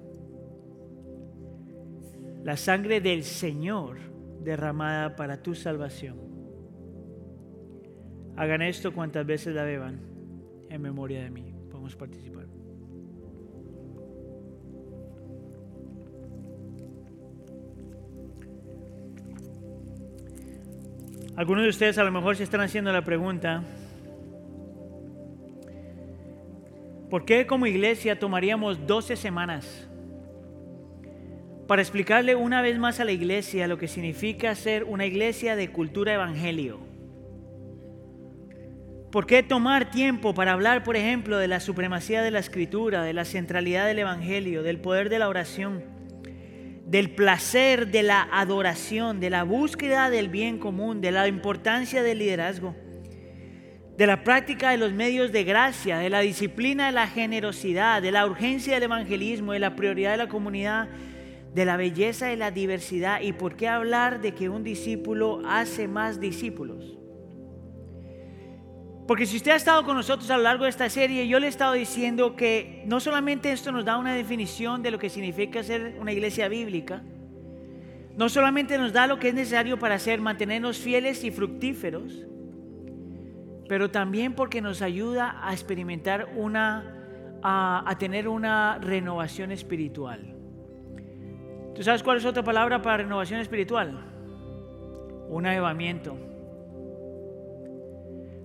La 2.44 2.58
sangre 2.58 3.00
del 3.00 3.24
Señor 3.24 3.98
derramada 4.42 5.16
para 5.16 5.42
tu 5.42 5.56
salvación. 5.56 6.18
Hagan 8.36 8.62
esto 8.62 8.94
cuantas 8.94 9.26
veces 9.26 9.56
la 9.56 9.64
beban 9.64 10.02
en 10.70 10.82
memoria 10.82 11.24
de 11.24 11.30
mí. 11.30 11.56
Podemos 11.72 11.96
participar. 11.96 12.43
Algunos 21.36 21.64
de 21.64 21.70
ustedes 21.70 21.98
a 21.98 22.04
lo 22.04 22.12
mejor 22.12 22.36
se 22.36 22.44
están 22.44 22.62
haciendo 22.62 22.92
la 22.92 23.04
pregunta, 23.04 23.64
¿por 27.10 27.26
qué 27.26 27.48
como 27.48 27.66
iglesia 27.66 28.20
tomaríamos 28.20 28.86
12 28.86 29.16
semanas 29.16 29.88
para 31.68 31.82
explicarle 31.82 32.36
una 32.36 32.62
vez 32.62 32.78
más 32.78 33.00
a 33.00 33.06
la 33.06 33.14
iglesia 33.14 33.68
lo 33.68 33.80
que 33.80 33.88
significa 33.88 34.54
ser 34.54 34.84
una 34.84 35.08
iglesia 35.08 35.56
de 35.56 35.72
cultura 35.72 36.14
evangelio? 36.14 36.80
¿Por 39.12 39.26
qué 39.26 39.42
tomar 39.42 39.90
tiempo 39.90 40.36
para 40.36 40.52
hablar, 40.52 40.84
por 40.84 40.96
ejemplo, 40.96 41.40
de 41.40 41.48
la 41.48 41.60
supremacía 41.60 42.22
de 42.22 42.30
la 42.30 42.40
escritura, 42.40 43.02
de 43.02 43.14
la 43.14 43.26
centralidad 43.26 43.88
del 43.88 44.00
evangelio, 44.00 44.62
del 44.62 44.80
poder 44.80 45.10
de 45.10 45.18
la 45.18 45.30
oración? 45.30 45.93
Del 46.86 47.12
placer 47.12 47.88
de 47.88 48.04
la 48.04 48.28
adoración, 48.32 49.20
de 49.20 49.30
la 49.30 49.44
búsqueda 49.44 50.10
del 50.10 50.30
bien 50.30 50.60
común, 50.60 51.02
de 51.02 51.12
la 51.12 51.28
importancia 51.28 52.04
del 52.04 52.20
liderazgo, 52.20 52.76
de 53.98 54.08
la 54.08 54.24
práctica 54.24 54.72
de 54.72 54.78
los 54.78 54.92
medios 54.92 55.32
de 55.32 55.44
gracia, 55.44 56.00
de 56.00 56.10
la 56.10 56.20
disciplina 56.20 56.88
de 56.88 56.92
la 56.92 57.08
generosidad, 57.08 58.02
de 58.02 58.12
la 58.12 58.26
urgencia 58.26 58.74
del 58.74 58.84
evangelismo, 58.84 59.54
de 59.54 59.60
la 59.60 59.76
prioridad 59.76 60.12
de 60.12 60.18
la 60.18 60.30
comunidad, 60.30 60.90
de 61.54 61.66
la 61.66 61.78
belleza 61.78 62.28
de 62.28 62.38
la 62.38 62.52
diversidad. 62.52 63.22
¿Y 63.22 63.34
por 63.34 63.56
qué 63.56 63.68
hablar 63.68 64.22
de 64.22 64.34
que 64.34 64.50
un 64.50 64.64
discípulo 64.64 65.42
hace 65.46 65.88
más 65.88 66.20
discípulos? 66.20 66.98
Porque 69.08 69.26
si 69.26 69.36
usted 69.36 69.52
ha 69.52 69.56
estado 69.56 69.84
con 69.84 69.98
nosotros 69.98 70.30
a 70.30 70.38
lo 70.38 70.44
largo 70.44 70.64
de 70.64 70.70
esta 70.70 70.90
serie, 70.90 71.28
yo 71.28 71.40
le 71.40 71.48
he 71.48 71.50
estado 71.50 71.74
diciendo 71.74 72.36
que 72.38 72.84
no 72.86 73.02
solamente 73.02 73.52
esto 73.52 73.72
nos 73.72 73.84
da 73.84 73.98
una 73.98 74.14
definición 74.14 74.82
de 74.82 74.92
lo 74.92 75.00
que 75.00 75.10
significa 75.10 75.62
ser 75.62 75.98
una 76.00 76.14
iglesia 76.14 76.48
bíblica, 76.48 77.04
no 78.16 78.30
solamente 78.30 78.78
nos 78.78 78.94
da 78.94 79.08
lo 79.08 79.20
que 79.20 79.30
es 79.30 79.34
necesario 79.34 79.78
para 79.78 79.96
hacer, 79.96 80.22
mantenernos 80.22 80.78
fieles 80.78 81.24
y 81.24 81.32
fructíferos, 81.32 82.14
pero 83.68 83.92
también 83.92 84.36
porque 84.36 84.62
nos 84.62 84.82
ayuda 84.82 85.40
a 85.42 85.52
experimentar 85.52 86.30
una, 86.36 87.40
a 87.42 87.96
tener 88.00 88.30
una 88.30 88.78
renovación 88.80 89.52
espiritual. 89.52 90.34
¿Tú 91.76 91.84
sabes 91.84 92.04
cuál 92.04 92.20
es 92.20 92.26
otra 92.26 92.44
palabra 92.44 92.82
para 92.82 92.98
renovación 92.98 93.42
espiritual? 93.42 94.00
Un 95.28 95.46
avivamiento. 95.46 96.16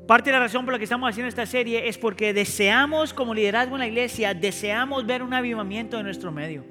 Parte 0.08 0.30
de 0.30 0.38
la 0.38 0.44
razón 0.44 0.64
por 0.64 0.72
la 0.72 0.78
que 0.78 0.84
estamos 0.84 1.10
haciendo 1.10 1.28
esta 1.28 1.44
serie 1.44 1.86
es 1.86 1.98
porque 1.98 2.32
deseamos, 2.32 3.12
como 3.12 3.34
liderazgo 3.34 3.74
en 3.76 3.80
la 3.80 3.88
iglesia, 3.88 4.32
deseamos 4.32 5.04
ver 5.04 5.22
un 5.22 5.34
avivamiento 5.34 5.98
en 5.98 6.04
nuestro 6.06 6.32
medio. 6.32 6.64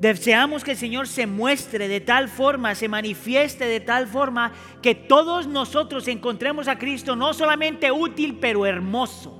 Deseamos 0.00 0.64
que 0.64 0.72
el 0.72 0.76
Señor 0.76 1.06
se 1.06 1.28
muestre 1.28 1.86
de 1.86 2.00
tal 2.00 2.28
forma, 2.28 2.74
se 2.74 2.88
manifieste 2.88 3.66
de 3.66 3.78
tal 3.78 4.08
forma 4.08 4.52
que 4.82 4.96
todos 4.96 5.46
nosotros 5.46 6.08
encontremos 6.08 6.66
a 6.66 6.76
Cristo 6.76 7.14
no 7.14 7.32
solamente 7.34 7.92
útil, 7.92 8.36
pero 8.40 8.66
hermoso. 8.66 9.38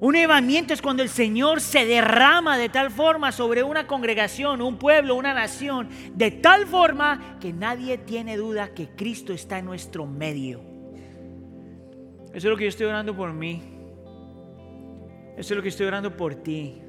Un 0.00 0.16
avivamiento 0.16 0.74
es 0.74 0.82
cuando 0.82 1.04
el 1.04 1.08
Señor 1.08 1.60
se 1.60 1.86
derrama 1.86 2.58
de 2.58 2.68
tal 2.68 2.90
forma 2.90 3.30
sobre 3.30 3.62
una 3.62 3.86
congregación, 3.86 4.60
un 4.60 4.76
pueblo, 4.76 5.14
una 5.14 5.34
nación, 5.34 5.88
de 6.16 6.32
tal 6.32 6.66
forma 6.66 7.38
que 7.40 7.52
nadie 7.52 7.96
tiene 7.96 8.36
duda 8.36 8.74
que 8.74 8.88
Cristo 8.88 9.32
está 9.32 9.60
en 9.60 9.66
nuestro 9.66 10.04
medio. 10.04 10.69
Eso 12.32 12.46
es 12.46 12.50
lo 12.50 12.56
que 12.56 12.64
yo 12.64 12.68
estoy 12.68 12.86
orando 12.86 13.16
por 13.16 13.32
mí. 13.32 13.62
Eso 15.36 15.54
es 15.54 15.56
lo 15.56 15.62
que 15.62 15.68
estoy 15.68 15.86
orando 15.86 16.16
por 16.16 16.34
ti. 16.36 16.80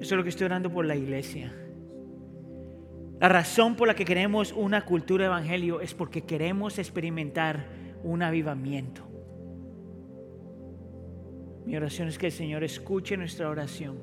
Eso 0.00 0.14
es 0.14 0.16
lo 0.16 0.22
que 0.22 0.28
estoy 0.28 0.46
orando 0.46 0.70
por 0.70 0.86
la 0.86 0.94
iglesia. 0.94 1.52
La 3.20 3.28
razón 3.28 3.76
por 3.76 3.88
la 3.88 3.94
que 3.94 4.04
queremos 4.04 4.52
una 4.52 4.84
cultura 4.84 5.26
evangelio 5.26 5.80
es 5.80 5.94
porque 5.94 6.22
queremos 6.22 6.78
experimentar 6.78 7.66
un 8.02 8.22
avivamiento. 8.22 9.02
Mi 11.66 11.76
oración 11.76 12.08
es 12.08 12.16
que 12.16 12.26
el 12.26 12.32
Señor 12.32 12.64
escuche 12.64 13.16
nuestra 13.16 13.50
oración 13.50 13.98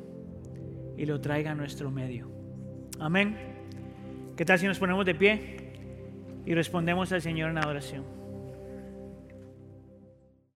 y 0.98 1.06
lo 1.06 1.20
traiga 1.20 1.52
a 1.52 1.56
nuestro 1.56 1.90
medio. 1.90 2.30
Amén. 3.00 3.38
¿Qué 4.36 4.46
tal 4.46 4.60
si 4.60 4.68
nos 4.68 4.78
ponemos 4.78 5.06
de 5.06 5.16
pie 5.16 5.58
y 6.46 6.54
respondemos 6.54 7.12
al 7.12 7.22
Señor 7.22 7.50
en 7.50 7.58
adoración? 7.58 8.17